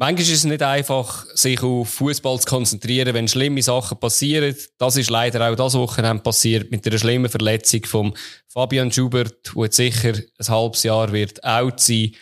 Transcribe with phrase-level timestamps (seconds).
[0.00, 4.54] Manchmal ist es nicht einfach, sich auf Fußball zu konzentrieren, wenn schlimme Sachen passieren.
[4.78, 8.14] Das ist leider auch das Wochenende passiert mit einer schlimmen Verletzung von
[8.46, 12.14] Fabian Schubert, wo jetzt sicher ein halbes Jahr wird out sein,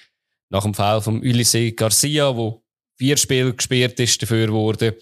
[0.49, 2.65] nach dem Fall von Ulisse Garcia, wo
[2.97, 4.97] vier Spiele gespielt ist dafür wurde.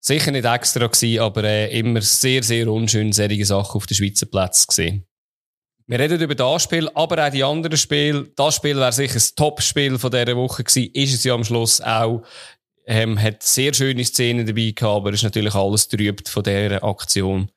[0.00, 4.26] Sicher nicht extra gewesen, aber äh, immer sehr, sehr unschön, solche Sachen auf den Schweizer
[4.26, 5.07] Platz gesehen.
[5.90, 8.30] Wir reden über das Spiel, aber auch die anderen Spiele.
[8.36, 10.90] Das Spiel wäre sicher das Top-Spiel von dieser Woche gewesen.
[10.92, 12.24] Ist es ja am Schluss auch.
[12.86, 17.50] Ähm, hat sehr schöne Szenen dabei gehabt, aber ist natürlich alles trübt von dieser Aktion.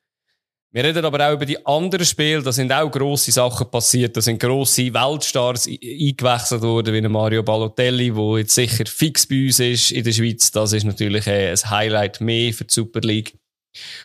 [0.70, 2.42] Wir reden aber auch über die anderen Spiele.
[2.42, 4.16] Da sind auch grosse Sachen passiert.
[4.16, 9.60] Da sind grosse Weltstars eingewechselt worden, wie Mario Balotelli, wo jetzt sicher fix bei uns
[9.60, 10.50] ist in der Schweiz.
[10.50, 13.34] Das ist natürlich äh, ein Highlight mehr für die Super League.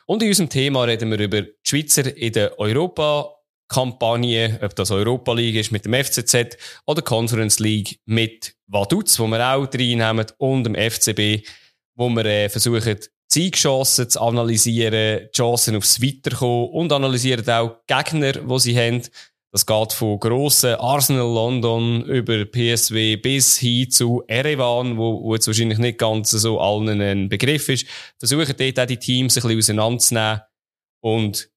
[0.05, 3.36] Und in unserem Thema reden wir über die Schweizer in der Europa
[3.67, 9.27] Kampagne, ob das Europa League ist mit dem FCZ oder Conference League mit Vaduz, wo
[9.27, 11.45] wir auch reinnehmen, und dem FCB,
[11.95, 12.97] wo wir äh, versuchen,
[13.29, 19.03] Siegchancen zu analysieren, Chancen aufs Weiterkommen und analysieren auch Gegner, die sie haben.
[19.51, 25.47] Das geht von grossen Arsenal London über PSW bis hin zu Erevan, wo, wo jetzt
[25.47, 27.87] wahrscheinlich nicht ganz so allen ein Begriff ist.
[28.19, 30.41] Versuchen dort auch die Teams ein bisschen auseinanderzunehmen
[31.01, 31.49] und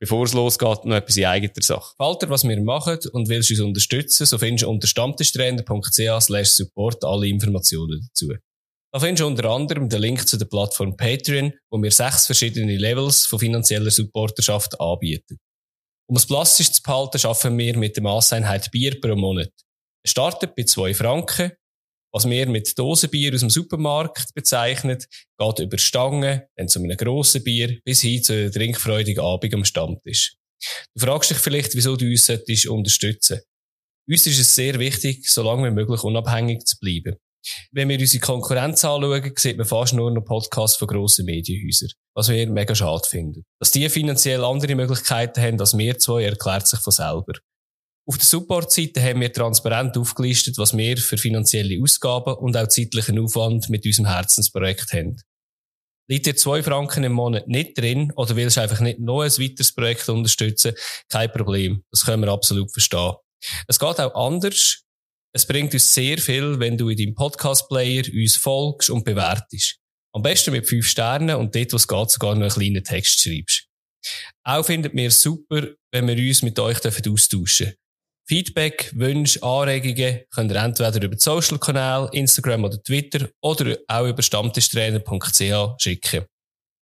[0.00, 1.94] bevor es losgeht, noch etwas in eigener Sache.
[1.96, 7.04] Falter, was wir machen und willst uns unterstützen, so findest du unter stammtischtrainer.ch slash support
[7.04, 8.32] alle Informationen dazu.
[8.92, 12.76] Da findest du unter anderem den Link zu der Plattform Patreon, wo wir sechs verschiedene
[12.76, 15.38] Levels von finanzieller Supporterschaft anbieten.
[16.08, 19.52] Um es plastisch zu behalten, schaffen wir mit der Masseinheit Bier pro Monat.
[20.04, 21.52] Es startet bei zwei Franken
[22.12, 25.06] was wir mit Dosenbier aus dem Supermarkt bezeichnet,
[25.38, 29.64] geht über Stangen, dann zu einem grossen Bier, bis hin zu einem trinkfreudigen Abend am
[29.64, 30.36] Stammtisch.
[30.94, 33.40] Du fragst dich vielleicht, wieso du uns solltest unterstützen
[34.08, 37.16] Uns ist es sehr wichtig, so lange wie möglich unabhängig zu bleiben.
[37.72, 42.28] Wenn wir unsere Konkurrenz anschauen, sieht man fast nur noch Podcasts von grossen Medienhäusern, was
[42.28, 43.44] wir mega schade finden.
[43.58, 47.32] Dass die finanziell andere Möglichkeiten haben als wir zwei, erklärt sich von selber.
[48.10, 53.20] Auf der Support-Seite haben wir transparent aufgelistet, was wir für finanzielle Ausgaben und auch zeitlichen
[53.20, 55.22] Aufwand mit unserem Herzensprojekt haben.
[56.08, 59.72] Liegt dir zwei Franken im Monat nicht drin oder willst einfach nicht noch ein weiteres
[59.72, 60.72] Projekt unterstützen?
[61.08, 61.84] Kein Problem.
[61.92, 63.12] Das können wir absolut verstehen.
[63.68, 64.82] Es geht auch anders.
[65.32, 69.76] Es bringt uns sehr viel, wenn du in deinem Podcast-Player uns folgst und bewertest.
[70.12, 73.20] Am besten mit fünf Sternen und dort, wo es geht, sogar noch einen kleinen Text
[73.20, 73.68] schreibst.
[74.42, 77.79] Auch findet mir super, wenn wir uns mit euch austauschen dürfen.
[78.30, 84.22] Feedback, Wünsche, Anregungen könnt ihr entweder über die Social-Kanäle, Instagram oder Twitter oder auch über
[84.22, 86.26] stammtischtrainer.ch schicken.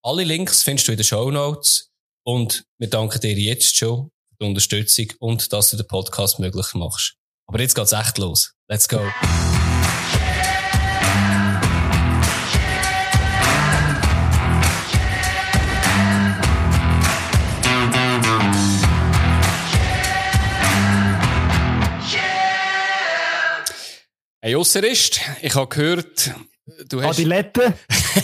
[0.06, 1.90] Alle Links findest du in den Show Notes
[2.26, 6.74] und wir danken dir jetzt schon für die Unterstützung und dass du den Podcast möglich
[6.76, 7.16] machst.
[7.48, 8.54] Aber jetzt geht's echt los.
[8.70, 9.02] Let's go!
[24.46, 26.34] Hey Ausserist, ich habe gehört,
[26.90, 27.18] du hast...
[27.18, 27.76] Adilette?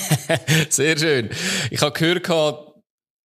[0.70, 1.30] Sehr schön.
[1.72, 2.74] Ich habe gehört,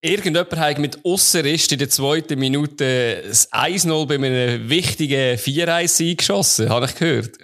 [0.01, 6.69] irgendjemand hat mit Ausserist in der zweiten Minute das 1-0 bei einem wichtigen 4-1 geschossen,
[6.69, 7.37] habe ich gehört.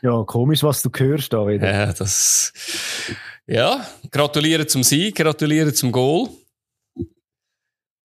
[0.00, 1.70] Ja, komisch, was du hörst da wieder.
[1.70, 2.54] Ja, das...
[3.46, 6.30] Ja, gratuliere zum Sieg, gratuliere zum Goal.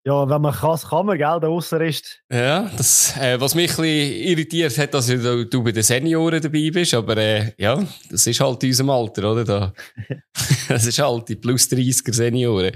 [0.09, 2.19] Ja, wenn man kann, kann man, gell, der Ausser ist.
[2.33, 6.41] Ja, das, äh, was mich ein bisschen irritiert hat, dass du, du bei den Senioren
[6.41, 9.43] dabei bist, aber äh, ja, das ist halt in unserem Alter, oder?
[9.43, 9.73] Da.
[10.67, 12.71] das ist halt die plus 30er Senioren.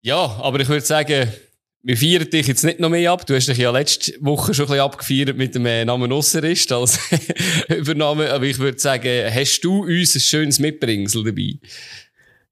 [0.00, 1.30] Ja, aber ich würde sagen,
[1.82, 3.26] wir feiern dich jetzt nicht noch mehr ab.
[3.26, 6.72] Du hast dich ja letzte Woche schon ein bisschen abgefeiert mit dem äh, Namen Ausserist
[6.72, 6.98] als
[7.68, 8.32] Übernahme.
[8.32, 11.58] Aber ich würde sagen, hast du uns ein schönes Mitbringsel dabei?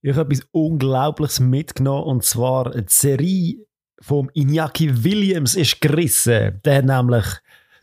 [0.02, 3.56] Ich habe etwas Unglaubliches mitgenommen und zwar die Serie
[4.00, 6.60] vom Iñaki Williams ist gerissen.
[6.64, 7.26] Der hat nämlich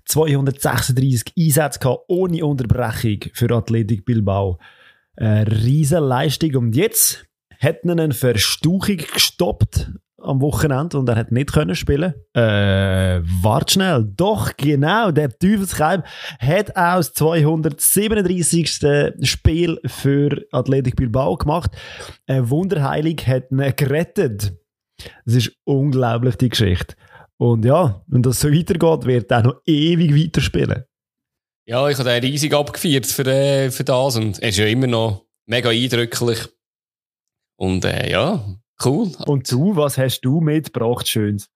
[0.05, 4.57] 236 Einsätze gehabt, ohne Unterbrechung für Athletik Bilbao.
[5.15, 6.55] Eine riesige Leistung.
[6.55, 7.25] Und jetzt
[7.59, 9.91] hat er eine Verstuchung gestoppt
[10.27, 12.13] am Wochenende und er hat nicht können spielen.
[12.33, 14.07] Äh, wart schnell.
[14.15, 16.03] Doch, genau, der Teufelskeim
[16.39, 19.13] hat auch das 237.
[19.23, 21.71] Spiel für Athletic Bilbao gemacht.
[22.27, 24.53] Eine Wunderheilig hat ihn gerettet.
[25.25, 26.95] Das ist unglaublich, die Geschichte.
[27.37, 30.83] Und ja, wenn das so weitergeht, wird er noch ewig weiterspielen.
[31.67, 34.87] Ja, ich habe den riesig abgefeiert für, äh, für das und er ist ja immer
[34.87, 36.39] noch mega eindrücklich.
[37.57, 38.43] Und äh, ja,
[38.83, 39.11] Cool.
[39.25, 41.49] Und du, was hast du mitgebracht, Schönes?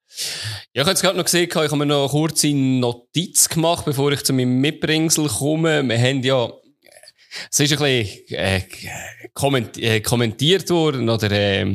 [0.73, 3.85] Ja, ich habe jetzt gerade noch gesehen, ich habe mir noch eine kurze Notiz gemacht,
[3.85, 5.87] bevor ich zu meinem Mitbringsel komme.
[5.87, 6.51] Wir haben ja
[7.49, 8.61] es ist ein bisschen äh,
[9.33, 11.65] komment äh, kommentiert worden oder äh,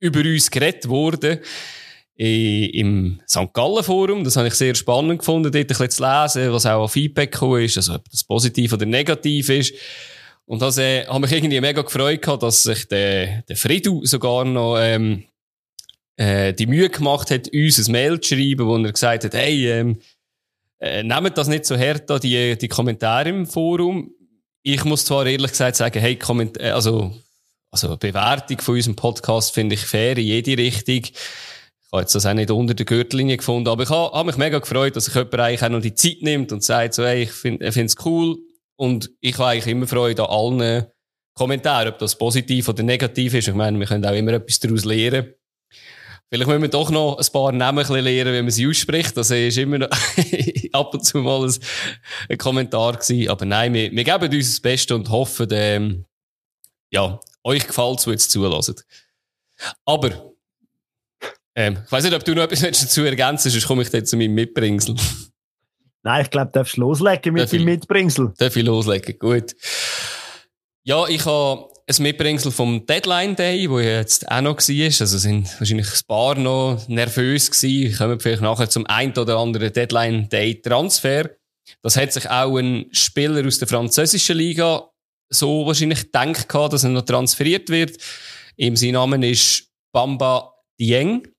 [0.00, 1.40] über uns geredet worden
[2.14, 3.52] im St.
[3.52, 4.22] Gallen Forum.
[4.22, 7.32] Das habe ich sehr spannend gefunden, dort ein bisschen zu lesen, was auch an Feedback
[7.32, 9.74] gekommen ist, also ob das positiv oder negativ ist.
[10.46, 14.44] Und das äh, hat mich irgendwie mega gefreut gehabt, dass sich der, der Fridu sogar
[14.44, 15.24] noch ähm,
[16.16, 19.70] äh, die Mühe gemacht hat, uns ein Mail zu schreiben, wo er gesagt hat, hey,
[19.70, 20.00] ähm,
[20.80, 24.10] äh, nehmt das nicht so hart an, die, die Kommentare im Forum.
[24.62, 27.14] Ich muss zwar ehrlich gesagt sagen, hey, Komment äh, also,
[27.70, 31.02] also Bewertung von unserem Podcast finde ich fair in jede Richtung.
[31.04, 31.12] Ich
[31.92, 34.58] habe jetzt das auch nicht unter der Gürtellinie gefunden, aber ich habe, habe mich mega
[34.58, 37.30] gefreut, dass sich jemand eigentlich auch noch die Zeit nimmt und sagt so, hey, ich
[37.30, 38.38] finde es cool.
[38.82, 40.86] Und ich habe eigentlich immer Freude an allen
[41.34, 43.46] Kommentaren, ob das positiv oder negativ ist.
[43.46, 45.32] Ich meine, wir können auch immer etwas daraus lernen.
[46.28, 49.16] Vielleicht müssen wir doch noch ein paar Namen lernen, wie man sie ausspricht.
[49.16, 49.88] Das ist immer noch
[50.72, 51.54] ab und zu mal ein,
[52.28, 53.28] ein Kommentar gewesen.
[53.28, 56.04] Aber nein, wir, wir geben uns das Beste und hoffen, ähm,
[56.90, 58.84] ja, euch gefällt es, wo ihr es zulässt.
[59.84, 60.32] Aber
[61.54, 64.16] ähm, ich weiß nicht, ob du noch etwas dazu ergänzen sonst komme ich jetzt zu
[64.16, 64.96] meinem Mitbringsel.
[66.02, 68.32] Nein, ich glaube, du darfst loslegen mit deinem Mitbringsel.
[68.36, 69.54] Darf ich loslegen, gut.
[70.84, 74.84] Ja, ich habe ein Mitbringsel vom Deadline Day, wo jetzt auch noch war.
[74.84, 77.96] Also sind wahrscheinlich ein paar noch nervös gewesen.
[77.96, 81.30] Kommen vielleicht nachher zum ein oder anderen Deadline Day Transfer.
[81.82, 84.88] Das hat sich auch ein Spieler aus der französischen Liga
[85.28, 87.96] so wahrscheinlich gedacht dass er noch transferiert wird.
[88.56, 91.31] Ihm sein Name ist Bamba Dieng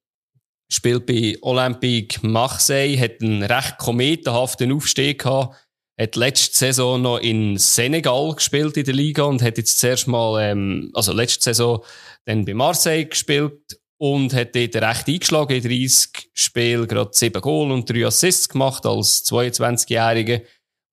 [0.74, 5.56] spielt bei Olympique Marseille, hat einen recht kometenhaften Aufstieg gehabt,
[6.00, 10.42] hat letzte Saison noch in Senegal gespielt in der Liga und hat jetzt zuerst mal,
[10.42, 11.84] ähm, also letzte Saison
[12.26, 17.72] dann bei Marseille gespielt und hat dort recht eingeschlagen in 30 Spielen, gerade 7 Goal
[17.72, 20.42] und 3 Assists gemacht als 22-Jähriger,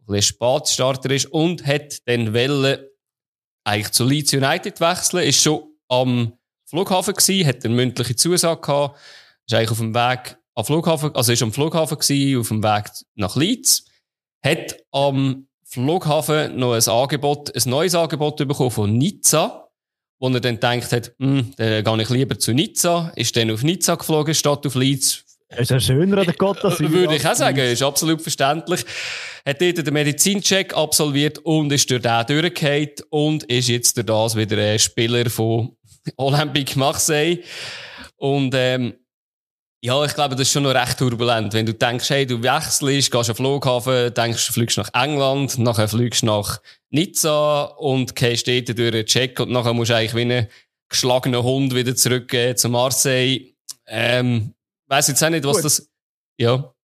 [0.08, 2.90] ein Spatstarter ist und hat dann Welle
[3.64, 6.32] eigentlich zu Leeds United wechseln, ist schon am
[6.66, 8.98] Flughafen gewesen, hat eine mündliche Zusage gehabt,
[9.50, 12.90] ist eigentlich auf dem Weg am Flughafen, also ist am Flughafen gewesen, auf dem Weg
[13.16, 13.84] nach Leeds,
[14.44, 19.68] hat am Flughafen noch ein Angebot, ein neues Angebot bekommen von Nizza,
[20.20, 23.62] wo er dann gedacht hat, hm, dann gehe ich lieber zu Nizza, ist dann auf
[23.62, 25.24] Nizza geflogen statt auf Leeds.
[25.56, 28.84] Ist ja schöner an der Gott, dass Würde ich auch sagen, ist absolut verständlich.
[29.44, 34.36] Hat dort den Medizincheck absolviert und ist durch den durchgefallen und ist jetzt durch das
[34.36, 35.76] wieder ein Spieler von
[36.16, 37.42] Olympique Marseille.
[38.16, 38.94] Und, ähm,
[39.82, 41.52] ja, ich glaube, das ist schon noch recht turbulent.
[41.54, 45.88] Wenn du denkst, hey, du wechselst, gehst auf Flughafen, denkst, du fliegst nach England, nachher
[45.88, 46.60] fliegst du nach
[46.90, 50.48] Nizza und gehst dort durch den Check und nachher musst du eigentlich wie ein
[50.88, 53.54] geschlagener Hund wieder zurückgehen zu Marseille.
[53.86, 54.54] Ähm,
[54.86, 55.64] weiss jetzt auch nicht, was Gut.
[55.64, 55.88] das,
[56.38, 56.74] ja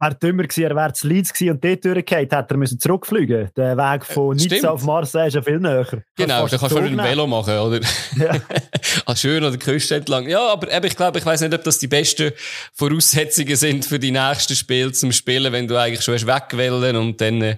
[0.00, 3.50] wäre dümmer gewesen, er wäre zu Leeds gewesen und dort durchgefallen, hätte er müssen zurückfliegen
[3.56, 5.86] Der Weg von äh, Nizza auf Marseille ist ja viel näher.
[6.16, 7.80] Genau, da kannst du ein Velo machen, oder?
[8.16, 8.34] Ja.
[9.06, 10.28] ah, schön an der Küste entlang.
[10.28, 12.32] Ja, aber eben, ich glaube, ich weiß nicht, ob das die besten
[12.72, 17.20] Voraussetzungen sind für die nächsten Spiele zum Spielen, wenn du eigentlich schon hast wegwählen und
[17.20, 17.56] dann, äh,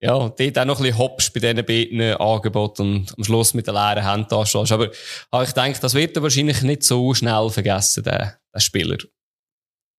[0.00, 3.66] ja, dort auch noch ein bisschen hoppst bei diesen beiden Angeboten und am Schluss mit
[3.66, 4.70] der leeren Hand da stehst.
[4.70, 4.90] Aber,
[5.30, 8.98] aber ich denke, das wird er wahrscheinlich nicht so schnell vergessen, der, der Spieler.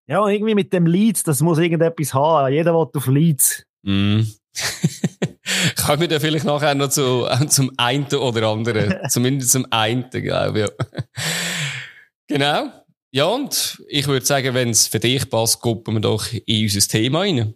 [0.08, 2.54] Ja, irgendwie mit dem Leads, das muss irgendetwas haben.
[2.54, 3.66] Jeder will auf Leads.
[3.82, 4.22] Mm.
[5.84, 8.96] Kommen wir da vielleicht nachher noch zu, zum einen oder anderen.
[9.10, 10.68] Zumindest zum einen, glaube ich.
[10.68, 11.04] Ja.
[12.28, 12.72] genau.
[13.12, 16.88] Ja, und ich würde sagen, wenn es für dich passt, gucken wir doch in unser
[16.88, 17.56] Thema rein.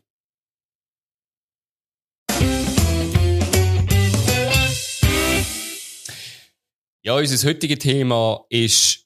[7.03, 9.06] Ja, unser heutiges Thema ist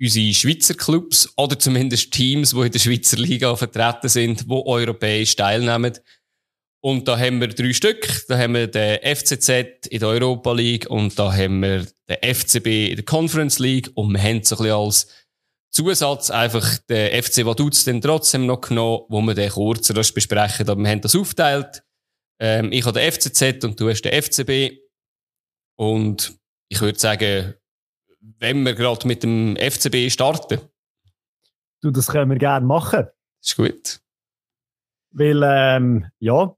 [0.00, 5.36] unsere Schweizer Clubs oder zumindest Teams, die in der Schweizer Liga vertreten sind, die europäisch
[5.36, 5.98] teilnehmen.
[6.82, 8.24] Und da haben wir drei Stück.
[8.28, 12.90] Da haben wir den FCZ in der Europa League und da haben wir den FCB
[12.90, 15.08] in der Conference League und wir haben so ein bisschen als
[15.72, 20.68] Zusatz einfach den FC Vaduz dann trotzdem noch genommen, wo wir den kurzer besprechen.
[20.68, 21.82] Aber wir haben das aufgeteilt.
[22.40, 24.78] Ähm, ich habe den FCZ und du hast den FCB.
[25.78, 26.38] Und
[26.68, 27.54] ich würde sagen,
[28.38, 30.60] wenn wir gerade mit dem FCB starten?
[31.82, 33.06] Du, das können wir gerne machen.
[33.40, 34.00] Das ist gut.
[35.10, 36.54] Weil, ähm, ja,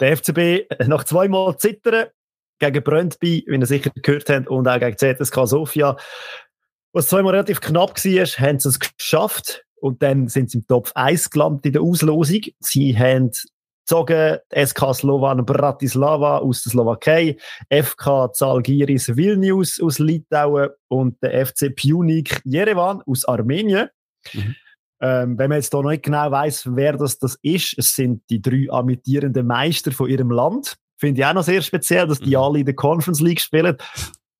[0.00, 2.06] der FCB nach zweimal Zittern
[2.58, 5.96] gegen Brøndby, wie ihr sicher gehört habt, und auch gegen ZSK Sofia,
[6.92, 9.64] was zweimal relativ knapp war, haben sie es geschafft.
[9.80, 12.40] Und dann sind sie im Top 1 gelandet in der Auslosung.
[12.58, 13.30] Sie haben
[13.90, 17.36] gezogen, SK Slovan Bratislava aus der Slowakei,
[17.70, 23.88] FK Zalgiris Vilnius aus Litauen und der FC Pjunik Jerevan aus Armenien.
[24.32, 24.54] Mhm.
[25.02, 28.22] Ähm, wenn man jetzt hier noch nicht genau weiß, wer das, das ist, es sind
[28.28, 32.36] die drei amtierenden Meister von ihrem Land, Finde ich auch noch sehr speziell, dass die
[32.36, 32.42] mhm.
[32.42, 33.78] alle in der Conference League spielen.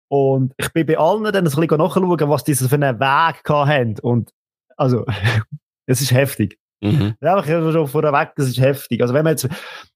[0.09, 3.99] Und ich bin bei allen dann ein bisschen nachschauen, was diese für einen Weg haben.
[4.02, 4.35] Und,
[4.76, 5.07] also,
[5.87, 6.59] es ist heftig.
[6.80, 7.14] Mhm.
[7.20, 9.02] Einfach schon vorweg, das ist heftig.
[9.02, 9.49] Also, wenn man jetzt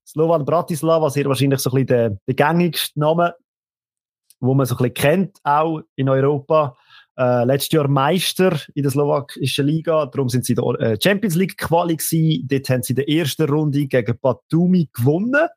[0.06, 3.34] Slovan Bratislava, sehr wahrscheinlich so ein bisschen der, gängigste Name,
[4.40, 6.76] wo man so ein bisschen kennt, auch in Europa.
[7.16, 11.36] Äh, letztes Jahr Meister in der slowakischen Liga, darum sind sie in der äh, Champions
[11.36, 12.46] League Quali gewesen.
[12.48, 15.48] Dort haben sie in der ersten Runde gegen Batumi gewonnen.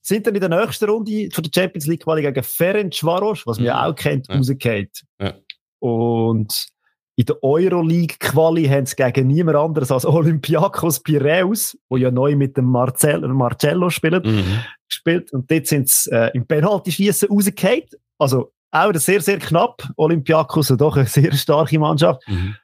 [0.00, 3.66] Sind dann in der nächsten Runde von der Champions League Quali gegen Ferencvaros, was man
[3.66, 3.90] ja mhm.
[3.90, 4.36] auch kennt, ja.
[4.36, 4.88] rausgefallen.
[5.20, 5.34] Ja.
[5.80, 6.68] Und
[7.16, 12.34] in der Euroleague Quali haben sie gegen niemand anderes als Olympiakos Piraeus, wo ja neu
[12.34, 14.60] mit dem Marcel Marcello spielt, mhm.
[14.88, 15.32] gespielt.
[15.32, 17.84] Und dort sind sie äh, im Penalty-Schießen rausgefallen.
[18.18, 19.88] Also auch sehr, sehr knapp.
[19.96, 22.22] Olympiakos ist doch eine sehr starke Mannschaft.
[22.26, 22.56] Mhm.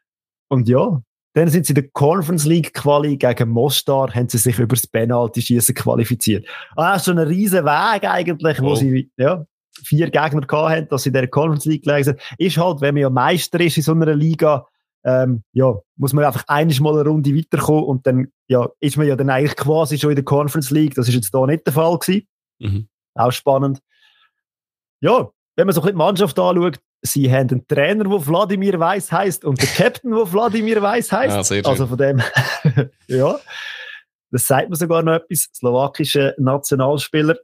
[0.49, 1.01] Und ja,
[1.35, 4.87] dann sind sie in der Conference League Quali gegen Mostar, haben sie sich über das
[4.89, 6.45] Penalty-Schießen qualifiziert.
[6.75, 8.75] Ah, das ist schon ein riesen Weg eigentlich, wo oh.
[8.75, 9.47] sie, ja,
[9.85, 12.21] vier Gegner gehabt haben, dass sie in der Conference League gelegen sind.
[12.39, 14.67] Ist halt, wenn man ja Meister ist in so einer Liga,
[15.05, 19.07] ähm, ja, muss man einfach einiges mal eine Runde weiterkommen und dann, ja, ist man
[19.07, 20.95] ja dann eigentlich quasi schon in der Conference League.
[20.95, 22.29] Das ist jetzt da nicht der Fall gewesen.
[22.59, 22.89] Mhm.
[23.15, 23.81] Auch spannend.
[25.01, 28.79] Ja, wenn man so ein bisschen die Mannschaft anschaut, sie haben einen Trainer, der Wladimir
[28.79, 31.51] Weiss heißt und den Captain, der Wladimir Weiss heißt.
[31.51, 32.21] Ja, also von dem,
[33.09, 33.39] ja,
[34.31, 35.49] das sagt man sogar noch etwas.
[35.55, 37.37] Slowakische Nationalspieler.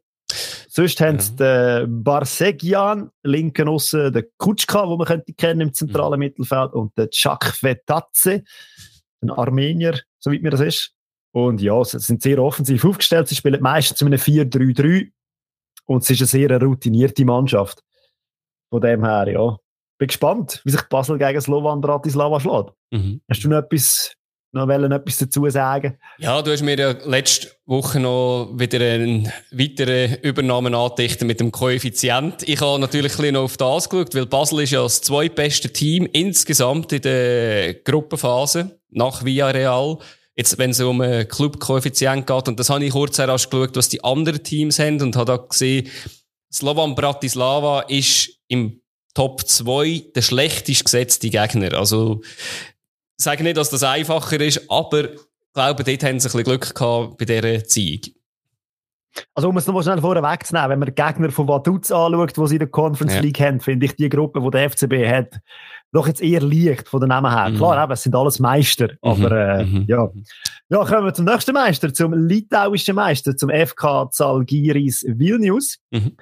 [0.76, 1.06] Sonst ja.
[1.06, 6.26] haben sie den Barsegian, linken Aussen, den Kutschka, den man könnte kennen im zentralen mhm.
[6.26, 8.45] Mittelfeld, und den Chakvetatze,
[9.23, 10.92] ein Armenier, soweit mir das ist.
[11.33, 13.26] Und ja, sie sind sehr offensiv aufgestellt.
[13.26, 15.12] Sie spielen meistens mit einem 4-3-3.
[15.87, 17.83] Und es ist eine sehr routinierte Mannschaft.
[18.68, 19.56] Von dem her, ja.
[19.99, 22.75] Bin gespannt, wie sich Basel gegen Slovan Bratislava schlägt.
[22.90, 23.23] Mhm.
[23.30, 24.14] Hast du noch etwas,
[24.56, 25.98] noch etwas dazu sagen?
[26.18, 31.52] Ja, du hast mir ja letzte Woche noch wieder eine weitere Übernahme andichten mit dem
[31.52, 32.42] Koeffizient.
[32.48, 36.92] Ich habe natürlich noch auf das geschaut, weil Basel ist ja das zweitbeste Team insgesamt
[36.92, 39.98] in der Gruppenphase nach Villarreal.
[40.34, 43.88] Jetzt, wenn es um einen Club-Koeffizient geht, und das habe ich kurz heraus geschaut, was
[43.88, 45.88] die anderen Teams haben und habe da gesehen,
[46.52, 48.80] Slovan Bratislava ist im
[49.14, 51.72] Top 2 der schlechtest gesetzte Gegner.
[51.72, 52.20] Also,
[53.16, 55.20] sage nicht, dass das einfacher ist, aber ich
[55.54, 58.02] glaube, dort haben sie ein bisschen Glück gehabt bei dieser Ziehung.
[59.35, 62.56] Also, um es noch schnell vorher wegzunehmen, wenn man Gegner von Vaduz anschaut, die sie
[62.56, 63.20] in der Conference ja.
[63.20, 65.40] League haben, finde ich die Gruppe, die der FCB hat,
[65.92, 67.49] doch jetzt eher leicht von den Namen her.
[67.49, 67.56] Mhm.
[67.56, 68.99] Klar, eben, es sind alles Meister, mhm.
[69.02, 69.85] aber äh, mhm.
[69.88, 70.11] ja.
[70.68, 75.78] Ja, kommen wir zum nächsten Meister, zum litauischen Meister, zum FK Zalgiris Vilnius.
[75.90, 76.16] Mhm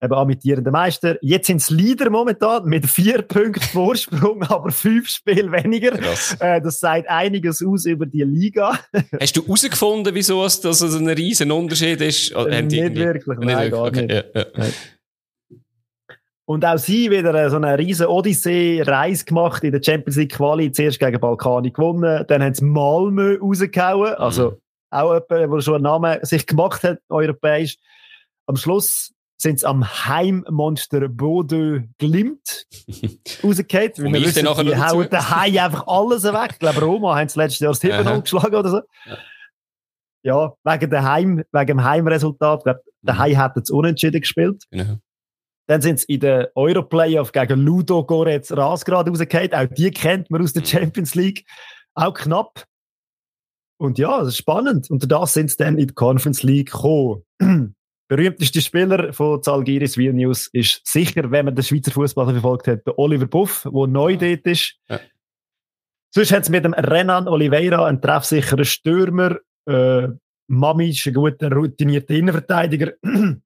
[0.00, 1.16] eben amtierender Meister.
[1.22, 5.98] Jetzt sind es Leader momentan mit vier Punkten Vorsprung, aber fünf Spiele weniger.
[6.40, 8.78] Äh, das sagt einiges aus über die Liga.
[9.20, 12.30] Hast du herausgefunden, wieso es, dass es ein riesen Unterschied ist?
[12.32, 14.10] Äh, nicht wirklich, nein, gar nicht.
[14.10, 14.46] Ja, ja.
[16.44, 20.72] Und auch sie wieder so eine riesen Odyssee-Reise gemacht in der Champions League Quali.
[20.72, 24.14] Zuerst gegen Balkani gewonnen, dann haben sie Malmö rausgehauen.
[24.14, 24.56] Also mhm.
[24.90, 27.76] auch jemand, der schon einen Namen sich gemacht hat, europäisch.
[28.46, 32.66] Am Schluss sind sie am Heimmonster Bordeaux Glimt
[33.44, 33.92] rausgefallen.
[33.96, 36.50] Weil wir wissen, die hauen den Hai einfach alles weg.
[36.52, 38.80] Ich glaube, Roma haben sie letztes Jahr das 7 geschlagen oder so.
[40.24, 40.54] Ja.
[40.64, 42.60] wegen, der Heim, wegen dem Heimresultat.
[42.60, 43.18] Ich glaube, der.
[43.18, 44.64] Hai hat jetzt unentschieden gespielt.
[44.70, 44.98] Genau.
[45.68, 49.54] Dann sind sie in der Euro-Playoff gegen Ludo Goretz Rasgrad rausgefallen.
[49.54, 50.66] Auch die kennt man aus der mhm.
[50.66, 51.44] Champions League.
[51.94, 52.64] Auch knapp.
[53.80, 54.90] Und ja, das ist spannend.
[54.90, 57.22] Und das sind sie dann in die Conference League gekommen.
[58.08, 62.98] berühmteste Spieler von Zalgiris Vilnius ist sicher, wenn man den Schweizer Fußball verfolgt hat, der
[62.98, 64.76] Oliver Buff, der neu dort ist.
[64.88, 65.00] Ja.
[66.10, 69.36] Sonst hat es mit dem Renan Oliveira einen treffsicheren Stürmer,
[69.66, 70.08] äh,
[70.48, 72.94] Mami ist ein guter, routinierter Innenverteidiger.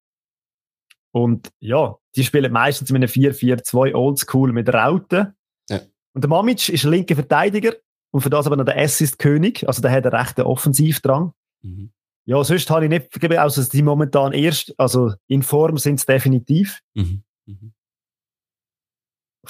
[1.11, 5.35] Und ja, die spielen meistens mit einem 4-4-2 Oldschool mit Rauten.
[5.69, 5.81] Ja.
[6.14, 7.75] Und der Mamic ist linker Verteidiger
[8.12, 11.33] und für das aber noch der Assist-König, also der hat einen rechten Offensivdrang.
[11.62, 11.92] Mhm.
[12.24, 16.06] Ja, sonst habe ich nicht vergeben, also die momentan erst, also in Form sind es
[16.06, 16.80] definitiv.
[16.94, 17.24] Mhm.
[17.46, 17.72] Mhm.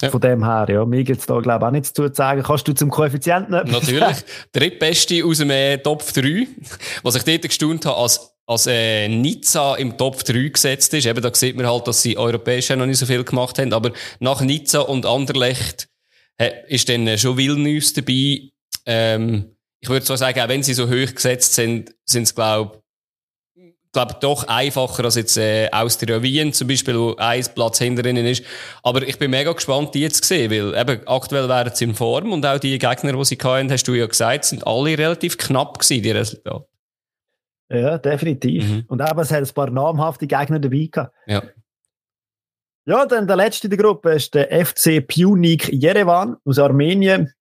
[0.01, 0.09] Ja.
[0.09, 2.41] Von dem her, ja, mir gibt es da, glaube ich, auch nichts zu sagen.
[2.41, 4.25] Kannst du zum Koeffizienten etwas Natürlich.
[4.51, 6.47] Drittbeste aus dem äh, Top 3,
[7.03, 11.05] was ich dort gestaunt habe, als, als äh, Nizza im Top 3 gesetzt ist.
[11.05, 13.91] Eben, da sieht man halt, dass sie europäisch noch nicht so viel gemacht haben, aber
[14.19, 15.89] nach Nizza und Anderlecht
[16.37, 18.49] äh, ist dann äh, schon Vilnius dabei.
[18.87, 22.81] Ähm, ich würde so sagen, auch wenn sie so hoch gesetzt sind, sind es, glaube
[23.91, 28.25] glaube doch einfacher als jetzt äh, Austria Wien zum Beispiel, wo ein Platz hinter ihnen
[28.25, 28.43] ist.
[28.81, 31.93] Aber ich bin mega gespannt, die jetzt zu sehen, weil eben aktuell wären sie in
[31.93, 35.37] Form und auch die Gegner, die sie hatten, hast du ja gesagt, sind alle relativ
[35.37, 36.65] knapp gewesen, die Resultate.
[37.69, 38.63] Ja, definitiv.
[38.63, 38.85] Mhm.
[38.87, 41.13] Und eben, es hat ein paar namhafte Gegner dabei gehabt.
[41.27, 41.43] Ja.
[42.85, 47.31] Ja, dann der letzte in der Gruppe ist der FC Pjunik Jerewan aus Armenien.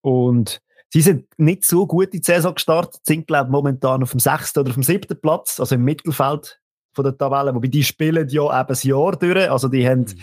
[0.00, 0.62] Und
[0.92, 4.20] sie sind nicht so gut in die Saison gestartet, sind, glaube ich, momentan auf dem
[4.20, 6.60] sechsten oder auf dem siebten Platz, also im Mittelfeld
[6.94, 7.54] von der Tabelle.
[7.54, 9.50] Wobei die spielen ja eben ein Jahr durch.
[9.50, 10.16] Also die haben, mhm.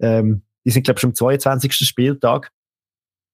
[0.00, 1.74] ähm, die sind, glaube ich, schon am 22.
[1.74, 2.52] Spieltag,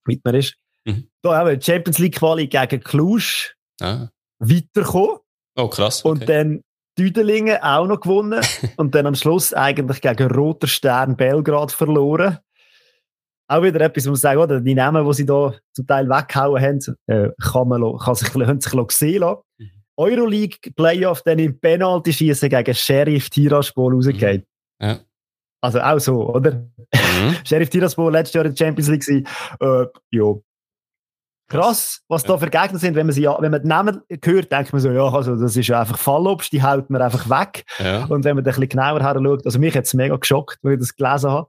[0.07, 0.57] wie man ist.
[0.85, 1.09] Mhm.
[1.23, 4.09] Da haben wir Champions League Quali gegen Cluj ah.
[4.39, 5.19] weitergekommen.
[5.57, 6.05] Oh, krass.
[6.05, 6.09] Okay.
[6.09, 6.63] Und dann
[6.99, 8.41] Düdelingen auch noch gewonnen
[8.77, 12.39] und dann am Schluss eigentlich gegen Roter Stern Belgrad verloren.
[13.47, 14.61] Auch wieder etwas, wo man sagt, oder?
[14.61, 18.61] Die Namen, die sie da zum Teil weggehauen haben, äh, kann man, kann sich, können
[18.61, 19.43] sich sehen lassen.
[19.59, 19.71] Mhm.
[19.97, 24.47] Euroleague Playoff dann im Penalty schießen gegen Sheriff Tiraspol rausgeht.
[24.81, 24.87] Mhm.
[24.87, 24.99] Ja.
[25.61, 26.53] Also auch so, oder?
[26.53, 27.37] Mhm.
[27.45, 29.29] Sheriff Tiraspol letztes Jahr in der Champions League.
[29.61, 30.35] Äh, ja,
[31.49, 32.29] krass, was ja.
[32.29, 32.95] da für Gegner sind.
[32.95, 35.71] Wenn man, sie, wenn man die Namen hört, denkt man so, ja, also das ist
[35.71, 37.65] einfach Fallobst, die haut man einfach weg.
[37.79, 38.07] Ja.
[38.07, 40.73] Und wenn man da ein bisschen genauer schaut, also mich hat es mega geschockt, als
[40.73, 41.49] ich das gelesen habe.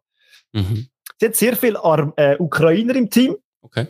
[0.54, 0.88] Mhm.
[1.20, 3.36] Sie hat sehr viele Ar äh, Ukrainer im Team.
[3.62, 3.88] Okay.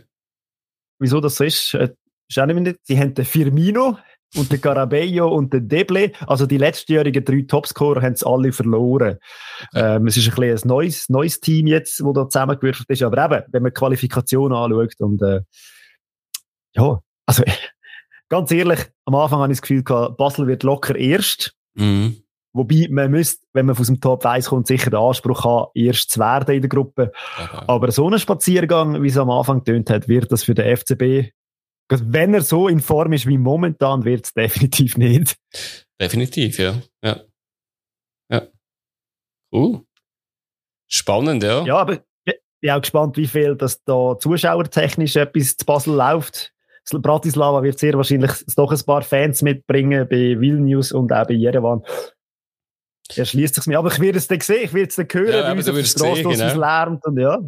[0.99, 1.93] Wieso das so ist, äh,
[2.27, 3.97] ist auch nicht Sie haben den Firmino
[4.35, 6.11] und den Garabello und den Deble.
[6.27, 9.17] Also die letztjährigen drei Topscorer haben es alle verloren.
[9.69, 9.95] Okay.
[9.95, 13.03] Ähm, es ist ein, bisschen ein neues, neues Team jetzt, das da zusammengewürfelt ist.
[13.03, 15.41] Aber eben, wenn man die Qualifikation anschaut und äh,
[16.75, 17.43] ja, also
[18.29, 21.55] ganz ehrlich, am Anfang habe ich das Gefühl gehabt, Basel wird locker erst.
[21.73, 22.24] Mhm.
[22.55, 26.09] Wobei man müsste, wenn man aus dem Top 1 kommt, sicher den Anspruch haben, erst
[26.11, 27.11] zu werden in der Gruppe.
[27.37, 27.65] Okay.
[27.67, 31.33] Aber so ein Spaziergang, wie es am Anfang getönt hat, wird das für den FCB,
[31.89, 35.35] wenn er so in Form ist wie momentan, wird es definitiv nicht.
[35.99, 36.81] Definitiv, ja.
[37.03, 37.21] Ja.
[38.31, 38.47] Ja.
[39.53, 39.81] Uh.
[40.87, 41.65] Spannend, ja.
[41.65, 46.53] Ja, aber ich bin auch gespannt, wie viel das da zuschauertechnisch etwas zu Basel läuft.
[46.91, 51.83] Bratislava wird sehr wahrscheinlich doch ein paar Fans mitbringen bei Vilnius und auch bei Jerewan.
[53.15, 55.57] Er schließt sich mir, aber ich werde es dann sehen, ich werde es dann hören,
[55.57, 56.59] ja, wie der Straße genau.
[56.59, 57.39] lärmt und ja.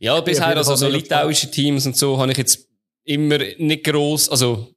[0.00, 2.68] Ja, bisher, also so litauische Teams und so, habe ich jetzt
[3.04, 4.74] immer nicht gross, also,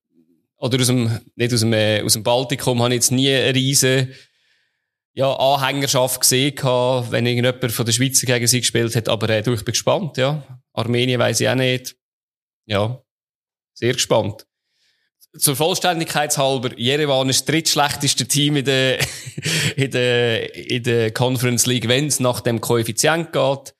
[0.58, 3.54] oder aus dem, nicht aus dem, äh, aus dem Baltikum, habe ich jetzt nie eine
[3.54, 4.13] riesen,
[5.13, 9.41] ja, Anhängerschaft gesehen gehabt, wenn irgendjemand von der Schweiz gegen sie gespielt hat, aber äh,
[9.41, 10.44] du, ich bin gespannt, ja.
[10.72, 11.98] Armenien weiss ich auch nicht.
[12.65, 13.02] Ja,
[13.74, 14.46] sehr gespannt
[15.38, 19.00] zur Vollständigkeit halber, Jerewan ist das drittschlechteste Team in der,
[19.76, 23.74] in der, in der Conference League, wenn es nach dem Koeffizient geht.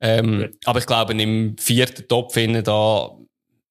[0.00, 0.48] Ähm, ja.
[0.64, 3.10] Aber ich glaube, im vierten Top finden, da,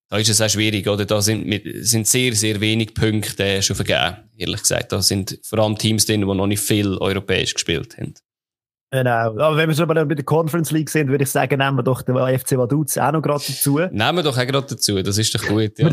[0.09, 1.05] da ist es auch schwierig, oder?
[1.05, 4.91] Da sind, sind sehr, sehr wenig Punkte schon vergeben, ehrlich gesagt.
[4.91, 8.13] Da sind vor allem Teams drin, die noch nicht viel europäisch gespielt haben.
[8.91, 9.11] Genau.
[9.11, 12.01] Aber wenn wir schon bei der Conference League sind, würde ich sagen, nehmen wir doch
[12.01, 13.79] den FC Vaduz auch noch gerade dazu.
[13.79, 15.89] Nehmen wir doch auch gerade dazu, das ist doch gut, ja.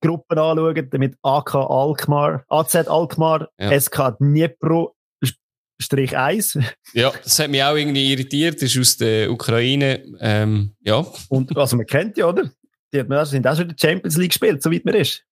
[0.00, 3.78] Gruppen anschauen, mit AK Alkmaar, AZ Alkmaar, ja.
[3.78, 4.94] SK Dnipro,
[5.80, 6.58] Strich 1.
[6.92, 11.06] Ja, das hat mich auch irgendwie irritiert, das ist aus der Ukraine, ähm, ja.
[11.28, 12.50] Und, also man kennt ja, oder?
[12.92, 15.24] Die sind auch schon in der Champions League gespielt, soweit man ist.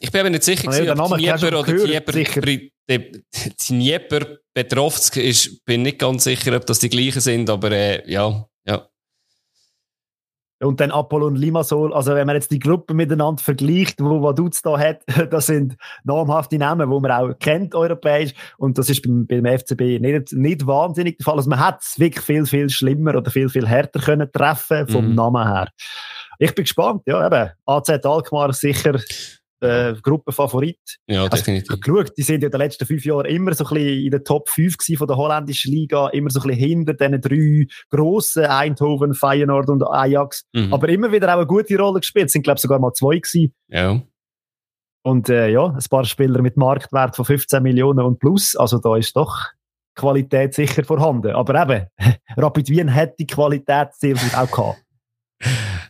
[0.00, 1.72] Ich bin aber nicht sicher, also, ob Dnieper oder
[3.68, 8.46] Dnieper, Petrovsk ist, bin nicht ganz sicher, ob das die gleichen sind, aber äh, ja.
[10.62, 14.78] Und dann Apollon Limassol, also wenn man jetzt die Gruppen miteinander vergleicht, wo Vaduz da
[14.78, 19.44] hat, das sind namhafte Namen, wo man auch kennt europäisch und das ist beim, beim
[19.44, 21.36] FCB nicht, nicht wahnsinnig der Fall.
[21.36, 25.08] Also man hat es wirklich viel, viel schlimmer oder viel, viel härter können treffen vom
[25.08, 25.14] mhm.
[25.14, 25.68] Namen her.
[26.38, 29.00] Ich bin gespannt, ja eben, AZ Alkmaar sicher
[29.62, 30.78] äh, Gruppenfavorit.
[31.06, 31.70] Ja, also, definitiv.
[31.70, 34.10] Also, geschaut, die sind ja in den letzten fünf Jahren immer so ein bisschen in
[34.10, 38.44] der Top 5 von der holländischen Liga, immer so ein bisschen hinter diesen drei grossen,
[38.44, 40.44] Eindhoven, Feyenoord und Ajax.
[40.52, 40.72] Mhm.
[40.72, 42.26] Aber immer wieder auch eine gute Rolle gespielt.
[42.26, 43.54] Es sind, glaube ich, sogar mal zwei gewesen.
[43.68, 44.02] Ja.
[45.04, 48.54] Und äh, ja, ein paar Spieler mit Marktwert von 15 Millionen und plus.
[48.56, 49.36] Also da ist doch
[49.94, 51.32] Qualität sicher vorhanden.
[51.32, 51.86] Aber eben,
[52.36, 54.84] Rapid Wien hat die Qualität sehr gut auch gehabt.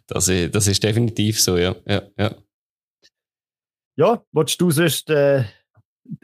[0.06, 1.74] Das ist, das ist definitiv so, ja.
[1.86, 2.34] ja, ja.
[3.96, 5.44] Ja, willst du sonst äh,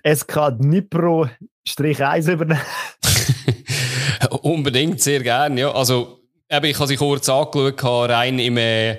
[0.02, 1.28] SK Dnipro
[1.66, 2.62] Strich 1 übernehmen?
[4.42, 5.72] Unbedingt, sehr gerne, ja.
[5.72, 8.98] Also, eben, ich habe sie kurz angeschaut, rein im äh,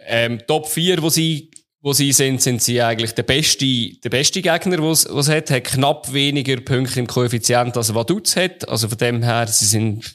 [0.00, 3.64] ähm, Top 4, wo sie, wo sie sind, sind sie eigentlich der beste,
[4.04, 5.50] der beste Gegner, was es hat.
[5.50, 8.68] Hat knapp weniger Punkte im Koeffizient, als Vaduz hat.
[8.68, 10.14] Also von dem her, sie sind,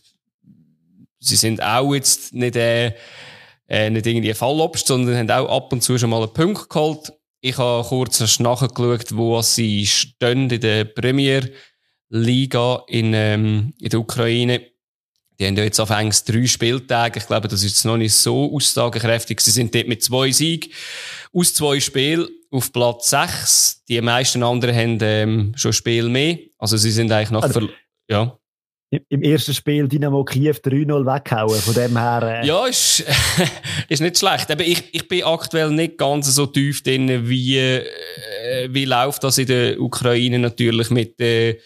[1.20, 2.93] sie sind auch jetzt nicht, äh,
[3.67, 7.13] äh, nicht irgendwie Fallobst, sondern haben auch ab und zu schon mal einen Punkt geholt.
[7.48, 11.50] Ich habe kurz nachgeschaut, wo sie stehen in der Premier
[12.10, 14.64] Liga in, ähm, in der Ukraine.
[15.40, 17.20] Die haben ja jetzt auf Engs drei Spieltage.
[17.20, 19.40] Ich glaube, das ist jetzt noch nicht so aussagekräftig.
[19.40, 20.74] Sie sind dort mit zwei Siegen
[21.32, 23.82] aus zwei Spielen auf Platz sechs.
[23.88, 26.40] Die meisten anderen haben ähm, schon Spiel mehr.
[26.58, 27.44] Also sie sind eigentlich noch...
[27.44, 27.70] Also,
[28.10, 28.38] ja
[28.89, 31.60] im ersten Spiel Dynamo Kiew 3-0 weghauen.
[31.60, 32.41] Von dem her.
[32.41, 32.47] Äh.
[32.47, 33.04] Ja, ist,
[33.89, 34.50] ist nicht schlecht.
[34.50, 37.84] Aber ich, ich bin aktuell nicht ganz so tief drin, wie, äh,
[38.69, 41.58] wie läuft das in der Ukraine natürlich mit, äh,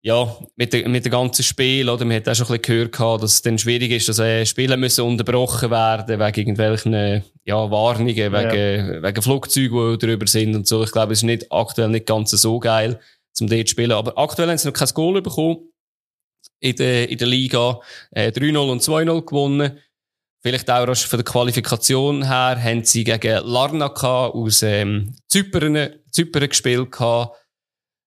[0.00, 1.90] ja, mit, der, mit dem ganzen Spiel.
[1.90, 2.06] Oder?
[2.06, 4.78] Man hat auch schon ein bisschen gehört, dass es dann schwierig ist, dass äh, Spiele
[4.78, 9.02] müssen unterbrochen werden wegen irgendwelchen ja, Warnungen, wegen, ja.
[9.02, 10.82] wegen Flugzeugen, die drüber sind und so.
[10.84, 12.98] Ich glaube, es ist nicht, aktuell nicht ganz so geil,
[13.40, 13.92] um dort zu spielen.
[13.92, 15.68] Aber aktuell haben sie noch kein Goal bekommen
[16.60, 17.80] in der, in der Liga.
[18.10, 19.78] Äh, 3-0 und 2-0 gewonnen.
[20.40, 26.96] Vielleicht auch von der Qualifikation her haben sie gegen Larnaca aus ähm, Zypern, Zypern gespielt.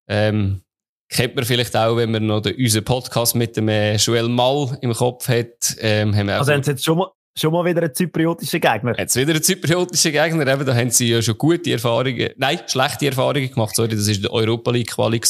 [0.08, 0.62] Ähm,
[1.10, 4.78] kennt man vielleicht auch, wenn man noch den, unseren Podcast mit dem äh, Joel Mall
[4.82, 5.76] im Kopf hat.
[5.80, 8.98] Ähm, haben wir also haben sie jetzt schon mal, schon mal wieder einen zypriotischen Gegner?
[8.98, 10.48] Jetzt wieder einen zypriotischen Gegner.
[10.48, 13.76] Eben, da haben sie ja schon gute Erfahrungen, nein, schlechte Erfahrungen gemacht.
[13.76, 15.22] Sorry, das war der Europa League Quali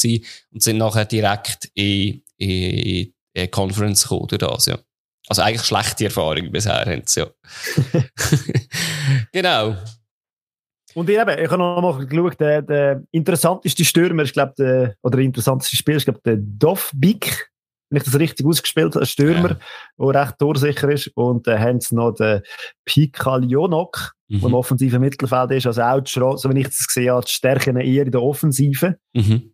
[0.52, 4.78] und sind nachher direkt in, in die Conference gekommen durch das, ja.
[5.28, 7.30] Also eigentlich schlechte Erfahrungen bisher haben sie, ja.
[9.32, 9.76] genau.
[10.94, 14.96] Und ich, eben, ich habe noch mal geschaut, der, der interessanteste Stürmer, ich glaube, der,
[15.02, 17.50] oder der interessanteste Spieler, ich glaube, der Dovbik,
[17.92, 19.50] wenn ich das richtig ausgespielt habe, ein Stürmer,
[19.98, 20.12] ja.
[20.12, 21.08] der recht torsicher ist.
[21.14, 22.40] Und dann haben sie noch den
[22.86, 24.40] Pikaljonok, mhm.
[24.40, 25.66] der im offensiven Mittelfeld ist.
[25.66, 28.96] Also auch, so wie ich das gesehen habe, die Stärken eher in der Offensive.
[29.12, 29.52] Mhm.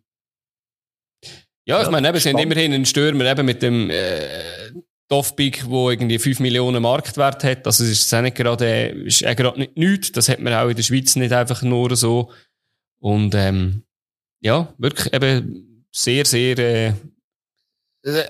[1.65, 4.71] Ja, ich meine, eben, sie haben immerhin einen Stürmer eben mit dem äh,
[5.09, 7.67] Dovbik, der irgendwie 5 Millionen Marktwert hat.
[7.67, 10.11] Also es ist nicht gerade, ist auch gerade nicht nichts.
[10.13, 12.31] Das hat man auch in der Schweiz nicht einfach nur so.
[12.99, 13.83] Und ähm,
[14.39, 16.93] ja, wirklich eben sehr, sehr, äh,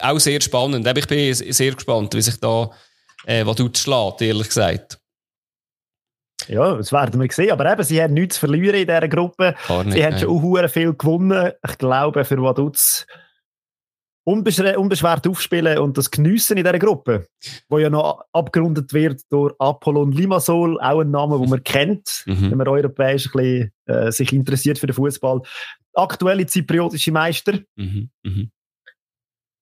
[0.02, 0.86] auch sehr spannend.
[0.98, 2.70] Ich bin sehr gespannt, wie sich da
[3.26, 5.00] äh, was tut schlägt, ehrlich gesagt.
[6.48, 7.52] Ja, das werden wir sehen.
[7.52, 9.56] Aber eben, sie haben nichts zu verlieren in dieser Gruppe.
[9.84, 11.52] Nicht, sie haben schon auch viel gewonnen.
[11.68, 13.06] Ich glaube, für Vaduz
[14.24, 17.28] unbeschwert aufspielen und das Geniessen in dieser Gruppe,
[17.68, 22.52] wo ja noch abgerundet wird durch Apollon Limassol, auch ein Name, den man kennt, mhm.
[22.52, 25.42] wenn man europäisch ein bisschen, äh, sich interessiert für den Fußball.
[25.94, 27.60] Aktuelle zypriotische Meister.
[27.76, 28.10] Mhm.
[28.24, 28.52] Mhm.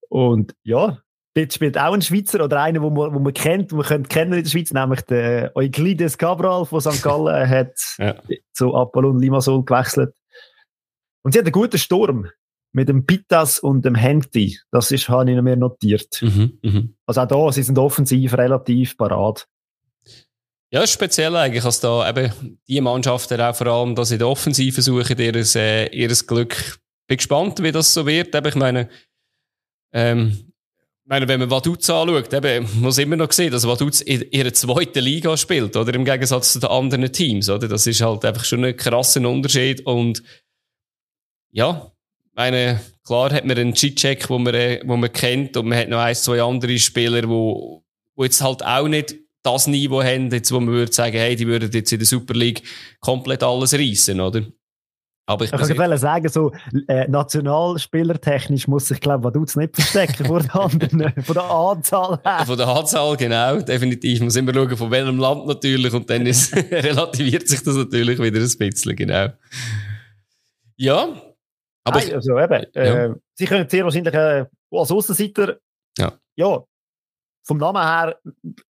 [0.10, 1.00] Und ja,
[1.36, 4.10] dort spielt auch ein Schweizer oder einer, den man, wo man kennt, den man könnte
[4.10, 7.04] kennen in der Schweiz, nämlich der Euclides Cabral von St.
[7.04, 8.16] Gallen hat ja.
[8.54, 10.16] zu Apollon Limassol gewechselt.
[11.24, 12.30] Und sie hat einen guten Sturm
[12.72, 14.60] mit dem Pitas und dem Henti.
[14.72, 16.22] Das ist, habe ich mir notiert.
[16.22, 16.84] Mhm, mh.
[17.06, 19.48] Also auch da, sie sind offensiv relativ parat.
[20.72, 24.82] Ja, speziell eigentlich, als da eben die Mannschaften auch vor allem, dass in der Offensive
[24.82, 26.80] suchen, ihr, äh, ihres Glück.
[27.08, 28.36] Bin gespannt, wie das so wird.
[28.36, 28.90] Eben, ich meine,
[29.94, 30.48] ähm,
[31.06, 35.00] meine, wenn man Vaduz anschaut, eben, muss immer noch sehen, dass Vaduz in ihrer zweiten
[35.00, 35.94] Liga spielt, oder?
[35.94, 37.68] Im Gegensatz zu den anderen Teams, oder?
[37.68, 40.22] Das ist halt einfach schon ein krasser Unterschied und,
[41.52, 41.92] ja,
[42.34, 45.90] meine, klar hat man einen Cheat-Check, wo man, äh, wo man kennt, und man hat
[45.90, 47.84] noch ein, zwei andere Spieler, wo,
[48.16, 51.48] wo jetzt halt auch nicht das Niveau haben, jetzt, wo man würde sagen, hey, die
[51.48, 52.64] würden jetzt in der Super League
[53.00, 54.46] komplett alles reissen, oder?
[55.30, 56.54] Aber ich, ich kann sagen, so
[56.88, 62.46] äh, nationalspielertechnisch muss ich glaube, du nicht verstecken vor den anderen, von der Anzahl her.
[62.46, 64.20] Von der Anzahl, genau, definitiv.
[64.20, 68.20] Man muss immer schauen, von welchem Land natürlich und dann ist, relativiert sich das natürlich
[68.20, 69.28] wieder ein bisschen, genau.
[70.78, 71.10] Ja,
[71.84, 73.06] aber Nein, also eben, ja.
[73.06, 75.58] äh, sie können sehr wahrscheinlich äh, als Außenseiter,
[75.98, 76.14] ja.
[76.38, 76.64] ja,
[77.44, 78.18] vom Namen her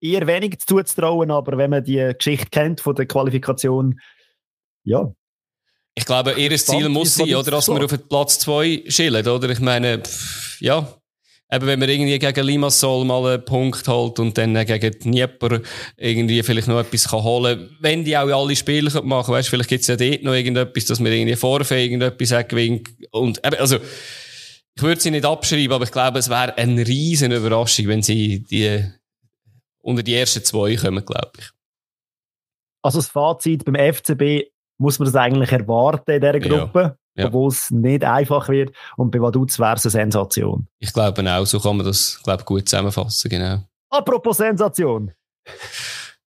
[0.01, 4.01] eher wenig zuzutrauen, aber wenn man die Geschichte kennt von der Qualifikation,
[4.85, 5.13] ja.
[5.99, 9.49] Ich glaube, ihr Ziel muss sein, oder, dass wir auf den Platz 2 schillen, oder?
[9.49, 10.87] Ich meine, pff, ja,
[11.51, 15.61] eben wenn man irgendwie gegen Limassol mal einen Punkt holt und dann gegen Dnieper
[15.97, 19.87] irgendwie vielleicht noch etwas kann holen wenn die auch alle Spiele machen weißt, vielleicht gibt's
[19.87, 25.01] ja dort noch irgendetwas, dass man irgendwie Vorfeld irgendetwas gewinnt und eben, also ich würde
[25.01, 28.85] sie nicht abschreiben, aber ich glaube, es wäre eine riesen Überraschung, wenn sie die
[29.79, 31.47] unter die ersten zwei kommen, glaube ich.
[32.83, 36.81] Also das Fazit beim FCB muss man das eigentlich erwarten in dieser Gruppe?
[36.81, 37.27] Ja ja.
[37.27, 38.75] obwohl es nicht einfach wird.
[38.97, 40.69] Und bei Vaduz wäre es eine Sensation.
[40.79, 43.65] Ich glaube auch, so kann man das glaube gut zusammenfassen, genau.
[43.91, 45.13] Apropos Sensation.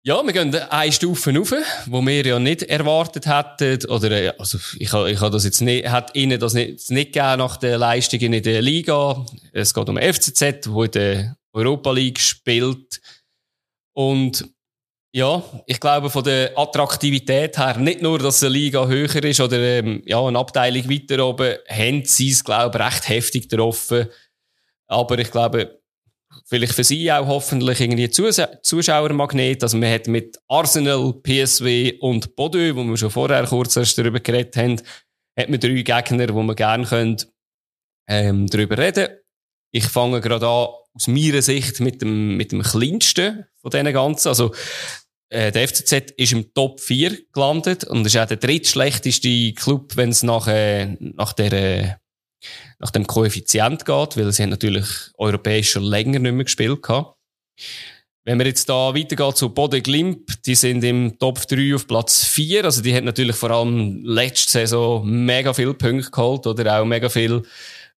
[0.02, 1.52] Ja, wir gehen eine Stufe rauf,
[1.86, 5.60] wo wir ja nicht erwartet hätten, oder, äh, also, ich habe, ich habe das jetzt
[5.62, 9.26] nicht, hat ihnen das nicht, nicht gegeben nach den Leistungen in der Liga.
[9.52, 13.00] Es geht um FCZ, wo in der Europa League spielt.
[13.94, 14.48] Und
[15.16, 19.58] ja, ich glaube von der Attraktivität her, nicht nur, dass eine Liga höher ist oder
[19.58, 24.08] ähm, ja, eine Abteilung weiter oben, haben sie es, glaube ich, recht heftig getroffen.
[24.86, 25.80] Aber ich glaube,
[26.44, 29.62] vielleicht für sie auch hoffentlich irgendwie Zus Zuschauermagnet.
[29.62, 34.20] Also man hat mit Arsenal, PSW und Bodø, wo wir schon vorher kurz erst darüber
[34.20, 34.82] geredet haben,
[35.34, 37.16] hat man drei Gegner, wo man gerne können,
[38.06, 39.08] ähm, darüber reden.
[39.72, 44.28] Ich fange gerade an, aus meiner Sicht mit dem, mit dem kleinsten von diesen ganzen.
[44.28, 44.52] Also,
[45.28, 50.10] äh, der FCZ ist im Top 4 gelandet und ist auch der drittschlechteste Club, wenn
[50.10, 51.94] es nach, äh, nach der, äh,
[52.78, 54.86] nach dem Koeffizient geht, weil sie haben natürlich
[55.16, 57.16] europäisch schon länger nicht mehr gespielt gehabt.
[58.24, 62.24] Wenn wir jetzt da weitergehen zu Bode Glimp, die sind im Top 3 auf Platz
[62.24, 62.64] 4.
[62.64, 67.08] Also die hat natürlich vor allem letzte Saison mega viele Punkte geholt oder auch mega
[67.08, 67.44] viel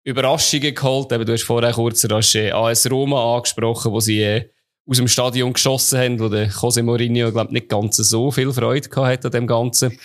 [0.03, 1.11] Überraschungen geholt.
[1.11, 4.49] Eben, du hast vorher kurz AS Roma angesprochen, wo sie äh,
[4.89, 8.89] aus dem Stadion geschossen haben, wo der Jose Mourinho, glaube nicht ganz so viel Freude
[8.89, 9.99] gehabt hat an dem Ganzen.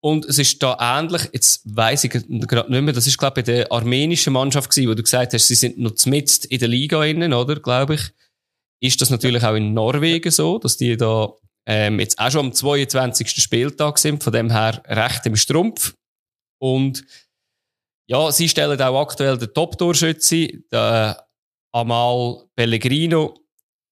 [0.00, 3.46] Und es ist da ähnlich, jetzt weiss ich gerade nicht mehr, das ist, glaube ich,
[3.46, 6.68] bei der armenischen Mannschaft gewesen, wo du gesagt hast, sie sind noch zmitzt in der
[6.68, 8.12] Liga innen, oder, glaube ich.
[8.80, 11.32] Ist das natürlich auch in Norwegen so, dass die da
[11.66, 13.30] ähm, jetzt auch schon am 22.
[13.30, 15.94] Spieltag sind, von dem her recht im Strumpf.
[16.60, 17.04] Und
[18.06, 20.62] ja, sie stellen auch aktuell den Top-Torschütze,
[21.72, 23.34] Amal Pellegrino.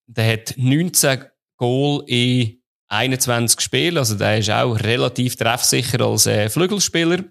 [0.07, 1.25] Der hat 19
[1.57, 7.25] Goal in 21 Spielen, also der ist auch relativ treffsicher als äh, Flügelspieler.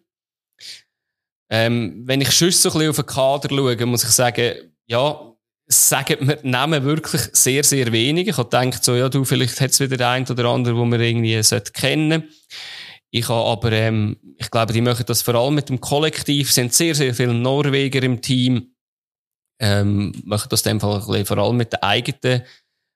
[1.49, 5.33] Ähm, wenn ich schon so ein bisschen auf den Kader schaue, muss ich sagen, ja,
[5.67, 8.27] sagen mir Namen wirklich sehr, sehr wenig.
[8.27, 10.86] Ich habe gedacht, so, ja, du, vielleicht hat es wieder der ein oder andere, wo
[10.86, 11.39] man irgendwie
[11.73, 12.29] kennen sollte.
[13.12, 16.55] Ich habe aber, ähm, ich glaube, die machen das vor allem mit dem Kollektiv, Es
[16.55, 18.73] sind sehr, sehr viele Norweger im Team,
[19.59, 22.41] ähm, machen das in dem Fall vor allem mit den eigenen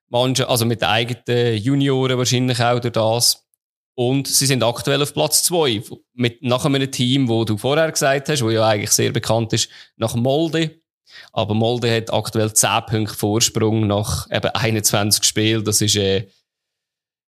[0.08, 3.44] Mannschaft, also mit den eigenen Junioren wahrscheinlich auch durch das.
[3.94, 5.82] Und sie sind aktuell auf Platz zwei
[6.14, 9.68] mit, nach einem Team, wo du vorher gesagt hast, wo ja eigentlich sehr bekannt ist,
[9.96, 10.80] nach Molde.
[11.32, 15.64] Aber Molde hat aktuell 10 Punkte Vorsprung nach eben 21 Spielen.
[15.64, 16.28] Das ist, äh,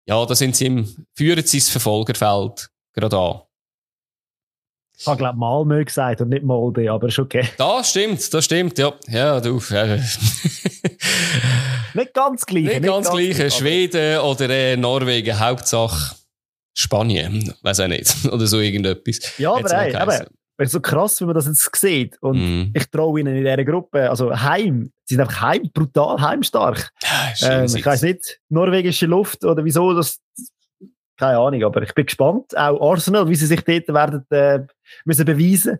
[0.06, 3.40] ja, da sind sie im, führen sie ins Verfolgerfeld gerade an.
[5.00, 7.48] Ich habe, glaube Malmö gesagt und nicht Molde, aber ist okay.
[7.56, 8.92] Das stimmt, das stimmt, ja.
[9.08, 9.58] Ja, du.
[9.70, 9.96] Äh.
[11.94, 12.64] nicht ganz gleich.
[12.64, 13.34] Nicht, nicht ganz, ganz gleich.
[13.34, 13.54] Gleich.
[13.54, 16.16] Schweden oder äh, Norwegen, Hauptsache
[16.74, 17.54] Spanien.
[17.62, 18.14] Weiß auch nicht.
[18.30, 19.38] Oder so irgendetwas.
[19.38, 20.26] Ja, aber ey, aber,
[20.58, 22.18] ist so krass, wie man das jetzt sieht.
[22.20, 22.72] Und mm.
[22.74, 26.90] ich traue ihnen in dieser Gruppe, also heim, sie sind einfach heim, brutal heimstark.
[27.38, 30.20] Ja, ähm, ich weiß nicht, norwegische Luft oder wieso das
[31.20, 32.56] keine Ahnung, aber ich bin gespannt.
[32.56, 34.60] Auch Arsenal, wie sie sich dort werden äh,
[35.04, 35.78] müssen beweisen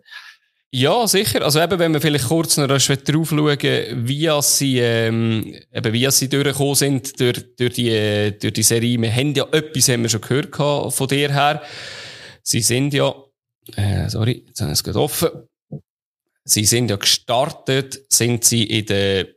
[0.73, 1.41] ja, sicher.
[1.41, 3.59] Also eben, wenn wir vielleicht kurz noch drauf schauen,
[4.07, 9.01] wie sie, ähm, eben, wie sie durchgekommen sind durch, durch die, durch die Serie.
[9.01, 11.61] Wir haben ja etwas, haben wir schon gehört von dir her.
[12.41, 13.13] Sie sind ja,
[13.75, 15.29] äh, sorry, jetzt haben wir es offen.
[16.45, 19.27] Sie sind ja gestartet, sind sie in der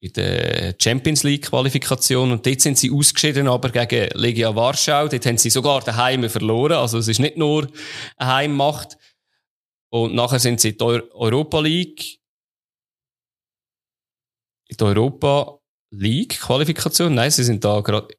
[0.00, 5.08] in der Champions League Qualifikation und dort sind sie ausgeschieden, aber gegen Legia Warschau.
[5.08, 6.74] Dort haben sie sogar daheim verloren.
[6.74, 7.68] Also es ist nicht nur
[8.16, 8.96] eine Heimmacht.
[9.90, 12.20] Und nachher sind sie in der Europa League.
[14.68, 15.58] In der Europa
[15.90, 17.14] League Qualifikation.
[17.14, 18.14] Nein, sie sind da gerade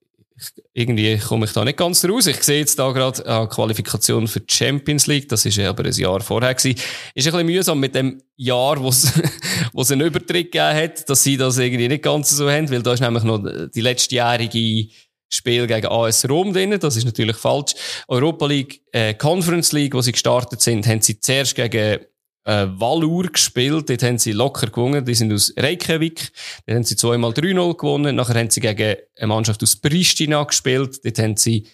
[0.74, 2.28] irgendwie komme ich da nicht ganz raus.
[2.28, 5.30] Ich sehe jetzt da gerade eine Qualifikation für die Champions League.
[5.30, 6.80] Das ist ja aber ein Jahr vorher gewesen.
[7.14, 9.12] Ist ein bisschen mühsam mit dem Jahr, wo es,
[9.74, 12.84] wo es einen Übertritt gegeben hat, dass sie das irgendwie nicht ganz so haben, weil
[12.84, 14.90] da ist nämlich noch die letztjährige
[15.30, 16.78] Spiel gegen AS Rom drin.
[16.80, 17.74] Das ist natürlich falsch.
[18.08, 22.00] Europa League, äh, Conference League, wo sie gestartet sind, haben sie zuerst gegen
[22.46, 23.90] äh, Valur gespielt.
[23.90, 25.06] Dort haben sie locker gewonnen.
[25.06, 26.32] Die sind aus Reykjavik.
[26.66, 28.16] Dort haben sie zweimal 3-0 gewonnen.
[28.16, 31.04] Nachher haben sie gegen eine Mannschaft aus Pristina gespielt.
[31.04, 31.68] Dort haben sie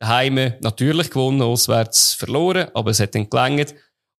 [0.00, 3.74] daheim natürlich gewonnen, auswärts verloren, aber es hat dann gelangt.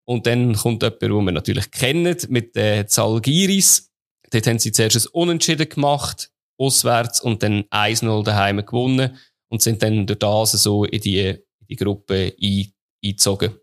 [0.05, 3.91] Und dann kommt jemand, den wir natürlich kennen, mit äh, Zalgiris.
[4.31, 9.17] Dort haben sie zuerst ein Unentschieden gemacht, auswärts, und dann 1-0 daheim gewonnen
[9.49, 13.59] und sind dann durch das so in die, in die Gruppe eingezogen.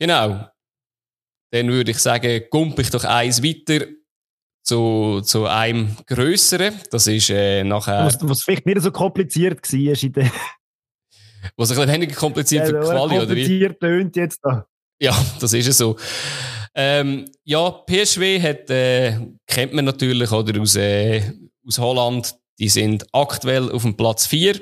[0.00, 0.48] Genau
[1.50, 3.86] dann würde ich sagen, gump ich doch eins weiter
[4.62, 6.74] zu, zu einem grösseren.
[6.90, 8.04] Das ist äh, nachher...
[8.04, 10.30] Was, was vielleicht nicht so kompliziert war in der...
[11.56, 13.42] Was ein bisschen weniger kompliziert ja, für Quali, oder wie?
[13.42, 14.66] Kompliziert tönt jetzt da.
[15.00, 15.96] Ja, das ist es so.
[16.74, 21.32] Ähm, ja, PSW hat, äh, kennt man natürlich, oder aus, äh,
[21.66, 22.34] aus Holland.
[22.58, 24.60] Die sind aktuell auf dem Platz 4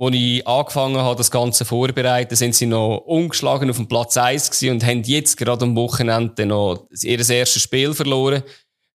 [0.00, 4.50] als ich angefangen habe, das Ganze vorzubereiten, sind sie noch ungeschlagen auf dem Platz 1
[4.50, 8.42] gewesen und haben jetzt gerade am Wochenende noch ihr erstes Spiel verloren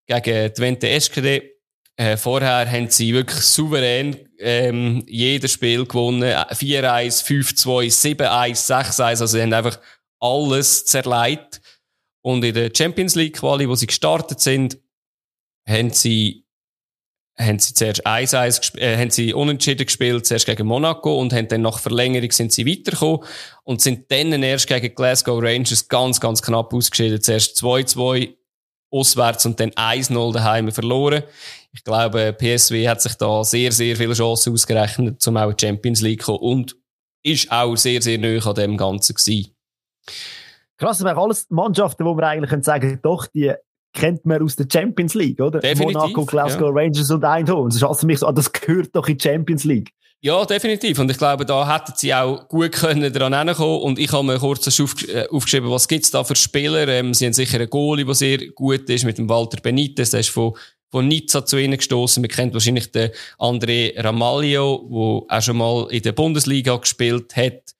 [0.07, 1.43] gegen Twente Eschkede.
[1.95, 6.23] Äh, vorher haben sie wirklich souverän ähm, jedes Spiel gewonnen.
[6.23, 9.01] 4-1, 5-2, 7-1, 6-1.
[9.03, 9.79] Also sie haben einfach
[10.19, 11.61] alles zerlegt.
[12.21, 14.79] Und in der Champions League Quali, wo sie gestartet sind,
[15.67, 16.44] haben sie
[17.37, 21.61] haben sie zuerst 1-1 äh, haben sie unentschieden gespielt, zuerst gegen Monaco und haben dann
[21.61, 23.19] nach Verlängerung sind sie weitergekommen
[23.63, 27.21] und sind dann erst gegen Glasgow Rangers ganz, ganz knapp ausgeschieden.
[27.21, 28.35] Zuerst 2-2
[28.89, 31.23] auswärts und dann 1-0 daheim verloren.
[31.73, 36.23] Ich glaube, PSW hat sich da sehr, sehr viele Chancen ausgerechnet, zum auch Champions League
[36.23, 36.75] zu kommen und
[37.21, 39.51] ist auch sehr, sehr neu an dem Ganzen gewesen.
[40.77, 43.53] Krass, das wären alles Mannschaften, wo man eigentlich sagen doch, die
[43.95, 45.59] kennt man aus der Champions League, oder?
[45.59, 46.81] Definitiv, Monaco, Glasgow ja.
[46.81, 47.71] Rangers und Eindhoven.
[47.71, 49.91] Das also mich so, ah, das gehört doch in die Champions League.
[50.21, 50.97] Ja, definitiv.
[50.99, 53.81] Und ich glaube, da hätten sie auch gut können dran hinkommen.
[53.81, 56.87] Und ich habe mir kurz äh, aufgeschrieben, was gibt's da für Spieler.
[56.87, 60.11] Ähm, sie haben sicher einen Goalie, der sehr gut ist, mit dem Walter Benitez.
[60.11, 60.53] Der ist von,
[60.89, 62.21] von Nizza zu ihnen gestoßen.
[62.21, 67.75] Man kennt wahrscheinlich den André Ramaglio, der auch schon mal in der Bundesliga gespielt hat.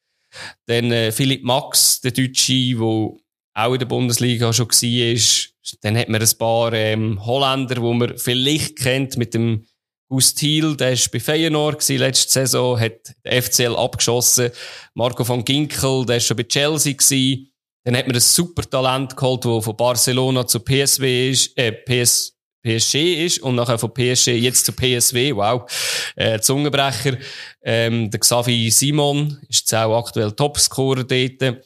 [0.68, 3.14] Dann äh, Philipp Max, der Deutsche, der
[3.56, 5.50] auch in der Bundesliga schon war.
[5.82, 9.66] Dann hat man ein paar ähm, Holländer, wo man vielleicht kennt, mit dem
[10.08, 14.52] Gustil, der war bei Feyenoord letzte Saison, hat den FCL abgeschossen.
[14.94, 17.52] Marco van Ginkel, der war schon bei Chelsea gewesen.
[17.84, 22.36] Dann hat man ein super Talent geholt, der von Barcelona zu PSW ist, äh, PS,
[22.64, 25.70] PSG ist und nachher von PSG jetzt zu PSW, wow,
[26.16, 27.18] äh, Zungenbrecher.
[27.64, 31.64] Ähm, der Xavi Simon ist jetzt auch aktuell Topscorer dort.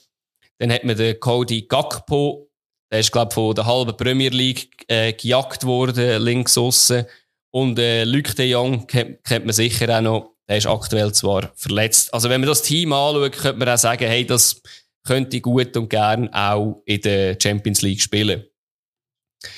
[0.59, 2.49] Dann hat man den Cody Gakpo,
[2.91, 7.05] der ist, glaube von der halben Premier League äh, gejagt worden, links aussen.
[7.51, 10.35] Und äh, Luc de Jong kennt, kennt man sicher auch noch.
[10.47, 12.13] Der ist aktuell zwar verletzt.
[12.13, 14.61] Also wenn man das Team anschaut, könnte man auch sagen, hey, das
[15.05, 18.43] könnte gut und gern auch in der Champions League spielen.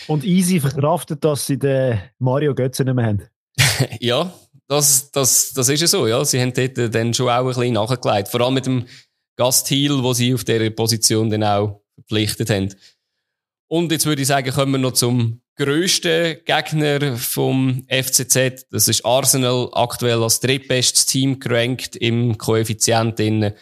[0.08, 3.24] Und easy verkraftet, dass sie den Mario Götze nicht mehr haben.
[4.00, 4.34] ja,
[4.68, 6.24] das, das, das ist ja so, ja.
[6.24, 8.28] Sie haben dort dann schon auch ein bisschen nachgelegt.
[8.28, 8.86] Vor allem mit dem
[9.41, 12.75] Gasthil, wo sie auf dieser Position dann auch verpflichtet haben.
[13.67, 18.67] Und jetzt würde ich sagen, kommen wir noch zum grössten Gegner vom FCZ.
[18.69, 23.19] Das ist Arsenal, aktuell als drittbestes Team gerankt im Koeffizient.
[23.19, 23.54] Ich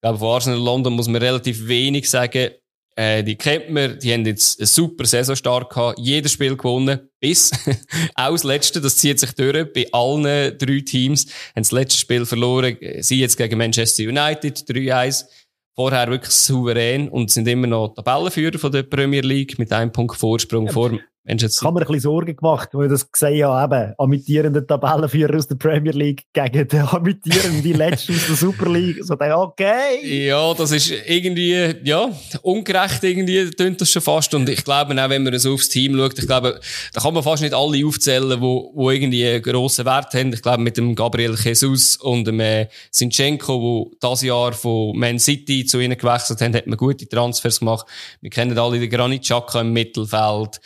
[0.00, 2.52] glaube, von Arsenal London muss man relativ wenig sagen.
[2.98, 7.50] Äh, die kennt man, die haben jetzt eine super Saisonstart gehabt, jedes Spiel gewonnen, bis
[8.14, 12.24] auch das letzte, das zieht sich durch, bei allen drei Teams, haben das letzte Spiel
[12.24, 15.26] verloren, sie jetzt gegen Manchester United, 3-1,
[15.74, 20.16] vorher wirklich souverän und sind immer noch Tabellenführer von der Premier League mit einem Punkt
[20.16, 20.72] Vorsprung ja.
[20.72, 24.64] vor ich habe mir ein bisschen Sorgen gemacht, weil ich das gesehen habe, eben, amtierende
[24.64, 29.02] Tabellenführer aus der Premier League gegen den amtierenden Letzten aus der Super League.
[29.02, 30.26] So, dachte, okay.
[30.28, 32.08] Ja, das ist irgendwie, ja,
[32.42, 34.34] ungerecht irgendwie, tönt das schon fast.
[34.34, 36.60] Und ich glaube auch, wenn man so aufs Team schaut, ich glaube,
[36.92, 40.32] da kann man fast nicht alle aufzählen, wo, wo irgendwie einen grossen Wert haben.
[40.32, 45.18] Ich glaube, mit dem Gabriel Jesus und dem äh, Sinchenko, wo das Jahr von Man
[45.18, 47.86] City zu ihnen gewechselt haben, hat man gute Transfers gemacht.
[48.20, 50.60] Wir kennen alle den Granit Xhaka im Mittelfeld.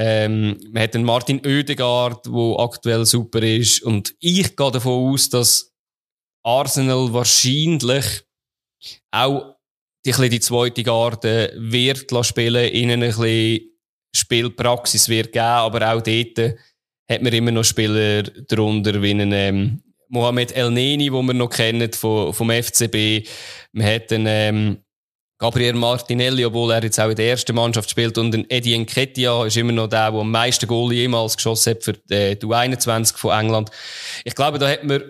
[0.00, 3.82] Ähm, man hat den Martin Oedegaard, der aktuell super ist.
[3.82, 5.74] Und ich gehe davon aus, dass
[6.44, 8.22] Arsenal wahrscheinlich
[9.10, 9.56] auch
[10.06, 13.72] die, die zweite Garde wird spielen, ihnen ein bisschen
[14.14, 16.54] Spielpraxis wird geben, aber auch dort
[17.10, 21.50] hat man immer noch Spieler drunter, wie einen, ähm, Mohamed El Neni, den wir noch
[21.50, 23.28] kennen vom, vom FCB.
[23.72, 24.78] Man hat einen, ähm,
[25.38, 29.56] Gabriel Martinelli, obwohl er jetzt auch in der ersten Mannschaft spielt, und Eddie Nketiah ist
[29.56, 33.38] immer noch der, der am meisten Goal jemals geschossen hat für die, die U21 von
[33.38, 33.70] England.
[34.24, 35.00] Ich glaube, da hat man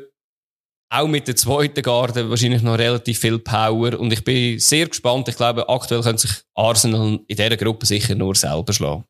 [0.91, 5.29] auch mit der zweiten Garde wahrscheinlich noch relativ viel Power und ich bin sehr gespannt.
[5.29, 9.05] Ich glaube, aktuell können sich Arsenal in dieser Gruppe sicher nur selber schlagen.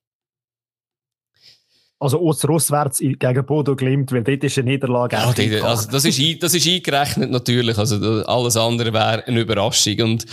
[2.00, 5.16] Also auswärts gegen Bodo Glimt, weil dort ist eine Niederlage.
[5.16, 7.76] Ja, die, also das, ist, das ist eingerechnet natürlich.
[7.76, 10.00] Also alles andere wäre eine Überraschung.
[10.02, 10.24] Und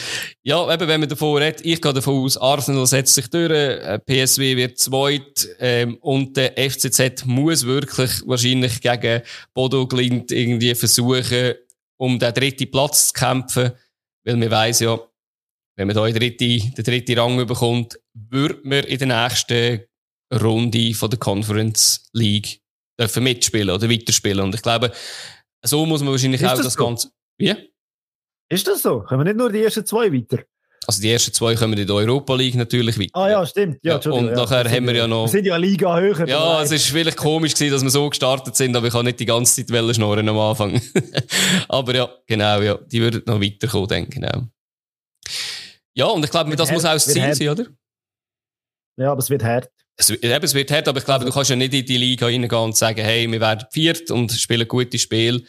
[0.43, 3.97] ja, eben, wenn man davon redet, ich gehe davon aus, Arsenal setzt sich durch, äh,
[3.97, 9.23] PSW wird zweit ähm, und der FCZ muss wirklich wahrscheinlich gegen
[9.55, 11.55] Bodo Glimt irgendwie versuchen,
[11.97, 13.71] um den dritten Platz zu kämpfen.
[14.23, 14.99] Weil man weiss ja,
[15.77, 19.81] wenn man da den dritten, den dritten Rang bekommt, wird man in den nächsten
[20.33, 22.61] Runde von der Conference League
[22.99, 24.43] dürfen mitspielen oder weiterspielen.
[24.43, 24.91] Und ich glaube,
[25.63, 26.85] so muss man wahrscheinlich ist auch das, das so?
[26.85, 27.09] Ganze.
[27.37, 27.53] Wie?
[28.49, 29.01] Ist das so?
[29.01, 30.43] Können wir nicht nur die ersten zwei weiter?
[30.87, 33.11] Also die ersten zwei kommen in der Europa League natürlich weiter.
[33.13, 33.79] Ah ja, stimmt.
[33.81, 35.25] Ja, ja und nachher haben wir ja noch...
[35.25, 36.27] Wir sind ja Liga höher.
[36.27, 39.19] Ja, es ist vielleicht komisch gewesen, dass wir so gestartet sind, aber ich habe nicht
[39.19, 40.79] die ganze Zeit schnorren am Anfang.
[41.69, 42.77] aber ja, genau, ja.
[42.77, 44.15] Die würden noch weiterkommen, denke ich.
[44.15, 44.47] Genau.
[45.95, 47.65] Ja, und ich glaube, das muss auch das Ziel sein, oder?
[48.97, 49.69] Ja, aber es wird hart.
[49.97, 52.25] Es, eben, es wird hart, aber ich glaube, du kannst ja nicht in die Liga
[52.25, 55.45] reingehen und sagen, hey, wir werden viert und spielen gute Spiel.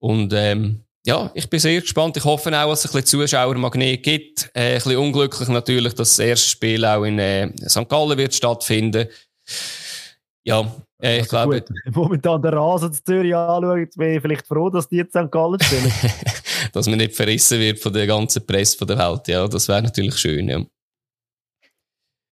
[0.00, 2.16] Und ähm, ja, ich bin sehr gespannt.
[2.16, 4.50] Ich hoffe auch, dass es ein bisschen Zuschauermagnet gibt.
[4.54, 7.88] Äh, ein bisschen unglücklich natürlich, dass das erste Spiel auch in äh, St.
[7.88, 9.08] Gallen wird stattfinden.
[10.44, 10.70] Ja,
[11.02, 11.60] äh, ich glaube.
[11.60, 15.14] gut, Momentan den Rasen zu Zürich anschauen, jetzt bin ich vielleicht froh, dass die jetzt
[15.14, 15.30] St.
[15.30, 15.92] Gallen spielen.
[16.72, 19.28] dass man nicht verrissen wird von der ganzen Presse von der Welt.
[19.28, 20.64] Ja, das wäre natürlich schön, ja.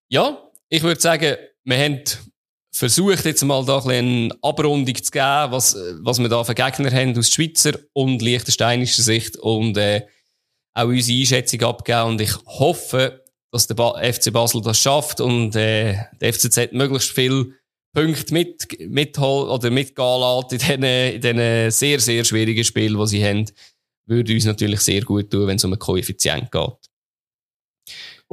[0.09, 0.42] Ja,
[0.73, 2.01] ich würde sagen, wir haben
[2.71, 6.91] versucht, jetzt mal da ein eine Abrundung zu geben, was, was wir da für Gegner
[6.91, 10.01] haben aus Schweizer und liechtensteinischer Sicht und äh,
[10.73, 12.07] auch unsere Einschätzung abgeben.
[12.07, 17.11] Und ich hoffe, dass der ba FC Basel das schafft und äh, der FCZ möglichst
[17.11, 17.53] viel
[17.93, 23.07] Punkte mit, mitholen oder mitgehen lässt in diesen, in diesen sehr, sehr schwierigen Spielen, die
[23.07, 23.45] sie haben.
[24.07, 26.92] Würde uns natürlich sehr gut tun, wenn es um einen Koeffizient geht.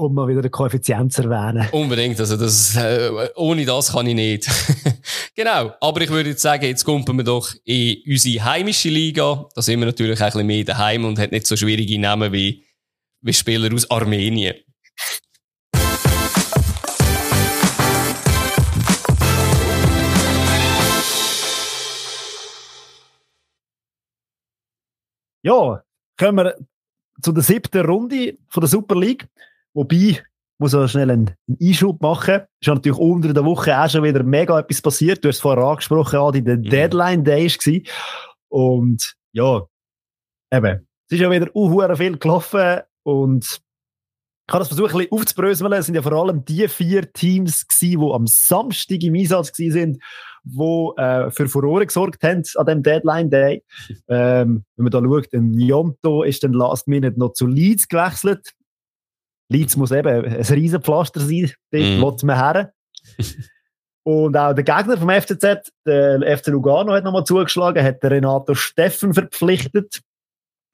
[0.00, 1.68] Um mal wieder den Koeffizient zu erwähnen.
[1.72, 4.48] Unbedingt, also das, äh, ohne das kann ich nicht.
[5.36, 9.46] genau, aber ich würde jetzt sagen, jetzt kommen wir doch in unsere heimische Liga.
[9.54, 12.64] Da sind wir natürlich ein bisschen mehr daheim und hat nicht so schwierige Namen wie,
[13.20, 14.54] wie Spieler aus Armenien.
[25.42, 25.82] Ja,
[26.18, 26.54] kommen wir
[27.22, 29.26] zu der siebten Runde von der Super League.
[29.74, 30.22] Wobei,
[30.58, 32.42] muss ich schnell einen Einschub machen.
[32.60, 35.24] Es ist natürlich unter der Woche auch schon wieder mega etwas passiert.
[35.24, 36.64] Du hast es vorher angesprochen, Adi, der Mhm.
[36.64, 37.80] Deadline Day war.
[38.48, 39.62] Und ja,
[40.52, 43.44] eben, es ist ja wieder uh, viel gelaufen und
[44.50, 45.72] ich habe das versucht, ein bisschen aufzubröseln.
[45.74, 49.72] Es sind ja vor allem die vier Teams gewesen, die am Samstag im Einsatz gewesen
[49.72, 50.02] sind,
[50.42, 53.62] die äh, für Furore gesorgt haben an dem Deadline Day.
[54.08, 58.50] Ähm, wenn man da schaut, ein Jonto ist dann last minute noch zu Leeds gewechselt.
[59.50, 62.00] Leeds muss eben ein Riesenpflaster sein, dort Mhm.
[62.00, 62.72] will man her.
[64.02, 68.54] Und auch der Gegner vom FCZ, der FC Lugano, hat nochmal zugeschlagen, hat den Renato
[68.54, 70.00] Steffen verpflichtet.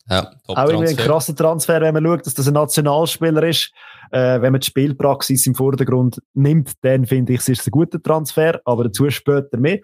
[0.09, 3.73] Ja, Auch irgendwie ein krasser Transfer, wenn man schaut, dass das ein Nationalspieler ist.
[4.13, 8.01] Äh, wenn man die Spielpraxis im Vordergrund nimmt, dann finde ich, es ist ein guter
[8.01, 9.81] Transfer, aber dazu später mehr.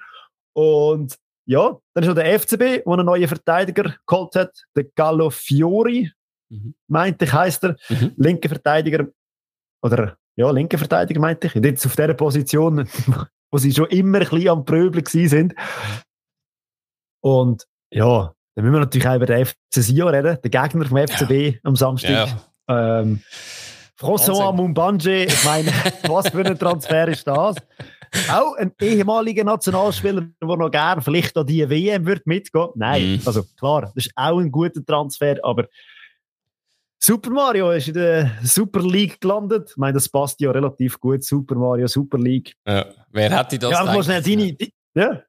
[0.52, 5.30] Und ja, dann ist noch der FCB, der einen neuen Verteidiger geholt hat, der Gallo
[5.30, 6.12] Fiori,
[6.52, 6.74] Mhm.
[6.88, 8.12] meinte ich, heisst er, Mhm.
[8.16, 9.06] linker Verteidiger,
[9.82, 12.86] oder ja, linker Verteidiger meinte ich, jetzt auf dieser Position,
[13.50, 15.54] wo sie schon immer ein bisschen am Pröbeln sind.
[17.20, 20.98] Und ja, dann müssen wir natürlich auch über den FC Sion reden, den Gegner vom
[20.98, 22.28] FCB am Samstag.
[22.68, 23.00] Ja.
[23.00, 23.20] Ähm,
[23.98, 24.52] François.
[24.52, 25.68] Mumbanje, ich meine,
[26.08, 27.56] was für ein Transfer ist das?
[28.30, 32.68] Auch ein ehemaliger Nationalspieler, der noch gerne vielleicht an die WM wird mitgehen.
[32.74, 33.20] Nein, Mhm.
[33.24, 35.66] also klar, das ist auch ein guter Transfer, aber
[37.04, 39.70] Super Mario ist in der Super League gelandet.
[39.70, 41.24] Ich meine, das passt ja relativ gut.
[41.24, 42.54] Super Mario, Super League.
[42.64, 42.86] Ja.
[43.10, 44.04] Wer hätte das ja, gedacht?
[44.04, 44.56] schnell seine.
[44.94, 45.22] Ja.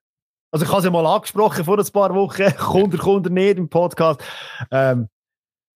[0.52, 2.42] Also, ich habe es ja mal angesprochen vor ein paar Wochen.
[2.44, 4.22] er, kommt er nicht im Podcast.
[4.70, 5.08] Ähm,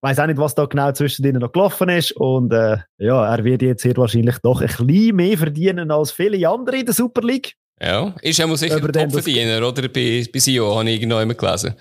[0.01, 2.11] weiß auch nicht, was da genau zwischen denen noch gelaufen ist.
[2.11, 6.47] Und äh, ja, er wird jetzt hier wahrscheinlich doch ein bisschen mehr verdienen als viele
[6.47, 7.55] andere in der Super League.
[7.81, 9.81] Ja, ist ja mal sicher Über ein Topverdiener, oder?
[9.89, 11.73] Bei, bei Sio habe ich irgendwo immer gelesen.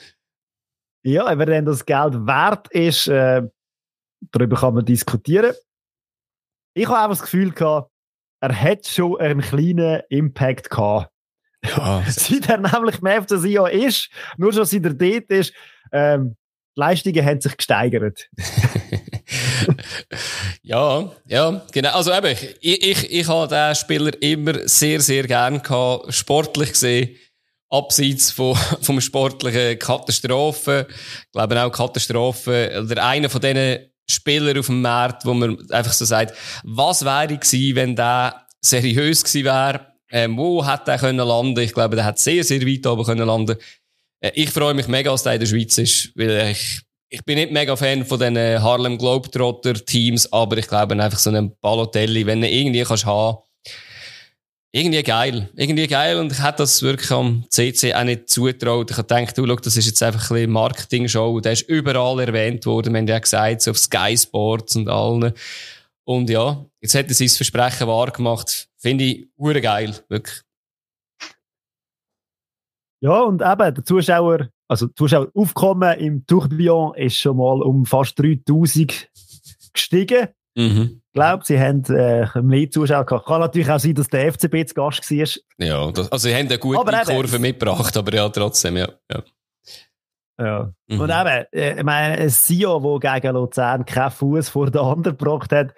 [1.05, 3.43] Ja, aber wenn das Geld wert ist, äh,
[4.33, 5.55] darüber kann man diskutieren.
[6.75, 7.91] Ich habe einfach das Gefühl gehabt,
[8.41, 11.11] er hat schon einen kleinen Impact gehabt.
[11.65, 15.53] Ja, Seit er nämlich im FC Sion ist, nur schon seit er dort ist,
[15.93, 16.37] ähm,
[16.77, 18.29] die Leistungen haben sich gesteigert.
[20.63, 21.95] ja, ja, genau.
[21.95, 27.17] Also eben, ich, ich, ich habe den Spieler immer sehr, sehr gern gehabt, sportlich gesehen.
[27.71, 30.85] Abseits von, vom sportlichen Katastrophen.
[30.89, 35.93] Ich glaube auch Katastrophen, oder einer von diesen Spielern auf dem Markt, wo man einfach
[35.93, 36.35] so sagt,
[36.65, 39.87] was wäre gewesen, wenn der seriös gewesen wäre?
[40.11, 41.61] Ähm, wo hätte er können landen?
[41.61, 43.57] Ich glaube, der hat sehr, sehr weit oben können landen.
[44.21, 47.37] Äh, Ich freue mich mega, dass der in der Schweiz ist, weil ich, ich bin
[47.39, 52.27] nicht mega Fan von den Harlem Globetrotter Teams, aber ich glaube einfach so einen Balotelli,
[52.27, 53.39] wenn du irgendwie kannst haben,
[54.77, 55.49] irgendwie geil.
[55.57, 58.91] Irgendwie geil und ich hätte das wirklich am CC auch nicht zutraut.
[58.91, 61.41] Ich habe gedacht, du, schau, das ist jetzt einfach ein Marketing-Show.
[61.41, 62.93] Der ist überall erwähnt worden.
[62.93, 65.33] Wir haben ja gesagt, so auf Sky Sports und allen.
[66.05, 68.69] Und ja, jetzt hat er sein Versprechen wahr gemacht.
[68.77, 69.95] Finde ich hure geil.
[70.11, 70.43] Wirklich.
[73.01, 79.09] Ja, und eben, der Zuschauer, also Zuschaueraufkommen im Tourbillon ist schon mal um fast 3000
[79.73, 80.29] gestiegen.
[80.57, 81.03] Mhm.
[81.07, 83.27] Ich glaube, sie haben äh, mehr Zuschauer gehabt.
[83.27, 85.43] Kann natürlich auch sein, dass der FCB zu Gast war.
[85.67, 88.89] Ja, das, also, sie haben eine gute Aber eben- Kurve mitgebracht, aber ja, trotzdem, ja.
[89.11, 89.23] ja.
[90.39, 90.73] Ja.
[90.89, 91.01] Mhm.
[91.01, 95.17] Und eben, äh, ich meine, ein Sio, wo gegen Luzern keinen Fuß vor den anderen
[95.17, 95.73] gebracht hat,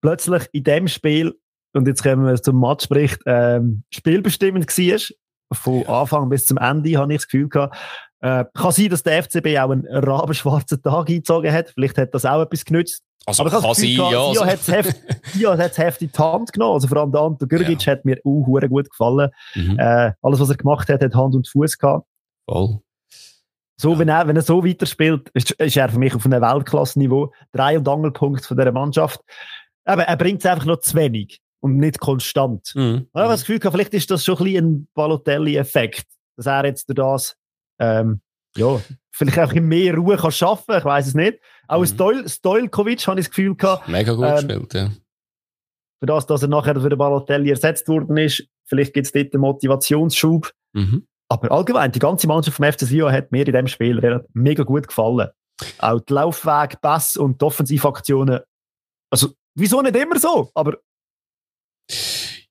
[0.00, 1.34] plötzlich in dem Spiel,
[1.72, 5.16] und jetzt kommen wir zum Matchbericht, ähm, spielbestimmend war.
[5.52, 7.76] Von Anfang bis zum Ende, habe ich das Gefühl gehabt.
[8.20, 11.70] Äh, kann sein, dass der FCB auch einen rabenschwarzen Tag eingezogen hat.
[11.70, 13.02] Vielleicht hat das auch etwas genützt.
[13.26, 14.08] Also Aber kann sein, ja.
[14.08, 16.74] Sia Also, hat es heft, heftig in die Hand genommen.
[16.74, 19.30] Also vor allem der Anto Gürgic hat mir auch hure gut gefallen.
[19.54, 22.06] mhm, Äh, alles, was er gemacht hat, hat Hand und Fuß gehabt.
[22.48, 22.78] voll.
[23.78, 27.30] So, wenn, er, wenn er so weiterspielt, ist, ist er für mich auf einem Weltklasse-Niveau.
[27.52, 29.20] Drei- und Angelpunkt von dieser Mannschaft.
[29.84, 32.72] Aber er bringt es einfach noch zu wenig und nicht konstant.
[32.74, 33.08] Mhm.
[33.12, 36.06] Ich habe das Gefühl, vielleicht ist das schon ein bisschen ein Balotelli-Effekt,
[36.38, 37.36] dass er jetzt durch das,
[37.78, 38.22] ähm,
[38.56, 38.80] ja,
[39.12, 41.38] vielleicht einfach in mehr Ruhe kann schaffen, ich weiß es nicht.
[41.68, 41.86] Auch Mhm.
[41.86, 44.90] Stoil, Stojkovic habe ich das Gefühl gehabt, Mega gut Ähm, gespielt, ja.
[46.00, 48.46] für das, dass er nachher für den Balotelli ersetzt worden ist.
[48.68, 50.52] Vielleicht gibt es dort einen Motivationsschub.
[50.74, 51.06] Mhm.
[51.28, 54.86] Aber allgemein, die ganze Mannschaft vom FC Sion hat mir in diesem Spiel mega gut
[54.86, 55.28] gefallen.
[55.78, 58.40] Auch die Laufweg, Pass und die Offensivaktionen.
[59.10, 60.50] Also, wieso nicht immer so?
[60.54, 60.74] Aber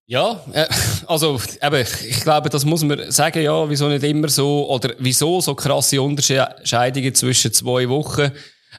[0.08, 0.68] Ja, äh,
[1.08, 5.42] also eben, ich glaube, das muss man sagen, ja, wieso nicht immer so, oder wieso
[5.42, 8.32] so krasse Unterscheidungen zwischen zwei Wochen.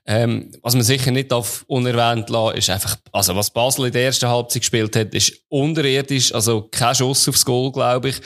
[0.05, 4.05] Ähm, was man sicher nicht auf unerwähnt lassen, ist einfach, also was Basel in der
[4.05, 8.21] ersten Halbzeit gespielt hat, ist unterirdisch, also kein Schuss aufs Goal, glaube ich.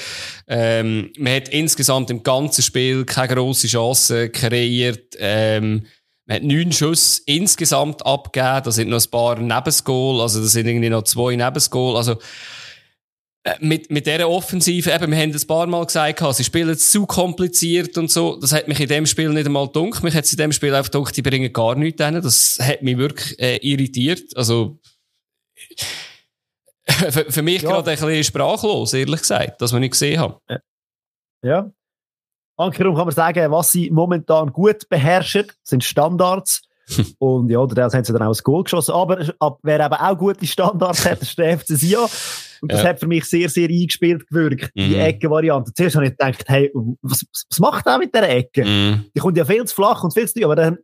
[0.49, 5.17] Ähm, man hat insgesamt im ganzen Spiel keine grosse Chance kreiert.
[5.19, 5.87] Ähm,
[6.27, 10.67] man hat neun Schuss insgesamt abgegeben, da sind noch ein paar Nebensgoal, also da sind
[10.67, 12.19] irgendwie noch zwei Nebensgoal, also
[13.61, 17.07] mit, mit dieser Offensive, eben, wir haben es ein paar Mal gesagt, sie spielen zu
[17.07, 18.37] kompliziert und so.
[18.37, 20.03] Das hat mich in dem Spiel nicht einmal dunkel.
[20.05, 22.21] Mich hat es in dem Spiel einfach gedacht, die bringen gar nichts hin.
[22.21, 24.37] Das hat mich wirklich äh, irritiert.
[24.37, 24.79] Also,
[26.87, 27.71] für, für mich Ja.
[27.71, 30.35] gerade ein bisschen sprachlos, ehrlich gesagt, dass wir nicht gesehen haben.
[31.43, 31.71] Ja.
[32.59, 36.61] Ankerum kann man sagen, was sie momentan gut beherrschen, sind Standards.
[37.19, 38.93] und ja, da haben sie dann auch ein Goal geschossen.
[38.93, 42.07] Aber ab, wer eben auch gute Standards hat, ist der FC Sion.
[42.63, 42.89] Und das Ja.
[42.91, 45.01] hat für mich sehr, sehr eingespielt gewirkt, die Mhm.
[45.01, 45.73] Eckenvariante.
[45.75, 46.71] Zuerst habe ich gedacht, hey,
[47.03, 48.65] was, was macht er mit dieser Ecke?
[48.65, 49.05] Mm.
[49.15, 50.79] Die kommt ja viel zu flach und viel zu tief, aber dann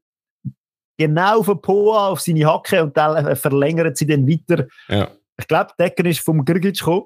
[0.98, 4.66] genau von Poa auf seine Hacke und dann äh, verlängert sie dann weiter.
[4.88, 7.04] Ja, Ich glaube, die Ecke ist vom Grgic gekommen.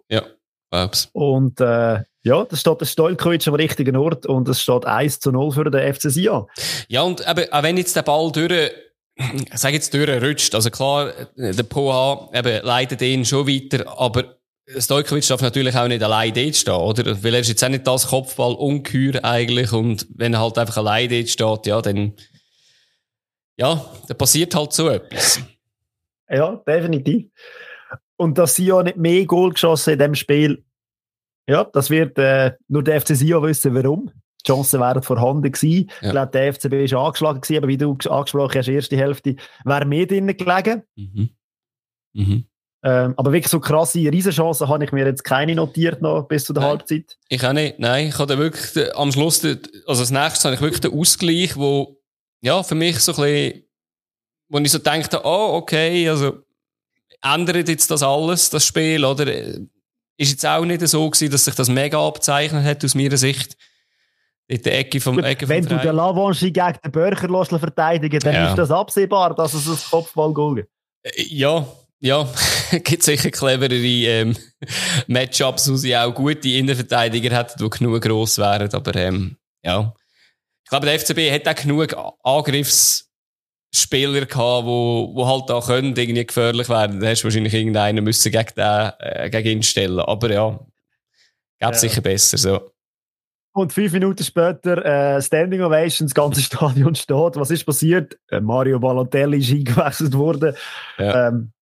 [0.70, 1.08] glaub's.
[1.12, 5.32] Und äh, ja, da steht der Stojkovic am richtigen Ort und es steht 1 zu
[5.32, 6.46] 0 für den FC Sion.
[6.88, 8.70] Ja, und eben, auch wenn jetzt der Ball durch,
[9.16, 14.36] ich sage jetzt durchrutscht, also klar, der Poha eben leitet ihn schon weiter, aber
[14.78, 17.22] Stojkovic darf natürlich auch nicht allein dort stehen, oder?
[17.22, 20.76] Weil er ist jetzt auch nicht das Kopfball ungeheuer eigentlich und wenn er halt einfach
[20.76, 22.14] allein dort steht, ja, dann,
[23.56, 25.40] ja, dann passiert halt so etwas.
[26.28, 27.26] Ja, definitiv.
[28.16, 30.62] Und dass Sion nicht mehr Goal geschossen in dem Spiel,
[31.48, 34.12] ja, das wird äh, nur der FC Sion wissen, warum.
[34.46, 35.90] Die Chancen wären vorhanden gewesen.
[36.00, 36.06] Ja.
[36.06, 39.36] Ich glaube, der FCB ist angeschlagen gewesen, aber wie du angesprochen hast, die erste Hälfte
[39.64, 40.82] wäre mehr drinnen gelegen.
[40.96, 41.30] Mhm.
[42.12, 42.44] Mhm.
[42.82, 46.54] Ähm, aber wirklich so krasse Riesenchancen habe ich mir jetzt keine notiert noch bis zu
[46.54, 46.70] der Nein.
[46.70, 47.18] Halbzeit.
[47.28, 47.78] Ich auch nicht.
[47.78, 50.98] Nein, ich habe wirklich den- am Schluss, den- also als nächstes habe ich wirklich den
[50.98, 51.98] Ausgleich, wo,
[52.40, 53.64] ja, für mich so ein bisschen,
[54.48, 56.38] wo ich so dachte, oh, okay, also,
[57.22, 59.26] ändert jetzt das alles, das Spiel, oder?
[60.16, 63.56] Ist jetzt auch nicht so gewesen, dass sich das mega abzeichnet hat, aus meiner Sicht.
[64.48, 65.82] In der Ecke vom, Ecke vom Wenn du Dreieck.
[65.82, 68.48] den Lavanchi gegen den Börcher verteidigen dann Ja.
[68.48, 70.68] ist das absehbar, dass es ein Kopfball gibt.
[71.02, 71.64] Äh, Ja,
[72.01, 72.28] ja,
[72.84, 74.36] gibt sicher cleverere ähm,
[75.07, 78.72] Matchups, wo sie auch gute Innenverteidiger hätten, die genug gross wären.
[78.72, 79.94] Aber ähm, ja,
[80.64, 86.26] ich glaube, der FCB hat auch genug Angriffsspieler gehabt, wo, wo halt da können irgendwie
[86.26, 87.01] gefährlich werden.
[87.01, 90.01] Da hast du wahrscheinlich irgendeinen müssen gegen den, äh, gegen ihn stellen.
[90.01, 90.51] Aber ja,
[91.59, 91.74] gäbe Ja.
[91.74, 92.70] sicher besser so.
[93.53, 97.36] Und fünf Minuten später äh, Standing Ovation, das ganze Stadion steht.
[97.36, 98.16] Was ist passiert?
[98.30, 100.55] Äh, Mario Balotelli ist eingewechselt worden.
[100.98, 101.28] Ja.
[101.28, 101.53] Ähm,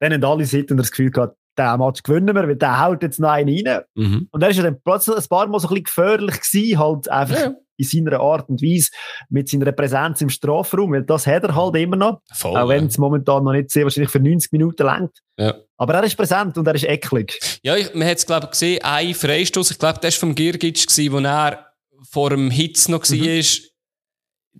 [0.00, 3.18] dann haben alle Seiten das Gefühl gehabt, den Match gewinnen wir, weil der haut jetzt
[3.18, 3.80] noch einen rein.
[3.94, 4.28] Mhm.
[4.30, 7.08] Und er ist ja dann plötzlich ein paar Mal so ein bisschen gefährlich gewesen, halt
[7.08, 7.54] einfach Ja.
[7.78, 8.90] in seiner Art und Weise,
[9.30, 12.20] mit seiner Präsenz im Strafraum, weil das hat er halt immer noch.
[12.34, 12.58] Voll.
[12.58, 15.12] Auch wenn es momentan noch nicht sehr wahrscheinlich für 90 Minuten längt.
[15.38, 15.54] Ja.
[15.78, 17.38] Aber er ist präsent und er ist eklig.
[17.62, 19.70] Ja, ich, man hat es, glaube ich, gesehen, ein Freistoß.
[19.70, 21.66] Ich glaube, das war vom Girgic, gewesen, wo er
[22.10, 23.20] vor dem Hitz noch Mhm.
[23.20, 23.44] war.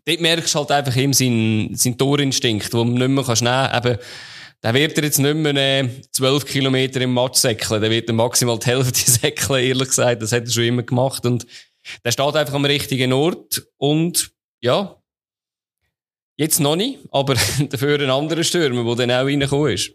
[0.06, 3.68] Dort merkst du halt einfach ihm seinen, seinen Torinstinkt, den man nicht mehr kannst nehmen
[3.82, 3.98] kann.
[4.62, 7.80] Der wird er jetzt nicht mehr äh, 12 Kilometer im Match säckeln.
[7.80, 10.22] Der wird er maximal die Hälfte säckeln, ehrlich gesagt.
[10.22, 11.24] Das hat er schon immer gemacht.
[11.26, 11.46] Und
[12.04, 13.62] der steht einfach am richtigen Ort.
[13.76, 14.96] Und, ja,
[16.36, 17.34] jetzt noch nicht, aber
[17.70, 19.92] dafür ein anderer Stürmer, der dann auch reingekommen ist.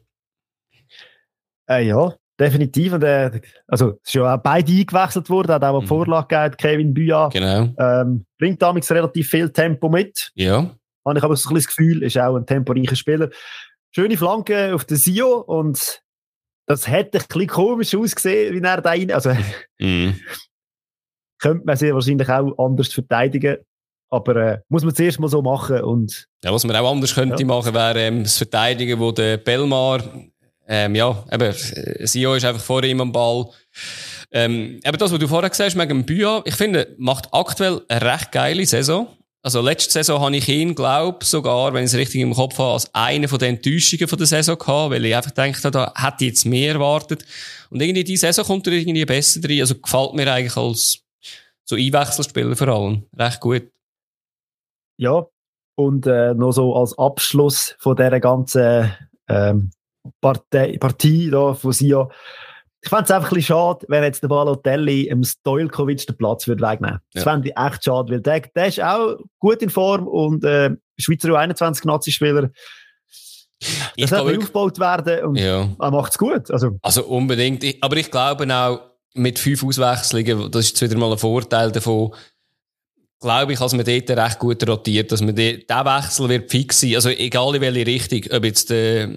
[1.69, 2.93] Äh, ja, definitiv.
[2.93, 5.87] Und, äh, also, es ist ja auch beide eingewechselt worden, hat auch eine Mhm.
[5.87, 7.29] Vorlage gegeben, Kevin Büya.
[7.29, 7.73] Genau.
[7.77, 10.31] Ähm, bringt damals relativ viel Tempo mit.
[10.35, 10.69] Ja.
[11.05, 13.29] Habe ich aber so ein bisschen das Gefühl, ist auch ein temporeicher Spieler.
[13.93, 16.01] Schöne Flanke auf den Sio und
[16.65, 19.35] das hätte ein bisschen komisch ausgesehen, wie er da rein, also
[19.79, 20.19] Mhm.
[21.39, 23.57] könnte man sehr wahrscheinlich auch anders verteidigen.
[24.09, 25.81] Aber äh, muss man zuerst mal so machen.
[25.81, 27.47] Und, ja, was man auch anders könnte ja.
[27.47, 30.03] machen, wäre ähm, das Verteidigen, wo der Belmar,
[30.67, 31.53] ähm, ja, eben,
[32.05, 33.49] Sio ist einfach vor ihm am Ball.
[34.31, 37.81] Ähm, eben das, was du vorher gesagt hast, wegen dem Büa, ich finde, macht aktuell
[37.87, 39.07] eine recht geile Saison.
[39.43, 42.73] Also letzte Saison habe ich ihn, glaube sogar, wenn ich es richtig im Kopf habe,
[42.73, 46.25] als eine von den Enttäuschungen von der Saison gehabt, weil ich einfach gedacht da hätte
[46.25, 47.25] ich jetzt mehr erwartet.
[47.71, 49.61] Und irgendwie die Saison kommt er irgendwie besser drin.
[49.61, 51.03] Also gefällt mir eigentlich als
[51.65, 53.71] so Einwechselspieler vor allem recht gut.
[54.97, 55.25] Ja,
[55.75, 58.95] und äh, noch so als Abschluss von dieser ganzen
[59.27, 59.71] ähm,
[60.19, 62.09] Partei, Partie da von Sia,
[62.83, 66.47] ich fände es einfach ein bisschen schade, wenn jetzt der Balotelli im Stojkovic den Platz
[66.47, 67.03] würde wegnehmen würde.
[67.13, 67.31] Das ja.
[67.31, 71.29] fände ich echt schade, weil der, der ist auch gut in Form und äh, Schweizer
[71.29, 72.49] U21-Nazi-Spieler.
[73.97, 75.69] Das soll aufgebaut werden und ja.
[75.79, 76.49] er macht es gut.
[76.49, 76.79] Also.
[76.81, 77.63] also unbedingt.
[77.81, 78.81] Aber ich glaube auch,
[79.13, 82.15] mit fünf Auswechslungen, das ist jetzt wieder mal ein Vorteil davon,
[83.19, 86.95] glaube ich, dass man dort recht gut rotiert, dass man der Wechsel wird fix sein.
[86.95, 89.09] Also egal in welche Richtung, ob jetzt der,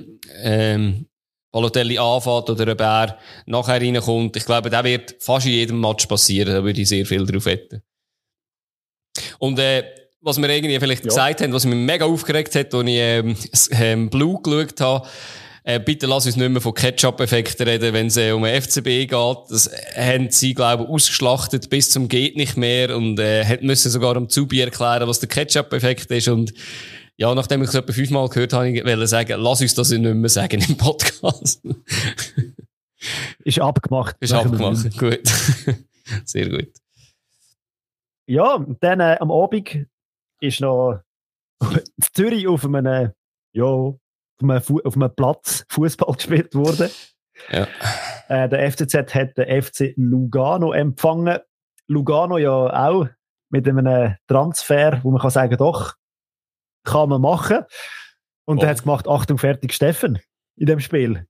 [0.43, 1.07] ähm,
[1.55, 4.37] Balotelli anfängt oder ob er nachher reinkommt.
[4.37, 6.53] Ich glaube, das wird fast in jedem Match passieren.
[6.53, 7.81] Da würde ich sehr viel drauf wetten.
[9.39, 9.85] Und äh,
[10.21, 11.11] was wir irgendwie vielleicht ja.
[11.11, 13.37] gesagt haben, was mich mega aufgeregt hat, als ich ähm,
[13.71, 15.09] ähm, Blue geschaut habe,
[15.63, 19.09] äh, bitte lass uns nicht mehr von Ketchup-Effekten reden, wenn es äh, um den FCB
[19.09, 19.39] geht.
[19.49, 24.17] Das haben sie, glaube ich, ausgeschlachtet bis zum geht nicht mehr und äh, müssen sogar
[24.17, 26.53] am Zubi erklären, was der Ketchup-Effekt ist und
[27.17, 30.03] ja, nachdem ich es etwa fünfmal gehört habe, ich wollte sagen, lass uns das nicht
[30.03, 31.63] mehr sagen im Podcast.
[33.45, 34.17] ist abgemacht.
[34.21, 35.21] Ist abgemacht, gut.
[36.25, 36.73] Sehr gut.
[38.27, 39.87] Ja, und dann äh, am Abend
[40.41, 41.01] ist noch
[42.13, 43.13] Zürich auf einem,
[43.53, 43.97] ja, auf
[44.43, 46.91] einem, auf einem Platz Fußball gespielt worden.
[47.51, 47.69] Ja.
[48.29, 51.39] Äh, der FCZ hat den FC Lugano empfangen.
[51.87, 53.09] Lugano ja auch
[53.51, 55.95] mit einem Transfer, wo man kann sagen, doch,
[56.85, 57.61] kann man machen.
[58.47, 58.61] Und oh.
[58.61, 60.21] dann hat es gemacht, Achtung, fertig, Steffen
[60.57, 61.27] in dem Spiel.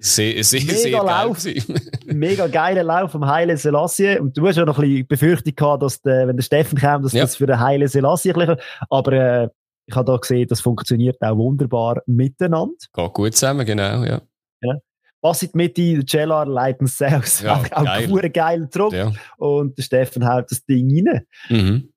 [0.00, 1.44] Sehr, sehr, mega sehr Lauf,
[2.06, 4.18] mega geiler Lauf vom Heile Selassie.
[4.18, 7.02] Und du hast ja noch ein bisschen Befürchtung gehabt, dass der, wenn der Steffen kam,
[7.02, 7.22] dass ja.
[7.22, 8.56] das für den Heile Selassie ein bisschen,
[8.90, 9.48] aber äh,
[9.86, 12.74] ich habe da gesehen, das funktioniert auch wunderbar miteinander.
[12.92, 14.20] Geht gut zusammen, genau, ja.
[14.60, 14.74] ja.
[15.22, 17.42] Was in die Mitte, der Cellar leiten selbst.
[17.42, 18.30] Ja, auch geil.
[18.30, 18.92] geiler Druck.
[18.92, 19.12] Ja.
[19.38, 21.26] Und der Steffen haut das Ding rein.
[21.48, 21.92] Mhm.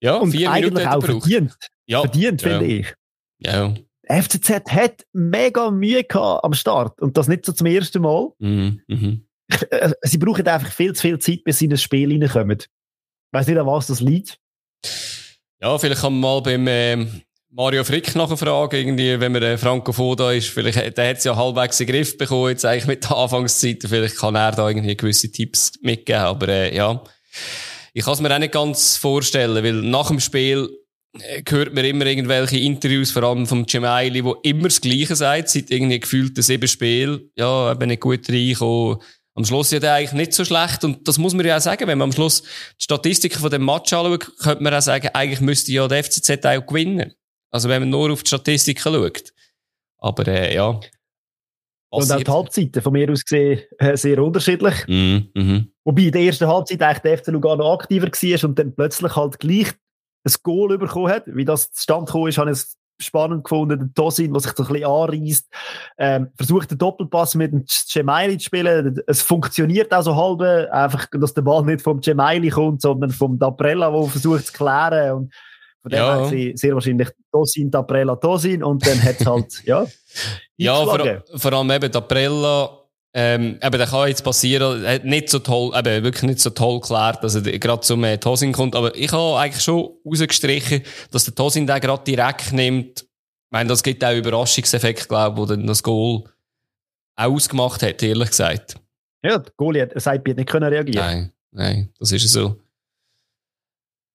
[0.00, 1.56] Ja, und eigentlich auch verdient.
[1.86, 2.48] Ja, verdient, ja.
[2.48, 2.94] finde ich.
[3.38, 3.74] Ja.
[4.08, 8.30] FCZ hat mega Mühe gehabt am Start und das nicht so zum ersten Mal.
[8.38, 8.80] Mhm.
[8.86, 9.26] Mhm.
[10.02, 12.58] Sie brauchen einfach viel zu viel Zeit, bis sie in das Spiel reinkommen.
[12.60, 12.68] Ich
[13.32, 14.38] weiß nicht, an was das liegt.
[15.60, 17.06] Ja, vielleicht kann man mal beim äh,
[17.50, 20.48] Mario Frick nachfragen, irgendwie, wenn man äh, Francophon da ist.
[20.48, 23.82] Vielleicht, der hat es ja halbwegs in den Griff bekommen, jetzt eigentlich mit der Anfangszeit.
[23.86, 27.02] Vielleicht kann er da irgendwie gewisse Tipps mitgeben, aber äh, ja.
[27.94, 30.68] Ich kann es mir auch nicht ganz vorstellen, weil nach dem Spiel
[31.20, 35.48] äh, hört man immer irgendwelche Interviews, vor allem vom Gemaili, wo immer das Gleiche sagt,
[35.48, 38.98] seit irgendwie gefühlt sieben Spiel, ja, eben nicht gut reingekommen.
[39.34, 41.98] Am Schluss ja eigentlich nicht so schlecht und das muss man ja auch sagen, wenn
[41.98, 45.70] man am Schluss die Statistiken von dem Match anschaut, könnte man auch sagen, eigentlich müsste
[45.70, 47.14] ja der FCZ auch gewinnen.
[47.50, 49.32] Also wenn man nur auf die Statistiken schaut.
[49.98, 50.80] Aber äh, ja,
[51.90, 54.74] und auch die Halbzeiten von mir aus gesehen äh, sehr unterschiedlich.
[54.86, 55.72] Mm, mm.
[55.84, 59.38] Wobei in der ersten Halbzeit eigentlich der FC Lugano aktiver war und dann plötzlich halt
[59.38, 59.72] gleich
[60.24, 61.24] ein Goal bekommen hat.
[61.26, 63.78] Wie das zustande gekommen ist, habe ich es spannend gefunden.
[63.78, 65.48] Der Tosin, der sich so ein bisschen anreißt,
[65.98, 69.00] ähm, versucht den Doppelpass mit dem Cemaili zu spielen.
[69.06, 73.38] Es funktioniert auch so halb, einfach, dass der Ball nicht vom Cemaili kommt, sondern vom
[73.38, 75.12] Daprella, der versucht zu klären.
[75.12, 75.34] Und
[75.82, 76.28] von dem ja.
[76.28, 77.08] her sehr wahrscheinlich
[77.38, 79.86] Tosin, Daprella, Tosin und dann hat es halt, ja.
[80.60, 82.80] Ja, vor, vor, allem eben die Aprella,
[83.14, 86.80] ähm, eben, der kann jetzt passieren, hat nicht so toll, eben, wirklich nicht so toll
[86.80, 90.82] geklärt, dass er gerade zum äh, Tosin kommt, aber ich habe eigentlich schon rausgestrichen,
[91.12, 93.02] dass der Tosin den gerade direkt nimmt.
[93.02, 96.24] Ich meine, das gibt auch einen Überraschungseffekt, glaube ich, wo dann das Goal
[97.14, 98.74] ausgemacht hat, ehrlich gesagt.
[99.22, 101.06] Ja, der Goalie hat, hat nicht können reagieren.
[101.06, 102.56] Nein, nein, das ist so.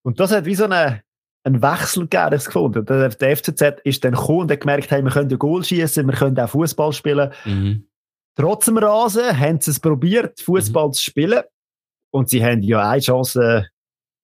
[0.03, 1.03] Und das hat wie so eine,
[1.43, 2.85] einen Wechsel gegeben, ich gefunden.
[2.85, 6.13] Der, der FCZ ist dann gekommen und hat gemerkt, hey, wir können Goal schießen, wir
[6.13, 7.31] können auch Fußball spielen.
[7.45, 7.87] Mhm.
[8.35, 10.93] Trotz dem Rasen haben sie es probiert, Fußball mhm.
[10.93, 11.43] zu spielen.
[12.11, 13.67] Und sie haben ja eine Chance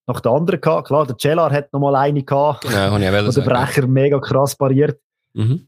[0.07, 0.88] nach der anderen gehabt.
[0.88, 2.61] Klar, der Cellar hat noch mal eine gehabt.
[2.61, 4.99] Genau, und der Brecher mega krass pariert.
[5.34, 5.67] Mhm.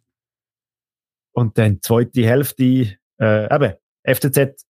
[1.33, 3.73] Und dann die zweite Hälfte, äh, eben,
[4.03, 4.65] FCZ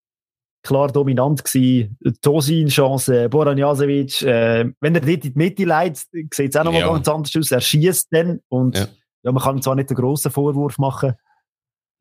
[0.63, 1.97] klar dominant gewesen.
[2.21, 6.63] Tosin Chance, Boran Jasevic, äh, wenn er dort in die Mitte leitet, sieht es auch
[6.63, 6.93] nochmal ja.
[6.93, 7.51] ganz anders aus.
[7.51, 8.87] Er schießt dann und ja.
[9.23, 9.31] ja.
[9.31, 11.15] man kann zwar nicht einen grossen Vorwurf machen,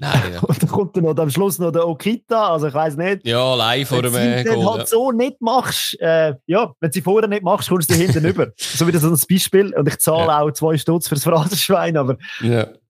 [0.00, 0.40] Nein, ja.
[0.48, 3.26] Und dann kommt dann noch am Schluss noch der Okita, also ich weiß nicht.
[3.26, 4.66] Ja, live vor Wenn dem du es Goal.
[4.66, 4.86] halt ja.
[4.86, 8.48] so nicht machst, äh, ja, wenn du sie vorher nicht machst, kommst du hinten über.
[8.56, 9.74] So wie das ein Beispiel.
[9.76, 12.16] Und ich zahle auch zwei Stutz fürs Phrasenschwein, aber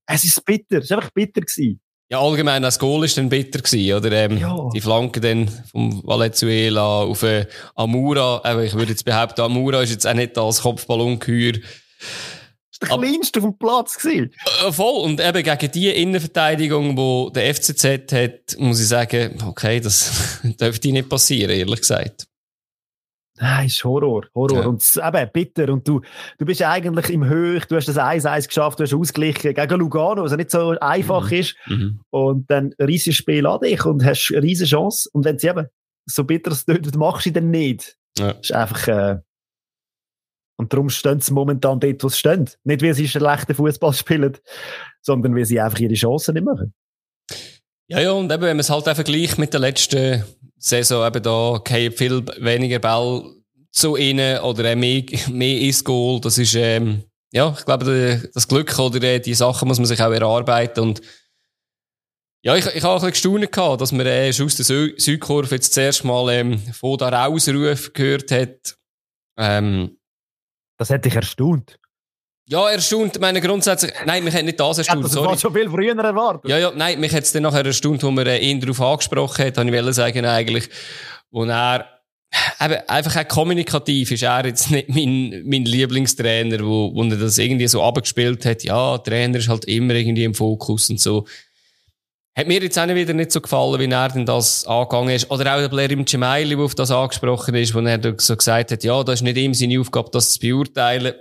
[0.06, 0.78] es ist bitter.
[0.78, 1.80] Es ist einfach bitter gewesen.
[2.12, 4.10] Ja, allgemein, das Goal ist dann bitter gewesen, oder?
[4.10, 4.68] Ähm, Ja.
[4.74, 7.46] Die Flanke dann vom Valenzuela auf äh,
[7.76, 8.40] Amura.
[8.42, 11.52] Aber ich würde jetzt behaupten, Amura ist jetzt auch nicht als Kopfballungeheuer.
[12.80, 13.96] Das war der kleinste auf dem Platz.
[13.96, 14.32] Gewesen.
[14.66, 15.04] Äh, voll.
[15.04, 20.90] Und eben gegen die Innenverteidigung, die der FCZ hat, muss ich sagen, okay, das dürfte
[20.90, 22.26] nicht passieren, ehrlich gesagt.
[23.40, 24.26] Nein, ist Horror.
[24.34, 24.62] Horror.
[24.62, 24.66] Ja.
[24.66, 25.72] Und eben bitter.
[25.72, 26.02] Und du,
[26.38, 29.80] du bist ja eigentlich im Höch, du hast das 1-1 geschafft, du hast ausgeglichen gegen
[29.80, 31.56] Lugano, was ja nicht so einfach ist.
[31.66, 32.00] Mhm.
[32.10, 35.08] Und dann riesst das Spiel an dich und hast eine riesige Chance.
[35.12, 35.66] Und wenn sie eben
[36.04, 37.96] so bitter es tötet, machst du dann nicht.
[38.18, 38.34] Ja.
[38.34, 39.18] Das ist einfach, äh,
[40.58, 42.50] und darum stehen sie momentan dort, wo sie stehen.
[42.64, 44.36] Nicht, weil sie schlechten Fußball spielen,
[45.00, 46.74] sondern weil sie einfach ihre Chancen nicht machen.
[47.88, 50.22] Ja, ja, und eben, wenn man es halt auch vergleicht mit der letzten
[50.60, 53.24] Saison, eben da gehen viel weniger Ball
[53.72, 56.20] zu innen oder auch mehr, mehr ins Goal.
[56.20, 60.00] Das ist, ähm, ja, ich glaube, das Glück oder äh, die Sachen muss man sich
[60.02, 61.00] auch erarbeiten und
[62.42, 65.56] ja, ich, ich habe ein bisschen gestaunt dass man äh, schon aus der Sü Südkurve
[65.56, 68.76] jetzt zuerst mal ähm, von da rausruf gehört hat.
[69.38, 69.98] Ähm,
[70.78, 71.79] Das hätte dich erstaunt.
[72.50, 75.96] Ja, erstaunt, meine grundsätzlich, nein, mich hat nicht das erstaunt, das war schon viel früher
[75.96, 76.50] erwartet.
[76.50, 79.44] Ja, ja, nein, mich hat es dann nachher erstaunt, wo man äh, ihn darauf angesprochen
[79.44, 80.68] hat, habe ich sagen eigentlich,
[81.30, 81.86] wo er
[82.60, 87.38] eben, einfach auch kommunikativ ist er jetzt nicht mein, mein Lieblingstrainer, wo, wo er das
[87.38, 91.26] irgendwie so abgespielt hat, ja, Trainer ist halt immer irgendwie im Fokus und so.
[92.36, 95.30] Hat mir jetzt auch nicht wieder nicht so gefallen, wie er denn das angegangen ist.
[95.30, 98.72] Oder auch der Blair im Gemaili, der auf das angesprochen ist, wo er so gesagt
[98.72, 101.14] hat, ja, das ist nicht ihm seine Aufgabe, das zu beurteilen.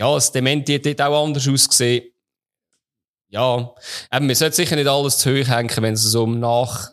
[0.00, 2.10] Ja, das Dementi hat dort auch anders ausgesehen
[3.30, 3.74] ja,
[4.12, 6.90] eben, man sollte sicher nicht alles zu hoch hängen, wenn es so um Nach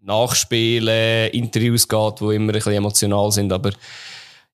[0.00, 3.52] Nachspielen, Interviews geht, die immer ein bisschen emotional sind.
[3.52, 3.72] Aber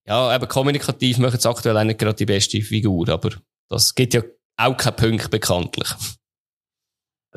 [0.05, 3.09] ja, eben kommunikativ machen sie aktuell auch nicht gerade die beste Figur.
[3.09, 3.30] Aber
[3.68, 4.22] das gibt ja
[4.57, 5.89] auch keinen Punkt bekanntlich.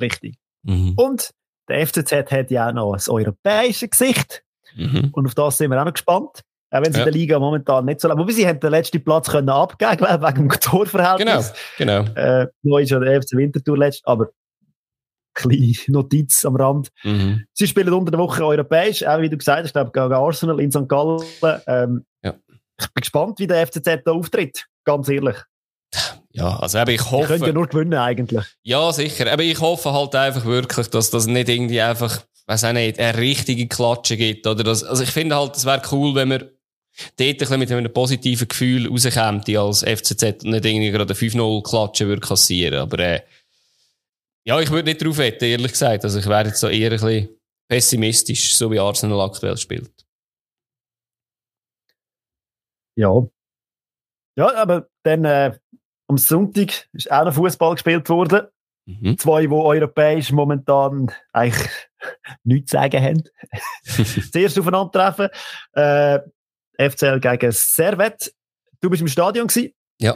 [0.01, 0.37] Richtig.
[0.63, 0.93] Mhm.
[0.95, 1.29] Und
[1.69, 4.43] der FCZ hat ja auch noch ein europäisches Gesicht.
[4.75, 5.09] Mhm.
[5.11, 6.41] Und auf das sind wir auch noch gespannt.
[6.69, 7.05] Auch wenn sie Ja.
[7.05, 8.19] in der Liga momentan nicht so lange.
[8.21, 11.53] Wobei sie haben den letzten Platz können abgeben, ich, wegen dem Genau, Torverhältnis.
[11.77, 12.01] genau.
[12.15, 14.27] Äh, neu ist ja der FC Winterthur letzt, aber
[15.33, 16.89] kleine Notiz am Rand.
[17.03, 17.45] Mhm.
[17.53, 20.71] Sie spielen unter der Woche europäisch, auch wie du gesagt hast, glaube gegen Arsenal in
[20.71, 20.87] St.
[20.89, 21.21] Gallen.
[21.67, 22.33] Ähm, Ja.
[22.79, 24.65] Ich bin gespannt, wie der FCZ da auftritt.
[24.83, 25.35] Ganz ehrlich.
[26.31, 28.45] Ja, also eben, ich Die können ja hoffe, nur gewinnen eigentlich.
[28.63, 29.31] ja, sicher.
[29.31, 33.17] Aber ich hoffe halt einfach wirklich, dass das nicht irgendwie einfach, weiß auch nicht, eine
[33.17, 34.45] richtige Klatsche gibt.
[34.45, 36.51] Oder das, also ich finde halt, es wäre cool, wenn wir
[37.17, 41.63] dort ein bisschen mit einem positiven Gefühl rauskämen als FCZ nicht irgendwie gerade eine 5-0
[41.63, 42.79] Klatsche würde kassieren.
[42.79, 43.21] Aber äh,
[44.45, 46.03] ja, ich würde nicht drauf wetten, ehrlich gesagt.
[46.03, 47.29] Also ich wäre jetzt so eher ein bisschen
[47.67, 49.91] pessimistisch, so wie Arsenal aktuell spielt.
[52.95, 53.27] Ja.
[54.37, 55.57] Ja, aber dann äh,
[56.07, 58.47] am Sonntag ist auch noch Fußball gespielt worden.
[58.85, 59.17] Mhm.
[59.17, 61.69] Zwei, die europäisch momentan eigentlich
[62.43, 63.23] nichts zu sagen haben.
[64.31, 65.29] Zuerst aufeinandertreffen.
[65.73, 66.19] Äh,
[66.77, 68.33] FCL gegen Servet.
[68.81, 70.15] Du bist im Stadion gewesen Ja.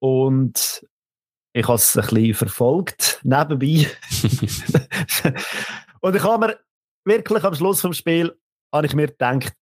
[0.00, 0.86] und
[1.52, 3.90] ich habe es ein bisschen verfolgt, nebenbei.
[6.00, 6.60] und ich habe mir
[7.04, 8.38] wirklich am Schluss vom Spiel,
[8.72, 9.52] habe ich mir gedacht,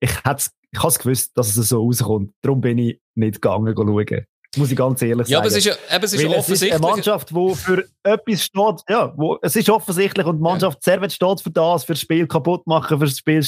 [0.00, 2.34] ich hätte ich habe es gewusst, dass es so rauskommt.
[2.42, 4.26] Darum bin ich nicht gegangen schauen.
[4.56, 5.46] Muss ich ganz ehrlich Ja, sagen.
[5.46, 6.72] aber es ist ja, eben, es ist Weil es ist offensichtlich.
[6.74, 11.12] eine Mannschaft, die für etwas steht, ja, wo, es ist offensichtlich und die Mannschaft Servet
[11.12, 13.42] steht für das, für das Spiel kaputt machen, für das Spiel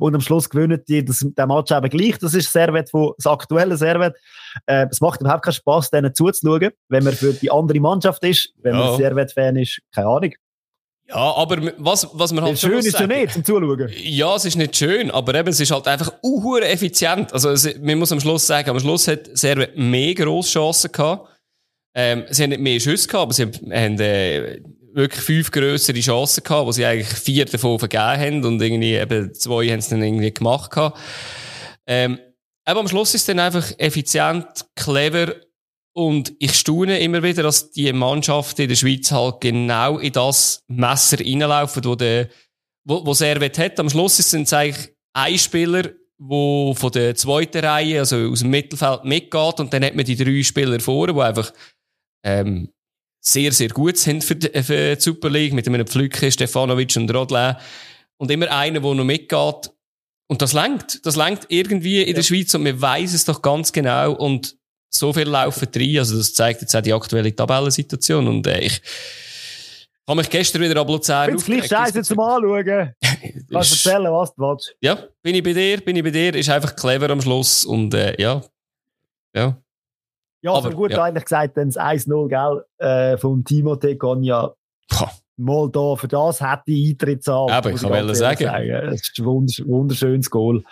[0.00, 2.18] und am Schluss gewinnen die das, den Match eben gleich.
[2.18, 4.16] Das ist Servet, wo, das aktuelle Servet.
[4.66, 8.52] Äh, es macht überhaupt keinen Spaß, denen zuzuschauen, wenn man für die andere Mannschaft ist,
[8.62, 8.80] wenn Ja.
[8.86, 10.32] man Servet-Fan ist, keine Ahnung.
[11.08, 13.90] Ja, aber was, was man halt schon Schön ist ja nicht zum Zuschauen.
[13.96, 17.32] Ja, es ist nicht schön, aber eben, es ist halt einfach uhuere effizient.
[17.32, 21.28] Also, es, man muss am Schluss sagen, am Schluss hat Servet mehr grosse Chancen gehabt.
[21.94, 24.60] Ähm, sie haben nicht mehr Schüsse gehabt, aber sie haben, haben äh,
[24.92, 29.32] wirklich fünf grössere Chancen gehabt, wo sie eigentlich vier davon vergeben haben und irgendwie eben
[29.32, 30.98] zwei haben es dann irgendwie gemacht gehabt.
[31.86, 32.18] Ähm,
[32.66, 34.46] aber am Schluss ist es dann einfach effizient,
[34.76, 35.36] clever
[35.98, 40.62] und ich staune immer wieder, dass die Mannschaften in der Schweiz halt genau in das
[40.68, 42.28] Messer reinlaufen, wo der
[42.84, 43.80] wo, wo Servet hat.
[43.80, 48.50] Am Schluss sind es eigentlich ein Spieler, der von der zweiten Reihe, also aus dem
[48.50, 51.52] Mittelfeld mitgeht und dann hat man die drei Spieler vorne, die einfach
[52.24, 52.68] ähm,
[53.20, 57.12] sehr, sehr gut sind für die, für die Super League, mit einem Pflücke, Stefanovic und
[57.12, 57.56] Rodlin.
[58.18, 59.72] Und immer einer, der noch mitgeht.
[60.28, 61.04] Und das lenkt.
[61.04, 64.57] Das lenkt irgendwie in der Schweiz und man weiß es doch ganz genau und
[64.90, 65.98] so viel laufen rein.
[65.98, 68.82] Also das zeigt jetzt auch die aktuelle Tabellensituation und äh, ich
[70.08, 72.64] habe mich gestern wieder ab Luzern Find's gleich scheiße zum Anschauen.
[73.52, 74.74] Kannst du erzählen, was du willst.
[74.80, 76.34] Ja, bin ich bei dir, bin ich bei dir.
[76.34, 78.42] Ist einfach clever am Schluss und äh, ja.
[79.34, 79.58] Ja.
[80.40, 81.02] Ja, aber gut ja.
[81.02, 84.54] eigentlich gesagt, dann das 1-0, gell, äh, vom Timothée Gonja.
[85.36, 87.50] Mal da, für das hätte ich Eintritt zahlt.
[87.50, 88.44] Aber ich kann sagen.
[88.44, 88.68] sagen.
[88.86, 90.64] Das ist ein wunderschönes Goal.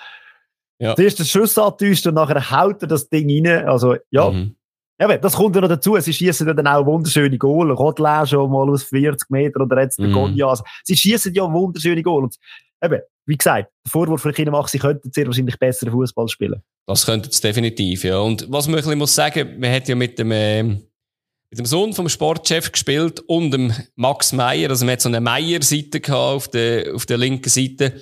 [0.79, 0.95] Ja.
[0.95, 3.67] Zuerst den Schuss antäuscht und nachher haut er das Ding rein.
[3.67, 4.31] Also, ja.
[4.31, 4.57] Mhm.
[4.99, 5.99] Eben, das kommt ja noch dazu.
[6.01, 7.71] Sie schießen dann auch wunderschöne Goal.
[7.73, 10.43] Rodler schon mal aus 40 Metern oder jetzt der mhm.
[10.43, 12.25] Also, sie schießen ja wunderschöne Goal.
[12.25, 12.37] Und
[12.83, 16.63] eben, wie gesagt, der Vorwurf für Kinder macht, sie könnten sehr wahrscheinlich besseren Fußball spielen.
[16.87, 18.19] Das könnten sie definitiv, ja.
[18.21, 21.93] Und was man ein muss sagen, man hat ja mit dem, äh, mit dem Sohn
[21.93, 24.71] vom Sportchef gespielt und dem Max Meyer.
[24.71, 28.01] Also man hat so eine Meyer-Seite auf der, auf der linken Seite.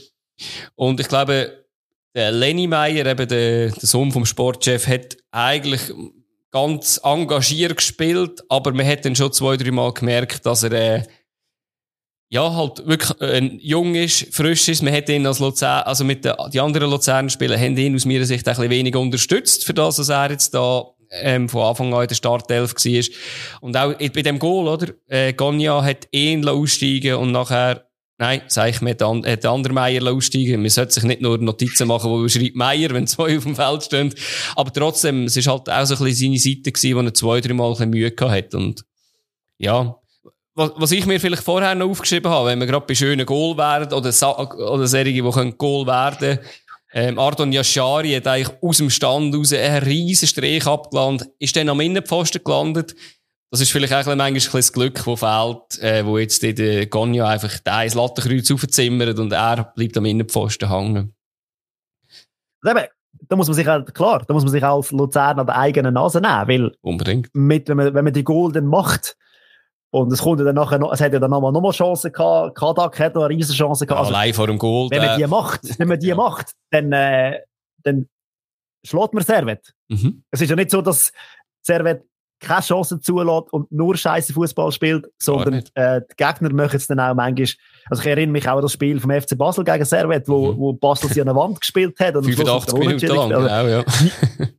[0.77, 1.64] Und ich glaube,
[2.15, 5.93] der Lenny Meyer, eben der, der Sohn vom Sportchef, hat eigentlich
[6.51, 11.03] ganz engagiert gespielt, aber man hat dann schon zwei, drei Mal gemerkt, dass er äh,
[12.29, 14.83] ja halt wirklich äh, jung ist, frisch ist.
[14.83, 18.25] Man hat ihn als Luzern, also mit den die anderen Luzern-Spieler, haben ihn aus meiner
[18.25, 22.03] Sicht ein bisschen weniger unterstützt, für das, dass er jetzt da ähm, von Anfang an
[22.03, 23.05] in der Startelf war.
[23.61, 24.93] Und auch bei dem Goal, oder?
[25.09, 30.13] Äh, Gagna hat ihn aussteigen und nachher Nein, sag ich mir, der, der andere Meier
[30.13, 30.63] aussteigen.
[30.63, 33.83] Man sollte sich nicht nur Notizen machen, wo schreibt Meier, wenn zwei auf dem Feld
[33.83, 34.15] stehen.
[34.55, 37.41] Aber trotzdem, es ist halt auch so ein bisschen seine Seite gewesen, wo er zwei,
[37.41, 38.55] drei Mal ein bisschen Mühe gehabt hat.
[38.55, 38.85] Und,
[39.59, 39.97] ja.
[40.55, 43.57] Was, was ich mir vielleicht vorher noch aufgeschrieben habe, wenn wir gerade bei schönen Goal
[43.57, 46.39] werden, oder, oder Serien, die können Goal werden,
[46.97, 51.69] ähm, Ardon Yashari hat eigentlich aus dem Stand raus einen riesen Strich abgelandet, ist dann
[51.69, 52.95] am Innenpfosten gelandet,
[53.55, 56.87] das ist vielleicht auch manchmal ein bisschen das Glück, das fehlt, äh, wo jetzt der
[56.87, 61.15] Gonja einfach den ein Lattenkreuz aufzimmert und er bleibt am Innenpfosten hängen.
[62.67, 62.85] Eben,
[63.29, 65.95] da muss man sich halt, klar, da muss man sich als Luzern an der eigenen
[65.95, 67.31] Nase nehmen, weil Unbedingt.
[67.33, 69.17] Mit, wenn, man, wenn man die Golden macht,
[69.91, 72.57] und es kommt ja dann nachher noch, es hat ja dann nochmal, nochmal Chancen gehabt,
[72.57, 74.01] Kadak hat noch eine riesen Chance gehabt.
[74.01, 74.91] Also, allein vor dem Goal.
[74.91, 76.17] Wenn man die macht, wenn man die ja.
[76.17, 77.39] macht, dann, äh,
[77.85, 78.09] dann
[78.85, 79.73] schlägt man Servet.
[79.87, 80.25] Mhm.
[80.33, 81.13] Es ist ja nicht so, dass
[81.63, 82.03] Servet
[82.45, 87.01] keine Chancen zulässt und nur scheiße Fußball spielt, sondern äh, die Gegner machen es dann
[87.01, 87.49] auch manchmal.
[87.91, 90.59] Also ich erinnere mich auch an das Spiel vom FC Basel gegen Servet, wo, mhm.
[90.59, 92.17] wo Basel sie an der Wand gespielt hat.
[92.17, 93.85] Und 85 Minuten lang, also, genau, ja.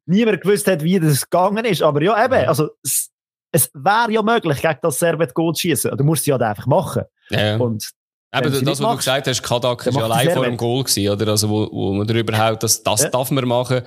[0.06, 1.82] niemand gewusst hat, wie das gegangen ist.
[1.82, 3.10] Aber ja, eben, also es,
[3.52, 5.96] es wäre ja möglich, gegen das Servet Goal zu schießen.
[5.98, 7.04] Du musst es ja einfach machen.
[7.30, 7.58] Ja.
[7.58, 7.90] Und
[8.38, 11.32] Eben, das, was du gesagt hast, Kadak war ja allein vor dem Goal gewesen, oder?
[11.32, 13.10] Also, wo, wo man darüber haut, dass das ja.
[13.10, 13.82] darf man machen.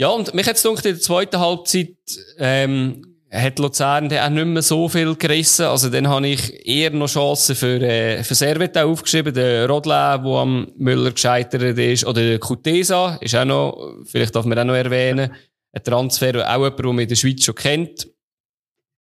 [0.00, 1.94] Ja, und mich hat es in der zweiten Halbzeit,
[2.38, 5.66] ähm, hat Luzern dann auch nicht mehr so viel gerissen.
[5.66, 9.34] Also dann habe ich eher noch Chancen für, äh, für Servet aufgeschrieben.
[9.34, 9.92] Der Rodle,
[10.24, 12.06] der am Müller gescheitert ist.
[12.06, 15.34] Oder der Kutesa ist auch noch, vielleicht darf man auch noch erwähnen.
[15.70, 18.08] Ein Transfer, auch jemand, den man in der Schweiz schon kennt.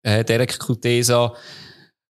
[0.04, 1.34] Äh, Derek Kutesa,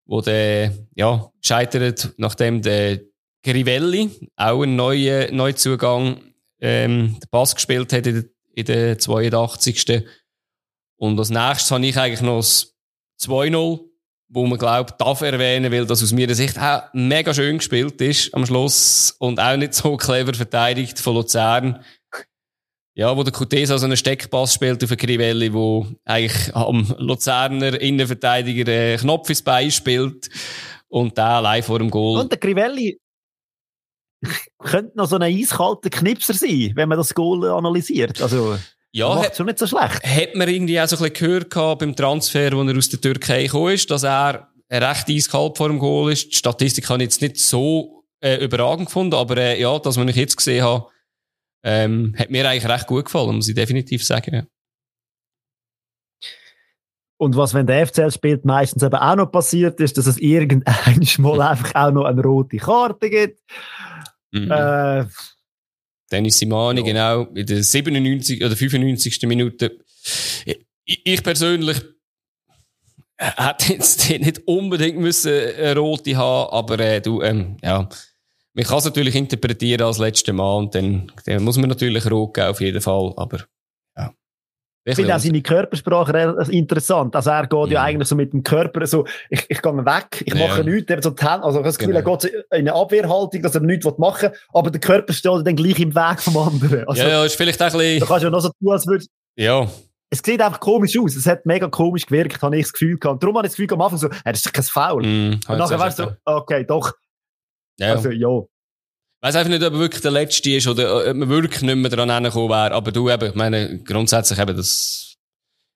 [0.08, 3.02] wo der, ja, gescheitert, nachdem der
[3.44, 6.22] Grivelli, auch ein neuer Neuzugang,
[6.60, 10.06] ähm, den Pass gespielt hat in der in der 82.
[10.98, 12.76] Und als nächstes habe ich eigentlich noch das
[13.22, 13.80] 2-0,
[14.30, 18.34] wo man glaubt, darf erwähnen, weil das aus meiner Sicht auch mega schön gespielt ist
[18.34, 21.84] am Schluss und auch nicht so clever verteidigt von Luzern.
[22.96, 28.70] Ja, wo der Kutesa so einen Steckpass spielt auf Crivelli, wo eigentlich am Luzerner Innenverteidiger
[28.70, 30.30] einen Knopf ins Bein spielt
[30.90, 32.20] und der allein vor dem Goal.
[32.20, 33.00] Und der Crivelli,
[34.60, 38.22] könnte noch so ein eiskalter Knipser sein, wenn man das Goal analysiert.
[38.22, 38.58] Also,
[38.92, 40.04] ja, macht schon nicht so schlecht.
[40.04, 43.00] Hat man irgendwie auch so ein bisschen gehört gehabt beim Transfer, wo er aus der
[43.00, 46.32] Türkei gekommen ist, dass er recht eiskalt vor dem Goal ist.
[46.32, 50.08] Die Statistik habe ich jetzt nicht so äh, überragend gefunden, aber äh, ja, das, was
[50.08, 50.88] ich jetzt gesehen habe,
[51.64, 54.34] ähm, hat mir eigentlich recht gut gefallen, muss ich definitiv sagen.
[54.34, 54.44] Ja.
[57.22, 61.06] Und was, wenn der FCL spielt, meistens eben auch noch passiert ist, dass es irgendein
[61.18, 63.42] Mal einfach auch noch eine rote Karte gibt.
[64.32, 64.52] Mhm.
[64.52, 65.06] Äh,
[66.12, 66.86] Dennis Simani, ja.
[66.86, 69.22] genau, in der 97 oder 95.
[69.24, 69.78] Minute.
[70.46, 70.66] Ich,
[71.06, 71.82] ich persönlich
[73.18, 77.88] hätte jetzt nicht unbedingt müssen eine rote haben, aber äh, du, ähm, ja,
[78.54, 82.34] man kann es natürlich interpretieren als letztes Mal und dann, dann muss man natürlich rot
[82.34, 83.46] geben, auf jeden Fall, aber
[84.86, 87.16] ich finde auch seine Körpersprache interessant.
[87.16, 90.24] Also er geht ja, ja eigentlich so mit dem Körper so, ich, ich gehe weg,
[90.26, 90.64] ich mache ja.
[90.64, 92.12] nichts, eben so die Hände, also ich habe das Gefühl, genau.
[92.12, 95.56] er geht in eine Abwehrhaltung, dass er nichts machen will, aber der Körper steht dann
[95.56, 96.88] gleich im Weg vom anderen.
[96.88, 98.00] Also, ja, ja, ist vielleicht auch ein bisschen...
[98.00, 99.10] Da kannst du ja noch so tun, als würdest...
[99.36, 99.68] Ja.
[100.12, 101.16] Es sieht einfach komisch aus.
[101.16, 103.22] Es hat mega komisch gewirkt, habe ich das Gefühl gehabt.
[103.22, 105.04] Darum habe ich das Gefühl am Anfang so, er ist kein Foul.
[105.04, 106.94] Mm, und nachher weißt du, okay, doch.
[107.80, 107.94] Ja.
[107.94, 108.42] Also, ja.
[109.22, 111.92] Weiss einfach nicht, ob er wirklich der Letzte ist oder ob man wirklich nicht mehr
[111.92, 112.72] dran hergekommen wäre.
[112.74, 115.16] Aber du eben, ich meine, grundsätzlich eben, das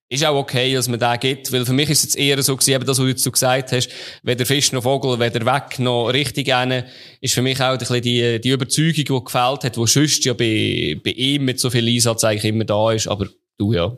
[0.09, 2.55] ist auch okay, dass man den gibt, weil für mich ist es jetzt eher so
[2.55, 3.89] gewesen, eben das, was du jetzt gesagt hast,
[4.21, 6.85] weder Fisch noch Vogel, weder weg noch richtig rein,
[7.19, 10.33] ist für mich auch ein bisschen die, die Überzeugung, die gefällt hat, die sonst ja
[10.33, 13.27] bei, bei ihm mit so viel Einsatz eigentlich immer da ist, aber
[13.57, 13.97] du ja,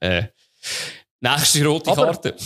[0.00, 0.24] äh,
[1.20, 2.36] nächste rote Aber- Karte.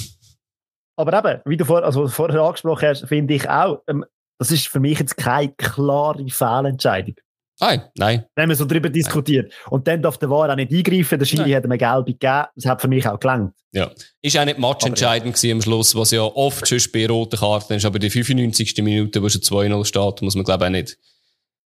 [0.99, 4.05] Aber eben, wie du vor, also vorher angesprochen hast, finde ich auch, ähm,
[4.39, 7.15] das ist für mich jetzt keine klare Fehlentscheidung.
[7.59, 8.27] Nein, nein.
[8.35, 9.53] Wenn man so darüber diskutiert.
[9.71, 11.19] Und dann darf der War auch nicht eingreifen.
[11.19, 12.45] Der Schiri hat eine gelbe gegeben.
[12.55, 13.55] Das hat für mich auch gelangt.
[13.73, 13.91] Ja.
[14.21, 17.85] Ist auch nicht matchentscheidend gewesen am Schluss, was ja oft schon bei roten Karten ist,
[17.85, 18.77] aber die 95.
[18.83, 20.99] Minute, wo schon 2-0 steht, muss man glaube ich auch nicht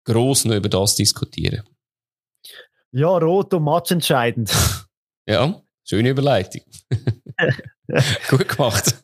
[0.06, 1.64] gross noch über das diskutieren.
[2.92, 4.52] Ja, rot und matchentscheidend.
[5.28, 6.64] Ja, schöne Überleitung.
[8.30, 8.96] Gut gemacht.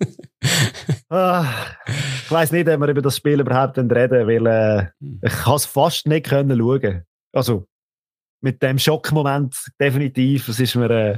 [1.15, 1.47] Ah,
[2.25, 4.87] ich weiss nicht, ob wir über das Spiel überhaupt reden, weil äh,
[5.25, 7.05] ich kann es fast nicht können schauen.
[7.31, 7.67] Also,
[8.41, 10.47] mit dem Schockmoment definitiv.
[10.47, 10.89] Das ist mir...
[10.91, 11.17] Äh,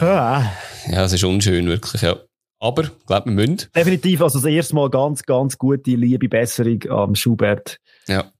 [0.00, 0.52] ah,
[0.86, 2.18] Ja, es ist unschön, wirklich, ja.
[2.60, 3.68] Aber, ich glaube, wir müssen.
[3.74, 7.78] definitiv, also das erste Mal ganz, ganz gute, liebe Besserung am Schubert.
[8.06, 8.30] Ja.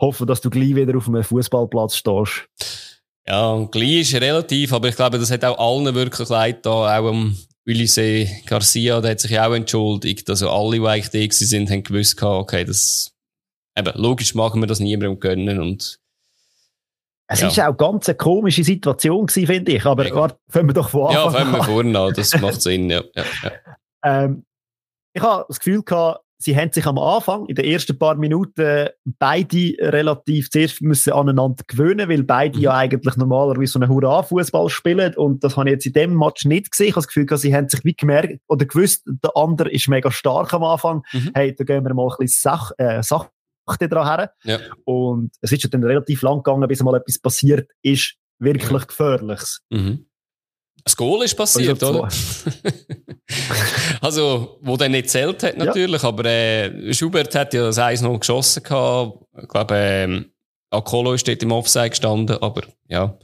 [0.00, 3.00] Hoffe, dass du gleich wieder auf einem Fußballplatz stehst.
[3.28, 7.10] Ja, gleich ist relativ, aber ich glaube, das hat auch allen wirklich leid da, auch
[7.10, 7.36] am
[7.68, 10.28] Ulisse Garcia, der hat sich ja auch entschuldigt.
[10.30, 13.12] Also alle, die eigentlich da sind, haben gewusst, okay, das,
[13.76, 16.00] eben, logisch machen wir das niemandem gönnen und,
[17.30, 17.48] Es Ja.
[17.48, 19.84] ist auch ganz eine komische Situation gewesen, finde ich.
[19.84, 21.66] Aber warte, fangen wir doch von ja, Anfang fangen wir an.
[21.66, 23.52] vorne an, das macht Sinn, ja, ja, ja.
[24.04, 24.44] Ähm,
[25.12, 28.88] ich habe das Gefühl gehabt, sie haben sich am Anfang, in den ersten paar Minuten,
[29.18, 32.62] beide relativ zuerst müssen aneinander gewöhnen, weil beide Mhm.
[32.62, 35.14] ja eigentlich normalerweise so einen Hurra-Fußball spielen.
[35.16, 36.88] Und das habe ich jetzt in dem Match nicht gesehen.
[36.88, 40.10] Ich habe das Gefühl sie haben sich wie gemerkt oder gewusst, der andere ist mega
[40.10, 41.02] stark am Anfang.
[41.12, 41.30] Mhm.
[41.34, 43.30] Hey, da gehen wir mal ein bisschen Sach, äh, Sachte
[43.88, 44.32] dran her.
[44.44, 44.58] Ja.
[44.84, 49.62] Und es ist ja dann relativ lang gegangen, bis mal etwas passiert ist, wirklich Gefährliches.
[49.70, 50.06] Mhm.
[50.88, 52.08] Das Goal ist passiert, Also oder?
[54.00, 58.18] also, wo der nicht zählt hat, natürlich, aber äh, Schubert hat ja das 1 noch
[58.18, 59.18] geschossen gehabt.
[59.42, 60.32] Ich glaube, ähm,
[60.70, 63.18] Akolo ist dort im Offside gestanden, aber ja,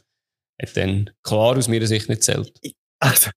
[0.60, 2.52] hat dann klar aus meiner Sicht nicht zählt.
[3.00, 3.30] Also,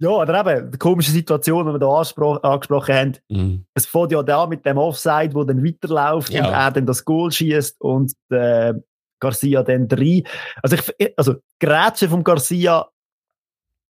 [0.00, 3.66] ja, oder eben, die komische Situation, die wir da angesprochen haben, Mhm.
[3.74, 6.44] es fängt ja da mit dem Offside, wo dann weiterläuft Ja.
[6.48, 8.74] und er dann das Goal schießt und äh,
[9.20, 10.22] Garcia dann drei.
[10.62, 12.88] Also, ich, also, Grätsche vom Garcia,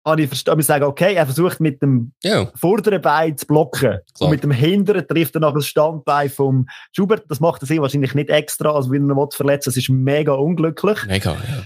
[0.06, 4.00] habe ich verstanden, ich sagen, okay, er versucht mit dem Ja, vorderen Bein zu blocken.
[4.14, 4.28] Klar.
[4.28, 7.24] Und mit dem hinteren trifft er nach das Standbein vom Schubert.
[7.30, 9.68] Das macht er sich wahrscheinlich nicht extra, also wenn er ihn verletzt.
[9.68, 11.06] Das ist mega unglücklich.
[11.06, 11.64] mega, ja.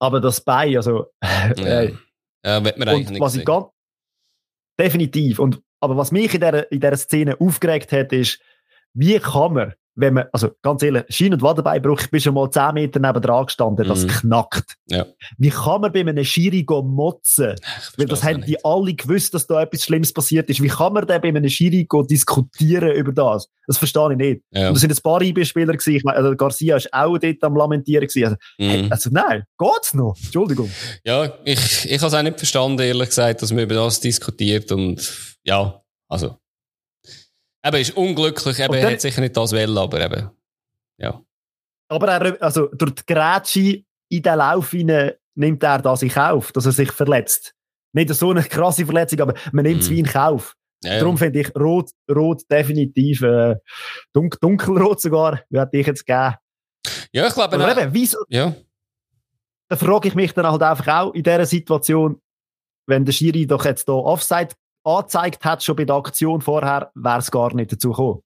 [0.00, 1.94] Aber das Bein, also, Ja, äh,
[2.44, 3.44] ja wird man eigentlich nicht was ich sehen.
[3.44, 3.66] ganz,
[4.78, 5.38] definitiv.
[5.38, 8.40] Und, aber was mich in dieser, in dieser Szene aufgeregt hat, ist,
[8.92, 12.50] wie kann man, wenn man, also ganz ehrlich, Schien- und Wadenbeinbruch, ich bin schon mal
[12.50, 14.08] 10 Meter neben dran gestanden, das Mhm.
[14.08, 14.74] knackt.
[14.86, 15.06] Ja.
[15.38, 17.54] Wie kann man bei einem Schiri motzen?
[17.96, 20.62] Weil das haben die alle gewusst, dass da etwas Schlimmes passiert ist.
[20.62, 23.48] Wie kann man denn bei einem Schiri diskutieren über das?
[23.66, 24.42] Das verstehe ich nicht.
[24.52, 24.68] Ja.
[24.68, 25.94] Und das sind ein paar IB-Spieler gewesen.
[25.96, 28.36] Ich meine, also Garcia ist auch dort am Lamentieren gewesen.
[28.58, 28.92] Also, Mhm.
[28.92, 30.14] also nein, geht's noch?
[30.22, 30.70] Entschuldigung.
[31.04, 34.72] Ja, ich, ich habe es auch nicht verstanden, ehrlich gesagt, dass man über das diskutiert
[34.72, 36.36] und ja, also.
[37.64, 40.30] Eben, ist unglücklich, eben, er hat sicher nicht das wollen, aber eben,
[40.98, 41.20] ja.
[41.88, 46.52] Aber er, also durch die Grätsche in den Lauf hinein nimmt er das in Kauf,
[46.52, 47.54] dass er sich verletzt.
[47.92, 49.94] Nicht so eine krasse Verletzung, aber man nimmt es Mhm.
[49.94, 50.54] wie in Kauf.
[50.82, 50.98] ja, ja.
[51.00, 53.56] Darum finde ich rot, rot definitiv, äh,
[54.14, 56.36] dun dunkelrot sogar, hätte ich jetzt gegeben.
[57.12, 58.54] ja, ich glaube, Aber eben, wieso, ja,
[59.68, 62.20] da frage ich mich dann halt einfach auch in dieser Situation,
[62.86, 64.54] wenn der Schiri doch jetzt hier Offside
[64.84, 68.20] angezeigt hat, schon bei der Aktion vorher, wäre es gar nicht dazu gekommen.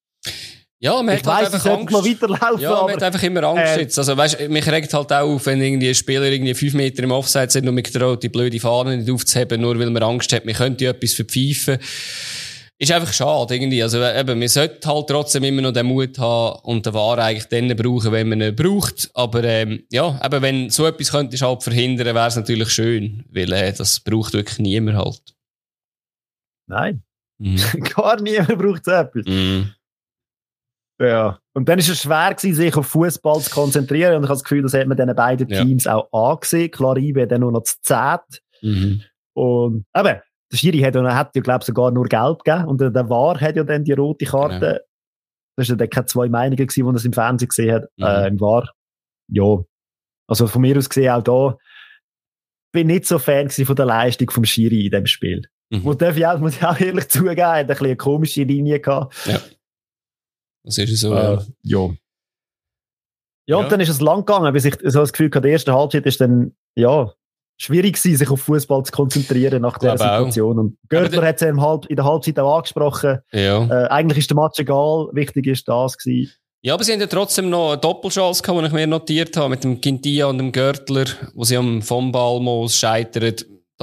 [0.79, 2.23] ja, man Ich hat halt weiss, einfach sollte noch Angst.
[2.23, 3.99] weiterlaufen, Ja, man hat einfach immer Angst äh, jetzt.
[3.99, 7.11] Also, weißt, mich regt halt auch auf, wenn irgendwie ein Spieler irgendwie fünf Meter im
[7.13, 10.45] Offside sind und mich traut, die blöde Fahne nicht aufzuheben, nur weil man Angst hat,
[10.45, 11.79] man könnte etwas verpfeifen.
[12.77, 13.83] Ist einfach schade, irgendwie.
[13.83, 17.47] Also, eben, man sollte halt trotzdem immer noch den Mut haben und den War eigentlich
[17.47, 19.11] dann brauchen, wenn man ihn braucht.
[19.15, 23.25] Aber, ähm, ja, eben, wenn so etwas könnte halt verhindern, wäre es natürlich schön.
[23.31, 25.34] Weil, äh, das braucht wirklich niemand halt.
[26.67, 27.03] Nein,
[27.39, 27.57] Mhm.
[27.97, 29.27] gar niemand braucht so etwas.
[29.27, 29.73] Mhm.
[31.01, 31.41] Ja.
[31.53, 34.17] Und dann ist es schwer gewesen, sich auf Fußball zu konzentrieren.
[34.17, 35.63] Und ich habe das Gefühl, das hat man diesen beiden Ja.
[35.65, 36.71] Teams auch angesehen.
[36.71, 38.41] Klar, IB dann nur noch zu zehnt.
[38.63, 39.03] Mhm.
[39.35, 40.21] Und eben,
[40.53, 42.67] der Schiri hat, hat ja, glaube ich, sogar nur gelb gegeben.
[42.69, 44.67] Und der, der VAR hat ja dann die rote Karte.
[44.67, 44.79] Ja.
[45.57, 47.85] Das war dann keine zwei Meinungen gewesen, die er es im Fernsehen gesehen hat.
[47.97, 48.05] Mhm.
[48.05, 48.73] Äh, Im VAR.
[49.29, 49.59] Ja.
[50.29, 51.59] Also von mir aus gesehen auch da.
[52.73, 55.43] Bin nicht so Fan von der Leistung vom Schiri in dem Spiel.
[55.79, 55.83] Mhm.
[55.83, 58.81] Muss, darf ich auch, muss ich auch ehrlich zugeben, hat ein bisschen eine komische Linie
[58.81, 59.15] gehabt.
[60.65, 61.39] Das ist so, Äh, ja.
[61.63, 61.87] ja.
[61.87, 61.95] Ja,
[63.47, 63.57] Ja.
[63.59, 66.07] und dann ist es lang gegangen, bis ich so das Gefühl hatte, der erste Halbzeit
[66.07, 67.13] ist dann, ja,
[67.61, 70.59] schwierig gewesen, sich auf Fußball zu konzentrieren nach dieser Situation.
[70.59, 73.19] Und Görtler hat es in, Halb, in der Halbzeit auch angesprochen.
[73.33, 73.65] Ja.
[73.67, 76.33] Äh, eigentlich ist der Match egal, wichtig ist das gewesen.
[76.63, 79.51] Ja, aber sie haben ja trotzdem noch eine Doppelchance gehabt, die ich mir notiert habe,
[79.51, 81.05] mit dem Quintia und dem Görtler,
[81.35, 83.35] wo sie am vom Balmos scheitern.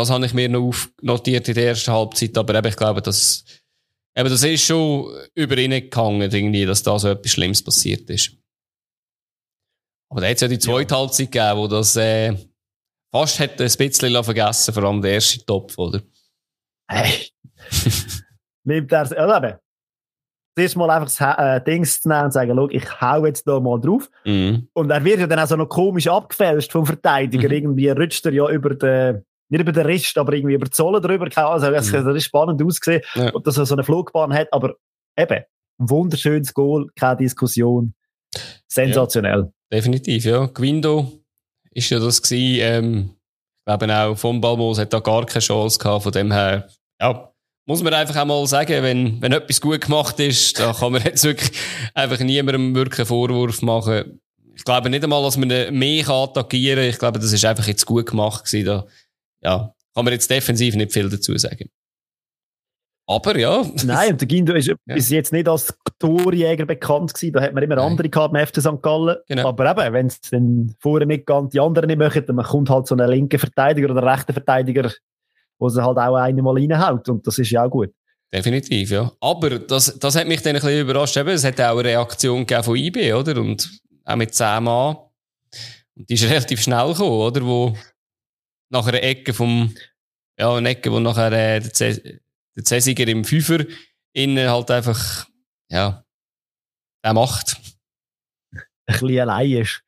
[0.02, 3.46] Das habe ich mir noch aufnotiert in der ersten Halbzeit, aber eben, ich glaube, dass,
[4.16, 8.32] eben, das ist schon über ihn gegangen, irgendwie, dass da so etwas Schlimmes passiert ist.
[10.10, 11.00] Aber da hat es ja die zweite ja.
[11.00, 12.36] Halbzeit gegeben, wo das, äh,
[13.12, 16.02] fast hätte ein bisschen vergessen, vor allem der erste Topf, oder?
[16.88, 17.30] Hey.
[18.64, 19.58] Nimmt er, ja, eben.
[20.58, 23.80] Zuerst mal einfach das äh, Dings zu nehmen und sagen, ich hau jetzt da mal
[23.80, 24.10] drauf.
[24.26, 24.68] Mhm.
[24.74, 27.48] Und er wird ja dann auch so noch komisch abgefälscht vom Verteidiger.
[27.48, 27.54] Mhm.
[27.54, 31.02] Irgendwie rutscht er ja über den, nicht über den Rist, aber irgendwie über die Sohle
[31.02, 31.28] drüber.
[31.36, 32.06] Also, das, mhm.
[32.06, 33.02] das ist spannend ausgesehen.
[33.16, 33.32] Ja.
[33.32, 34.48] Dass er so eine Flugbahn hat.
[34.52, 34.76] Aber
[35.18, 35.44] eben,
[35.78, 37.94] wunderschönes Goal, keine Diskussion.
[38.68, 39.52] Sensationell.
[39.72, 40.46] Ja, definitiv, ja.
[40.46, 41.12] Gwindo
[41.72, 43.10] ist ja das gewesen, ähm,
[43.60, 46.68] ich glaube auch von Balmos hat da gar keine Chance gehabt, von dem her,
[47.00, 47.32] ja,
[47.66, 51.02] muss man einfach auch mal sagen, wenn, wenn etwas gut gemacht ist, da kann man
[51.06, 51.52] jetzt wirklich
[51.94, 54.20] einfach niemandem wirklich einen Vorwurf machen.
[54.56, 56.90] Ich glaube nicht einmal, dass man mehr attackieren kann.
[56.90, 58.66] Ich glaube, das ist einfach jetzt gut gemacht gewesen.
[58.66, 58.86] Da,
[59.42, 61.70] ja, kann man jetzt defensiv nicht viel dazu sagen.
[63.08, 63.66] Aber ja.
[63.84, 64.76] Nein, und der Gindo ist ja.
[64.86, 67.34] bis jetzt nicht als Torjäger bekannt gewesen.
[67.34, 67.92] Da hat man immer Nein.
[67.92, 68.82] andere gehabt im FC St.
[68.82, 69.18] Gallen.
[69.28, 69.50] Genau.
[69.50, 72.88] Aber eben, wenn es dann vorher nicht ganz die anderen nicht möchten, dann kommt halt
[72.88, 74.92] so ein linker Verteidiger oder ein rechter Verteidiger,
[75.60, 77.10] wo sie halt auch einmal reinhaut.
[77.10, 77.90] Und das ist ja auch gut.
[78.34, 79.12] Definitiv, ja.
[79.20, 81.18] Aber das, das hat mich dann ein bisschen überrascht.
[81.18, 83.42] Eben, es hat auch eine Reaktion gegeben von IB, oder?
[83.42, 83.70] Und
[84.06, 84.96] auch mit 10 Mann.
[85.98, 87.46] Und die ist relativ schnell gekommen, oder?
[87.46, 87.76] Wo
[88.72, 89.76] nach einer Ecke vom,
[90.40, 92.20] ja, eine Ecke, wo nachher äh, der
[92.56, 93.66] der Cäsiger im Fünfer
[94.14, 95.28] innen halt einfach,
[95.70, 96.06] ja,
[97.02, 97.58] er macht.
[98.52, 99.84] Ein bisschen allein ist.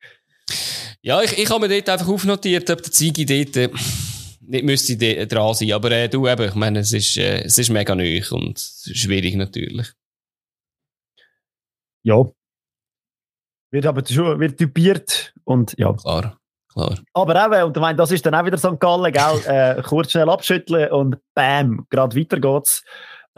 [1.02, 3.68] Ja, ich, ich habe mir dort einfach aufnotiert, ob der Ziege dort äh,
[4.40, 5.72] nicht müsste dran sein.
[5.72, 9.34] Aber äh, du eben, ich meine, es ist, äh, es ist mega neu und schwierig
[9.34, 9.92] natürlich.
[12.02, 12.24] Ja.
[13.70, 15.92] Wird aber schon wird typiert und ja.
[15.92, 16.40] Klar.
[16.74, 16.98] Klar.
[17.12, 18.80] Aber eben, und ich meine, das ist dann auch wieder St.
[18.80, 19.40] Gallen, gell?
[19.78, 22.82] äh, kurz schnell abschütteln und bam, gerade weiter geht's.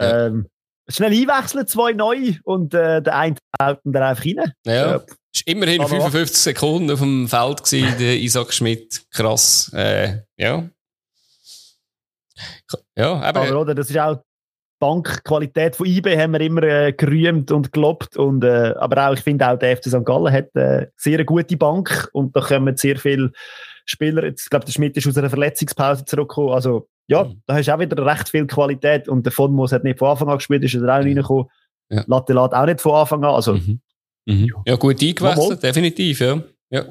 [0.01, 0.27] Ja.
[0.27, 0.47] Ähm,
[0.89, 4.53] schnell einwechseln, zwei neu und äh, der eine haut dann einfach rein.
[4.65, 4.95] Ja.
[4.95, 4.99] Äh,
[5.33, 9.05] ist immerhin 55 Sekunden auf dem Feld gewesen, der Isaac Schmidt.
[9.11, 9.71] Krass.
[9.73, 10.67] Äh, ja.
[12.95, 14.21] Ja, aber, aber oder, das ist auch
[14.79, 18.15] Bankqualität von IB haben wir immer äh, gerühmt und gelobt.
[18.17, 20.05] Und, äh, aber auch, ich finde auch, der FC St.
[20.05, 23.31] Gallen hat äh, sehr eine gute Bank und da kommen sehr viele
[23.85, 24.25] Spieler.
[24.25, 26.53] Jetzt, ich glaube, der Schmidt ist aus einer Verletzungspause zurückgekommen.
[26.53, 27.41] Also, ja, mhm.
[27.45, 30.29] da hast du auch wieder recht viel Qualität und der Fonmos hat nicht von Anfang
[30.29, 31.07] an gespielt, ist er auch mhm.
[31.07, 31.45] reingekommen.
[31.89, 32.03] Ja.
[32.05, 33.33] Lattelat auch nicht von Anfang an.
[33.33, 33.79] Also, mhm.
[34.25, 34.53] Mhm.
[34.65, 36.41] Ja, gut eingewechselt, definitiv, ja.
[36.69, 36.85] ja.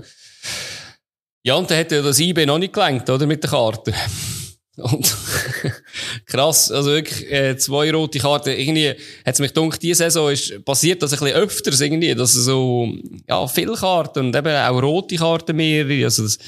[1.44, 3.94] Ja, und dann hat ja das IB noch nicht gelenkt, oder, mit der Karte.
[4.78, 5.16] Und
[6.26, 8.50] krass, also wirklich äh, zwei rote Karten.
[8.50, 12.32] Irgendwie hat es mich gedacht, diese Saison ist passiert das ein bisschen öfters irgendwie, dass
[12.32, 12.92] so
[13.28, 15.86] ja viele Karten und eben auch rote Karten mehr.
[16.04, 16.38] Also das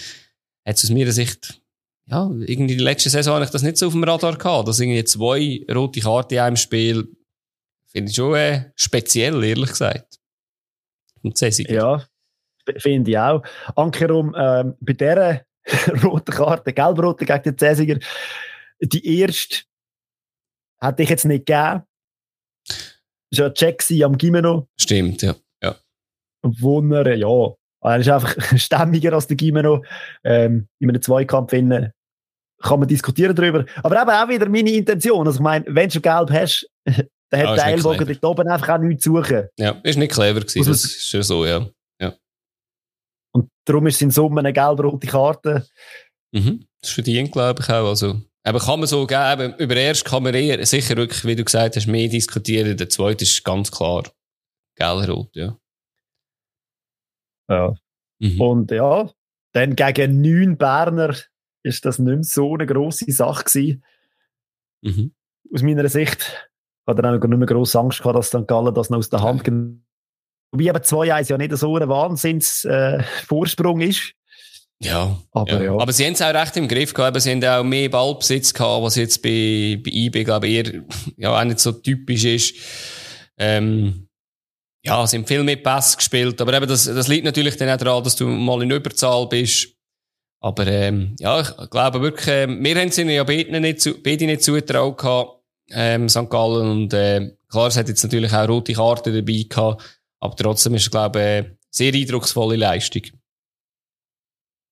[0.66, 1.61] hat aus meiner Sicht
[2.06, 4.80] ja irgendwie die letzte Saison habe ich das nicht so auf dem Radar gehabt, dass
[4.80, 7.06] irgendwie zwei rote Karten in einem Spiel
[7.90, 10.18] finde ich schon äh, speziell, ehrlich gesagt.
[11.22, 12.04] Und Ja,
[12.78, 13.42] finde ich auch.
[13.76, 15.42] Ankerum, ähm, bei dieser
[16.04, 17.98] rote Karte, gelb-rote gegen den Cäsiger.
[18.80, 19.64] Die erste
[20.80, 21.82] hätte ich jetzt nicht gegeben.
[23.30, 24.68] Das war ja Check am Gimeno.
[24.76, 25.34] Stimmt, ja.
[25.62, 25.76] ja.
[26.42, 27.54] Wunder, ja.
[27.82, 29.84] Er ist einfach stämmiger als der Gimeno.
[30.24, 31.92] Ähm, in einem Zweikampf finden,
[32.62, 33.64] kann man diskutieren darüber.
[33.82, 35.26] Aber eben auch wieder meine Intention.
[35.26, 38.48] Also ich meine, wenn du schon gelb hast, dann hat ah, der Ellbogen dort oben
[38.48, 39.48] einfach auch nichts zu suchen.
[39.58, 40.66] Ja, ist nicht clever gewesen.
[40.66, 41.68] Das ist schon so, ja.
[43.32, 45.66] Und darum ist es in Summe eine gelb-rote Karte.
[46.32, 46.66] Mhm.
[46.80, 47.88] Das ist verdient, glaube ich auch.
[47.88, 51.44] Also, aber kann man so geben, über erst kann man eher sicher wirklich, wie du
[51.44, 52.77] gesagt hast, mehr diskutieren.
[52.77, 54.05] Der zweite ist ganz klar
[54.77, 55.59] gelb-rot, ja.
[57.48, 57.74] Ja.
[58.20, 58.40] Mhm.
[58.40, 59.10] Und ja,
[59.52, 61.15] dann gegen neun Berner
[61.62, 63.85] ist das nicht mehr so eine grosse Sache gewesen.
[64.82, 65.15] Mhm.
[65.52, 66.51] Aus meiner Sicht
[66.86, 68.47] hat er auch nicht mehr grosse Angst gehabt, dass St.
[68.47, 69.85] Gallen das noch aus der Hand genommen
[70.51, 74.15] Wobei eben 2-1 ja nicht so ein Wahnsinns-Vorsprung äh, ist.
[74.80, 75.62] Ja aber, ja.
[75.62, 75.72] ja.
[75.76, 77.20] aber sie haben es auch recht im Griff gehabt.
[77.20, 80.82] Sie haben auch mehr Ballbesitz gehabt, was jetzt bei, bei IB, glaube ich, eher
[81.16, 82.55] ja, auch nicht so typisch ist.
[83.38, 84.09] Ähm,
[84.84, 86.40] ja, sie haben viel mehr Pass gespielt.
[86.40, 89.74] Aber eben, das, das liegt natürlich dann auch daran, dass du mal in Überzahl bist.
[90.40, 94.26] Aber ähm, ja, ich glaube wirklich, äh, wir haben sie ja beide nicht, zu, beide
[94.26, 96.30] nicht zugetraut gehabt, ähm, St.
[96.30, 96.70] Gallen.
[96.70, 100.00] Und äh, klar, es hat jetzt natürlich auch rote Karten dabei gehabt.
[100.20, 103.02] Aber trotzdem ist es, glaube ich, eine sehr eindrucksvolle Leistung.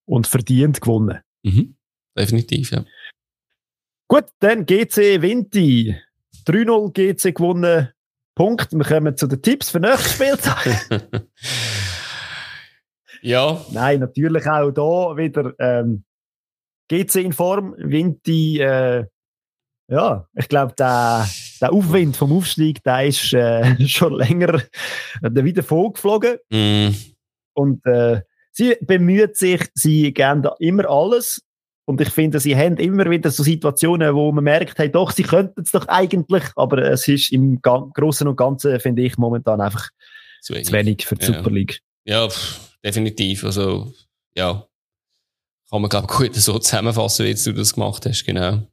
[0.06, 1.20] Und verdient gewonnen.
[1.42, 1.76] Mhm.
[2.16, 2.84] definitiv, ja.
[4.08, 5.96] Gut, dann GC Vinti.
[6.46, 7.88] 3-0 GC gewonnen.
[8.36, 8.72] Punkt.
[8.72, 10.88] Wir kommen zu den Tipps für nächstes Spieltag.
[13.22, 13.64] ja.
[13.72, 16.04] Nein, natürlich auch da wieder ähm,
[16.88, 17.74] GC in Form.
[17.78, 19.06] Vinti, äh,
[19.88, 21.28] ja, ich glaube, der,
[21.60, 24.62] der Aufwind vom Aufstieg, der ist äh, schon länger
[25.22, 26.38] wieder vorgeflogen.
[26.50, 26.88] Mm.
[27.54, 28.20] Und äh,
[28.56, 31.42] sie bemüht sich, sie geben da immer alles.
[31.88, 35.22] Und ich finde, sie haben immer wieder so Situationen, wo man merkt, hey, doch, sie
[35.22, 39.90] könnten es doch eigentlich, aber es ist im Großen und Ganzen, finde ich, momentan einfach
[40.42, 41.34] zu wenig, zu wenig für die ja.
[41.34, 41.80] Super League.
[42.04, 43.44] Ja, pff, definitiv.
[43.44, 43.92] Also,
[44.36, 44.66] ja.
[45.70, 48.66] Kann man, glaube ich, gut so zusammenfassen, wie du das gemacht hast, genau.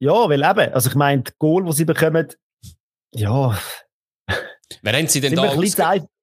[0.00, 2.32] Ja, weil eben, also ich meine, die Goal, die sie bekommen,
[3.14, 3.56] ja.
[4.82, 5.52] Wer haben sie denn da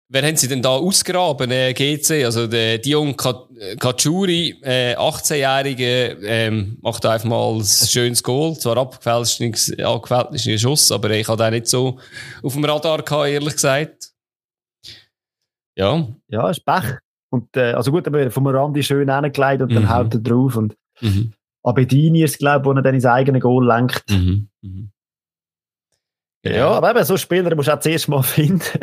[0.09, 2.23] Wer haben sie denn da ausgraben, äh, GC?
[2.23, 8.57] Also, der Dion Kachuri, äh, 18-Jährige, ähm, macht einfach mal ein schönes Goal.
[8.57, 9.41] Zwar abgefälscht,
[9.81, 11.99] abgefälscht ist ein Schuss, aber ich hatte auch nicht so
[12.41, 14.13] auf dem Radar gehabt, ehrlich gesagt.
[15.75, 16.07] Ja.
[16.29, 16.99] Ja, ist Pech.
[17.29, 19.89] Und, äh, also gut, aber vom Randi schön hingelegt und dann mhm.
[19.89, 21.33] haut er drauf und, mhm.
[21.63, 24.09] Abedini ist, glaube ich, wo er dann ins eigene Goal lenkt.
[24.09, 24.47] Mhm.
[24.61, 24.91] Mhm.
[26.45, 28.79] Ja, ja, aber eben, so Spieler musst du auch zuerst mal finden.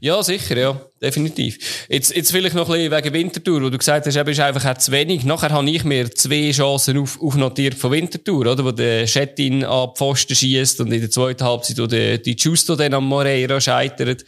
[0.00, 1.86] Ja, sicher, ja, definitiv.
[1.88, 4.64] Jetzt, jetzt vielleicht noch ein bisschen wegen Wintertour, wo du gesagt hast, eben ist einfach
[4.64, 5.24] auch zu wenig.
[5.24, 8.64] Nachher habe ich mir zwei Chancen auf, aufnotiert von Wintertour, oder?
[8.64, 12.36] Wo der Schettin an die Pfosten schießt und in der zweiten Halbzeit, wo der, die
[12.36, 14.24] Giusto dann am Moreira scheitert.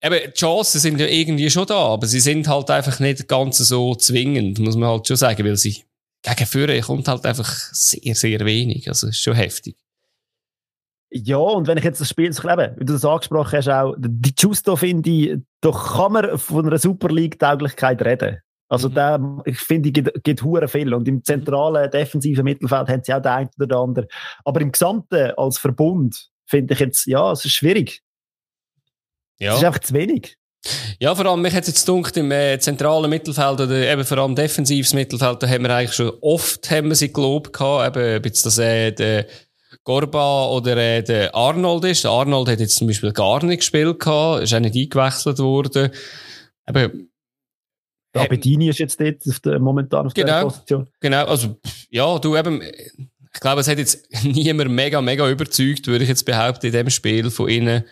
[0.00, 3.58] Eben, die Chancen sind ja irgendwie schon da, aber sie sind halt einfach nicht ganz
[3.58, 5.82] so zwingend, muss man halt schon sagen, weil sie
[6.22, 8.88] gegen Führer kommt halt einfach sehr, sehr wenig.
[8.88, 9.76] Also, ist schon heftig.
[11.10, 14.34] Ja, und wenn ich jetzt das Spiel lebe, wie du das angesprochen hast, auch, die
[14.38, 18.38] Justo finde ich, doch kann man von einer Super League-Tauglichkeit reden.
[18.68, 18.94] Also, mhm.
[18.94, 20.92] der, ich finde, gibt, gibt hure viel.
[20.92, 24.08] Und im zentralen, defensiven Mittelfeld haben sie auch den einen oder anderen.
[24.44, 28.02] Aber im Gesamten, als Verbund, finde ich jetzt, ja, es ist schwierig.
[29.38, 29.52] Ja.
[29.52, 30.36] Es ist einfach zu wenig.
[30.98, 34.34] Ja, vor allem, mich hat jetzt gedacht, im äh, zentralen Mittelfeld oder eben vor allem
[34.34, 38.44] defensives Mittelfeld, da haben wir eigentlich schon oft haben wir sie gelobt gehabt, eben, jetzt
[38.44, 39.26] das äh, der
[39.88, 42.04] Gorba oder äh, der Arnold ist.
[42.04, 45.90] Der Arnold hat jetzt zum Beispiel gar nicht gespielt gehabt, ist auch nicht eingewechselt worden.
[46.68, 47.10] Eben,
[48.12, 50.88] der Abedini ist jetzt dort auf der, momentan auf genau, der Position.
[51.00, 51.56] Genau, also,
[51.88, 56.26] ja, du eben, ich glaube, es hat jetzt niemand mega, mega überzeugt, würde ich jetzt
[56.26, 57.84] behaupten, in dem Spiel von ihnen.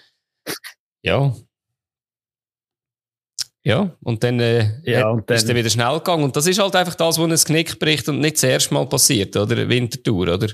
[1.02, 1.34] Ja,
[3.64, 6.24] ja, und dann, äh, ja, und dann ist dann wieder schnell gegangen.
[6.24, 8.86] Und das ist halt einfach das, was ein Knick bricht und nicht das erste Mal
[8.86, 9.68] passiert, oder?
[9.68, 10.46] Wintertour, oder?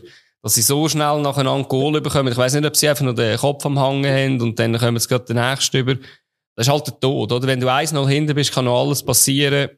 [0.43, 2.33] Dass sie so schnell nacheinander Goal bekommen.
[2.33, 4.99] Ich weiß nicht, ob sie einfach nur den Kopf am Hangen haben und dann kommen
[4.99, 5.95] sie gerade den nächsten über.
[6.57, 7.47] Das ist halt der Tod, oder?
[7.47, 9.71] Wenn du 1-0 hinten bist, kann noch alles passieren.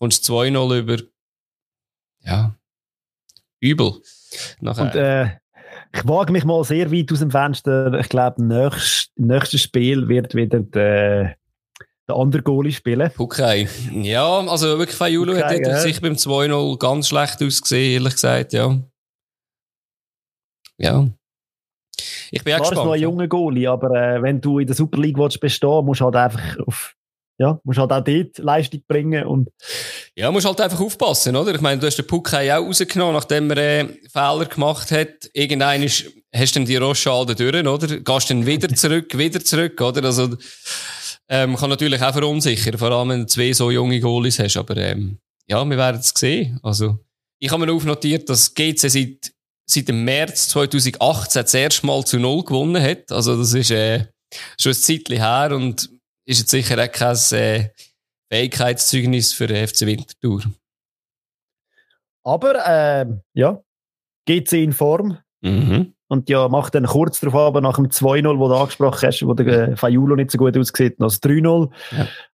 [0.00, 0.96] Kommst 2-0 über.
[2.24, 2.54] Ja.
[3.60, 3.94] Übel.
[4.60, 4.82] Nachher.
[4.82, 5.26] Und, äh,
[5.94, 7.98] ich wage mich mal sehr weit aus dem Fenster.
[7.98, 11.36] Ich glaube, im nächsten Spiel wird wieder der,
[12.08, 13.10] der andere Goalie spielen.
[13.16, 13.68] Okay.
[13.92, 15.78] Ja, also wirklich, Fayulu okay, hat ja.
[15.78, 18.78] sich beim 2-0 ganz schlecht ausgesehen, ehrlich gesagt, ja.
[20.78, 21.08] Ja.
[22.30, 22.86] Ich bin auch gespannt.
[22.86, 26.00] noch ein junger Goalie, aber äh, wenn du in der Super League willst bestehen, musst
[26.00, 26.94] du halt einfach auf
[27.40, 29.48] ja, musst halt auch dort Leistung bringen und
[30.16, 31.54] ja, musst halt einfach aufpassen, oder?
[31.54, 35.30] Ich meine, du hast den Puckei auch rausgenommen, nachdem er äh, Fehler gemacht hat.
[35.32, 38.00] Irgendein ist, hast du die Rochade durch, oder?
[38.00, 40.04] Gehst dann wieder zurück, wieder zurück, oder?
[40.04, 40.36] Also
[41.28, 44.56] ähm, kann natürlich auch verunsichern, vor allem wenn du zwei so junge Goalies hast.
[44.56, 46.58] Aber ähm, ja, wir werden es sehen.
[46.62, 46.98] Also,
[47.38, 49.32] ich habe mir aufnotiert, dass GC seit,
[49.68, 53.12] seit dem März 2018 das erste Mal zu Null gewonnen hat.
[53.12, 54.06] Also das ist äh,
[54.58, 55.90] schon ein Zeitchen her und
[56.24, 57.68] ist jetzt sicher auch kein äh,
[58.32, 60.42] Fähigkeitszeugnis für den FC Winterthur.
[62.24, 63.62] Aber äh, ja,
[64.26, 65.18] GC in Form.
[65.40, 65.94] Mhm.
[66.10, 69.34] Und ja, macht dann kurz darauf aber nach dem 2-0, wo du angesprochen hast, wo
[69.34, 71.70] der äh, Fayulo nicht so gut aussieht, noch das 3-0.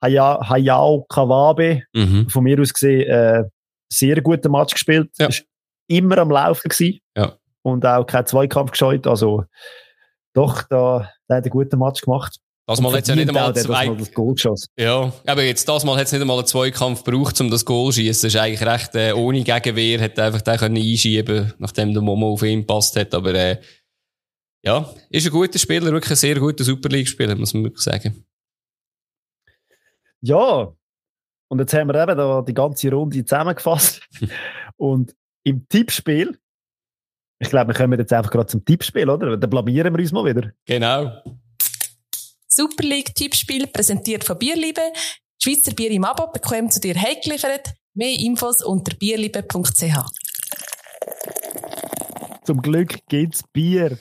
[0.04, 0.48] Ja.
[0.48, 2.28] Hayao Kawabe, mhm.
[2.28, 3.44] von mir aus gesehen, äh,
[3.90, 5.10] sehr guten Match gespielt.
[5.18, 5.28] Ja.
[5.28, 5.46] Ist
[5.86, 7.00] immer am Laufen gewesen.
[7.16, 7.36] Ja.
[7.62, 9.06] Und auch keinen Zweikampf gescheut.
[9.06, 9.44] Also,
[10.34, 12.38] doch, da, der hat einen guten Match gemacht.
[12.66, 13.90] Das Mal hat ja nicht einmal zwei...
[14.78, 17.92] Ja, aber jetzt das Mal hat es nicht einmal einen Zweikampf gebraucht, um das Goal
[17.92, 18.28] zu schießen.
[18.28, 22.32] Das ist eigentlich recht äh, ohne Gegenwehr, hat einfach den können einschieben, nachdem der Momo
[22.32, 23.14] auf ihn gepasst hat.
[23.14, 23.60] Aber äh,
[24.64, 28.24] ja, ist ein guter Spieler, wirklich ein sehr guter Super League-Spieler, muss man wirklich sagen.
[30.20, 30.72] Ja,
[31.48, 34.08] und jetzt haben wir eben da die ganze Runde zusammengefasst.
[34.76, 36.38] und im Tippspiel,
[37.42, 39.36] ich glaube, wir kommen jetzt einfach gerade zum Tippspiel, oder?
[39.36, 40.52] Dann blamieren wir uns mal wieder.
[40.64, 41.10] Genau.
[42.46, 44.80] Super League Tippspiel präsentiert von Bierliebe.
[45.42, 47.72] Schweizer Bier im Abo bekommen zu dir heimgeliefert.
[47.94, 49.96] Mehr Infos unter bierliebe.ch.
[52.44, 53.98] Zum Glück gibt's Bier.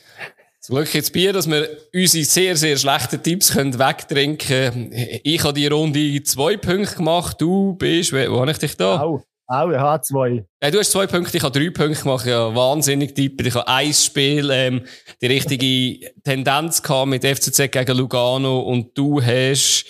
[0.59, 4.91] Zum Glück jetzt Bier, dass wir unsere sehr, sehr schlechten Tipps können wegtrinken können.
[5.23, 7.41] Ich habe die Runde zwei Punkte gemacht.
[7.41, 9.01] Du bist, wo habe ich dich da?
[9.01, 10.45] Au, au, ich habe zwei.
[10.61, 12.26] Ja, du hast zwei Punkte, ich habe drei Punkte gemacht.
[12.26, 13.45] Ja, wahnsinnig tippen.
[13.45, 14.84] Ich habe ein Spiel, ähm,
[15.22, 19.86] die richtige Tendenz gehabt mit FCZ gegen Lugano und du hast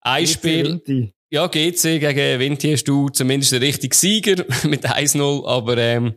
[0.00, 0.64] ein Spiel.
[0.64, 1.12] Vinti.
[1.28, 6.14] Ja, GC gegen Vinti hast du zumindest den richtigen Sieger mit 1-0, aber ähm,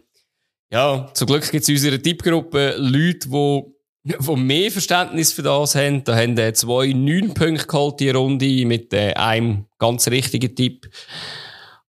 [0.71, 3.63] ja, zum Glück gibt es in unserer Tippgruppe Leute, die
[4.03, 6.03] die mehr Verständnis für das haben.
[6.03, 10.89] Da haben äh, zwei neun Punkte geholt, die Runde, mit äh, einem ganz richtigen Tipp.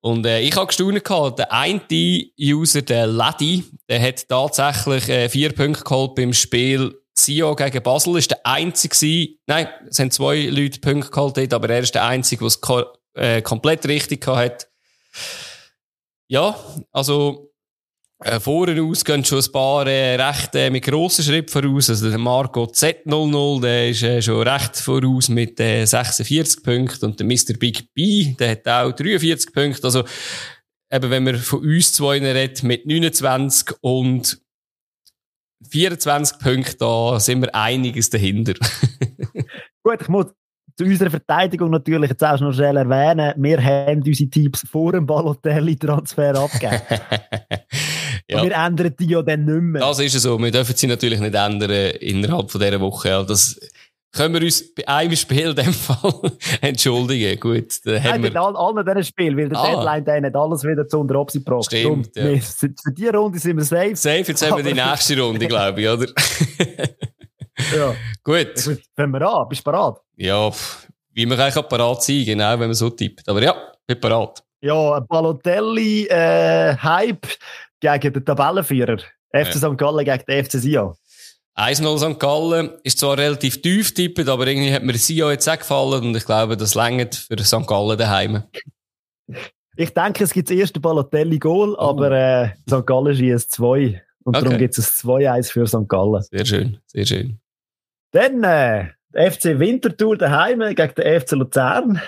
[0.08, 1.82] Und äh, ich habe gestaunt der eine
[2.40, 8.16] User, der Lady, der hat tatsächlich äh, vier Punkte geholt beim Spiel Sio gegen Basel.
[8.16, 12.06] Ist der einzige nein, es haben zwei Leute Punkte geholt dort, aber er ist der
[12.06, 14.68] einzige, der es äh, komplett richtig gehabt hat.
[16.30, 16.58] Ja,
[16.94, 17.52] also
[18.24, 21.90] äh, vorne aus gehen schon ein paar äh, recht äh, mit grossen Schritten voraus.
[21.90, 27.20] Also der Marco Z00, der ist äh, schon recht voraus mit äh, 46 Punkten und
[27.20, 27.54] der Mr.
[27.60, 29.84] Big B, der hat auch 43 Punkte.
[29.84, 30.04] Also
[30.92, 34.42] eben, wenn man von uns zwei redet, mit 29 und
[35.70, 38.54] 24 Punkten, da sind wir einiges dahinter.
[39.84, 40.26] Gut, ich muss
[40.76, 45.06] zu unserer Verteidigung natürlich jetzt auch noch schnell erwähnen, wir haben unsere Tipps vor dem
[45.06, 46.82] Balotelli-Transfer abgegeben.
[48.30, 48.42] ja.
[48.42, 49.82] Und wir ändern die ja dann nicht mehr.
[49.82, 50.38] Das ist so.
[50.40, 53.26] Wir dürfen sie natürlich nicht ändern innerhalb von dieser Woche.
[53.28, 53.60] Das
[54.14, 56.32] können wir uns bei einem Spiel in dem Fall
[56.62, 57.40] entschuldigen.
[57.40, 58.30] Gut, dann haben Nein, wir...
[58.30, 59.76] mit all, allen diesen Spielen, weil der Ah.
[59.76, 61.66] Deadline dann hat alles wieder zu unter Opsi gebracht.
[61.66, 62.26] Stimmt, ja.
[62.26, 63.96] wir, für die Runde sind wir safe.
[63.96, 66.08] Safe, jetzt haben wir die nächste Runde, glaube ich, oder?
[67.76, 67.96] Ja.
[68.24, 68.50] Gut.
[68.96, 69.96] Fangen wir an, bist du bereit?
[70.16, 70.52] Ja,
[71.14, 73.28] wie man eigentlich auch parat sein, genau, wenn man so tippt.
[73.28, 73.56] Aber ja,
[73.88, 74.44] bin parat.
[74.62, 77.28] Ja, ein Balotelli-Hype
[77.80, 78.98] gegen den Tabellenführer.
[79.32, 79.72] FC Ja.
[79.72, 79.78] St.
[79.78, 80.94] Gallen gegen den FC Sion.
[81.56, 82.20] 1-0 St.
[82.20, 86.16] Gallen ist zwar relativ tief tippet, aber irgendwie hat mir Sion jetzt auch gefallen und
[86.16, 87.66] ich glaube, das längert für St.
[87.66, 88.44] Gallen daheim.
[89.76, 92.86] Ich denke, es gibt das erste Balotelli-Goal, aber äh, St.
[92.86, 94.02] Gallen schießt zwei.
[94.24, 94.44] Und Okay.
[94.46, 95.88] darum gibt es ein 2-1 für St.
[95.88, 96.22] Gallen.
[96.24, 97.40] Sehr schön, sehr schön.
[98.12, 102.02] Dann äh, der FC Winterthur daheim gegen den FC Luzern.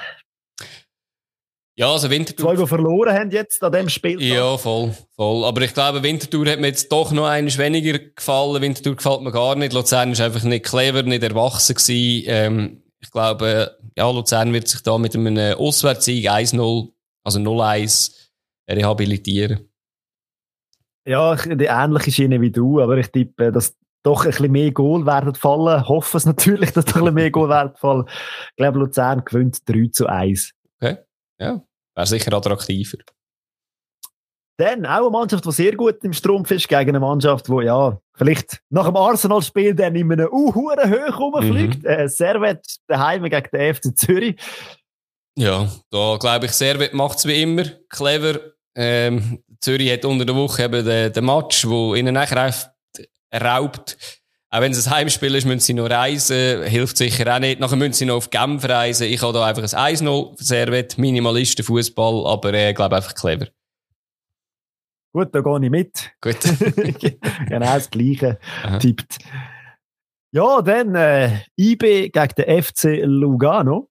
[1.80, 2.56] Ja, also Zwei, Winterthur.
[2.58, 4.22] die verloren haben jetzt an dem Spiel.
[4.22, 5.46] Ja, voll, voll.
[5.46, 8.62] Aber ich glaube, Winterthur hat mir jetzt doch noch eines weniger gefallen.
[8.62, 9.72] Winterthur gefällt mir gar nicht.
[9.72, 12.24] Luzern ist einfach nicht clever, nicht erwachsen gewesen.
[12.28, 16.92] Ähm, ich glaube, ja, Luzern wird sich da mit einem Auswärtssieg 1-0,
[17.24, 18.28] also 0-1,
[18.70, 19.70] rehabilitieren.
[21.08, 25.06] Ja, die ähnliche Schiene wie du, aber ich tippe, dass doch ein bisschen mehr Goal
[25.06, 25.88] werden fallen.
[25.88, 28.04] Hoffe es natürlich, dass doch ein bisschen mehr Goal werden fallen.
[28.50, 30.52] Ich glaube, Luzern gewinnt 3 zu 1.
[31.42, 31.64] Ja,
[32.00, 32.98] wäre sicher attraktiver.
[34.58, 37.98] Dann auch eine Mannschaft, die sehr gut im Strumpf ist, gegen eine Mannschaft, die ja
[38.14, 41.86] vielleicht nach dem Arsenal-Spiel dann in einem uh, hure hoch rumfliegt.
[41.86, 44.36] Äh, Servet daheim gegen den FC Zürich.
[45.38, 47.64] Ja, da glaube ich, Servet macht es wie immer.
[47.88, 48.40] Clever.
[48.76, 52.54] Ähm, Zürich hat unter der Woche eben den, den Match, wo ihnen nachher
[53.34, 53.98] raubt.
[54.52, 56.64] Auch wenn es ein Heimspiel ist, müssen sie noch reisen.
[56.64, 57.60] Hilft sicher auch nicht.
[57.60, 59.08] Nachher müssen sie noch auf Genf reisen.
[59.08, 60.98] Ich habe da einfach ein 1-0 für Servet.
[60.98, 63.48] Minimalisten Fußball, aber ich äh, glaube einfach clever.
[65.14, 66.12] Gut, da gehe ich mit.
[66.22, 66.38] Gut.
[67.48, 68.80] genau das Gleiche Aha.
[68.80, 69.20] tippt.
[70.32, 73.90] Ja, dann äh, IB gegen den FC Lugano.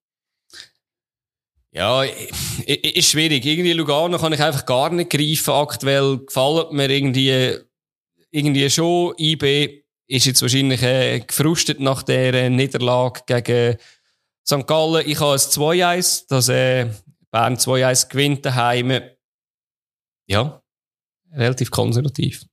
[1.71, 3.45] Ja, ist schwierig.
[3.45, 5.51] Irgendwie Lugano kann ich einfach gar nicht greifen.
[5.51, 7.55] Aktuell gefällt mir irgendwie,
[8.31, 9.13] irgendwie schon.
[9.17, 9.78] IB
[10.09, 13.77] ist jetzt wahrscheinlich äh, gefrustet nach der äh, Niederlage gegen
[14.45, 14.65] St.
[14.65, 15.07] Gallen.
[15.07, 16.87] Ich habe ein 2-1, dass äh,
[17.31, 19.01] Bern 2-1 gewinnt daheim.
[20.27, 20.61] Ja,
[21.31, 22.45] relativ konservativ.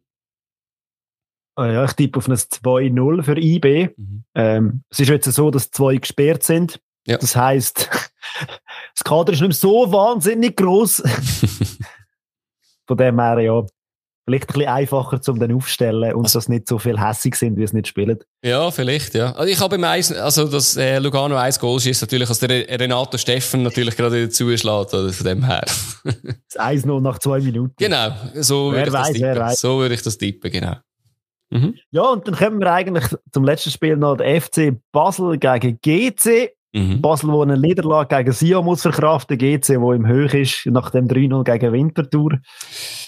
[1.59, 3.89] Ah ja, ich tippe auf ein 2-0 für IB.
[3.97, 4.24] Mhm.
[4.35, 6.78] Ähm, es ist jetzt so, dass zwei gesperrt sind.
[7.07, 7.16] Ja.
[7.16, 7.89] Das heisst,
[8.95, 11.03] das Kader ist nicht mehr so wahnsinnig groß.
[12.87, 13.65] Von dem her, ja,
[14.27, 17.62] vielleicht ein bisschen einfacher zum dann aufstellen und dass nicht so viel hässig sind, wie
[17.62, 18.19] es nicht spielen.
[18.43, 19.32] Ja, vielleicht, ja.
[19.32, 22.51] Also ich habe im Eis, also das äh, Lugano 1 Goal schießt natürlich, als der
[22.51, 25.65] Re- Renato Steffen natürlich gerade zuschlägt, oder von dem her.
[26.05, 27.74] Das 1-0 nach zwei Minuten.
[27.78, 29.47] Genau, so Wer würde ich das weiß, wer tippen.
[29.48, 29.61] weiß.
[29.61, 30.77] So würde ich das tippen, genau.
[31.93, 36.51] Ja, und dann kommen wir eigentlich zum letzten Spiel noch der FC Basel gegen GC.
[36.77, 37.01] Mhm.
[37.01, 41.09] Basel, wo eine Niederlage gegen Sion muss verkraften, GC, wo im Höch ist, nach dem
[41.09, 42.39] 3-0 gegen Winterthur.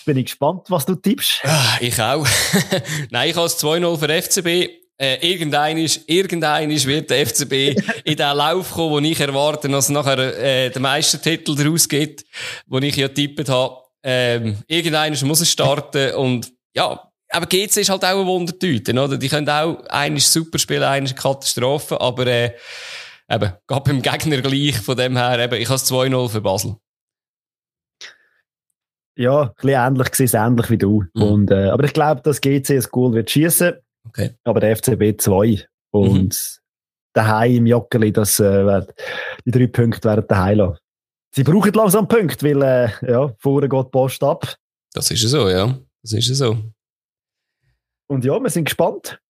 [0.06, 1.40] Bin ich gespannt, was du tippst.
[1.44, 2.26] Ah, Ich auch.
[3.10, 4.46] Nein, ich habe es 2-0 für FCB.
[5.00, 7.52] äh, irgendein ist, irgendein ist, wird der FCB
[8.04, 12.24] in den Lauf kommen, wo ich erwarte, dass nachher äh, der Meistertitel daraus geht,
[12.66, 13.76] wo ich ja tippet habe.
[14.02, 17.00] Ähm, irgendein muss es starten und ja,
[17.30, 19.18] aber GC ist halt auch eine Wundertüte, oder?
[19.18, 22.52] Die können auch, einer super spielen, eine Katastrophe, aber äh,
[23.28, 26.76] eben, geht beim Gegner gleich, von dem her, eben, ich habe es 2-0 für Basel.
[29.16, 31.04] Ja, ein bisschen ähnlich, gesehen, ähnlich wie du.
[31.14, 31.22] Mhm.
[31.22, 33.74] Und, äh, aber ich glaube, dass GC ein Goal wird schießen.
[34.06, 34.36] Okay.
[34.44, 35.66] Aber der FCB 2.
[35.90, 36.30] Und mhm.
[37.12, 38.86] daheim im Joggeli, das, äh,
[39.44, 40.78] die drei Punkte werden daheim lassen.
[41.34, 44.56] Sie brauchen langsam Punkte, weil, äh, ja, vorne geht die Post ab.
[44.92, 45.76] Das ist so, ja.
[46.02, 46.56] Das ist so.
[48.06, 49.20] Und ja, wir sind gespannt.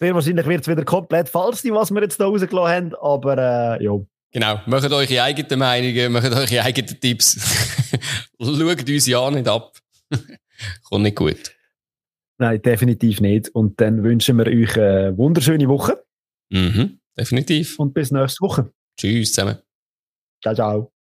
[0.00, 3.78] Sehr wahrscheinlich wird es wieder komplett falsch sein, was wir jetzt da rausgelassen haben, aber
[3.78, 3.92] äh, ja.
[4.32, 7.38] Genau, macht eure eigenen Meinungen, macht eure eigenen Tipps.
[8.40, 9.78] Schaut uns ja nicht ab.
[10.88, 11.54] Kommt nicht gut.
[12.38, 13.48] Nein, definitiv nicht.
[13.50, 16.04] Und dann wünschen wir euch eine wunderschöne Woche.
[16.50, 17.78] Mhm, definitiv.
[17.78, 18.72] Und bis nächste Woche.
[18.98, 19.58] Tschüss zusammen.
[20.42, 20.93] Ciao, ciao.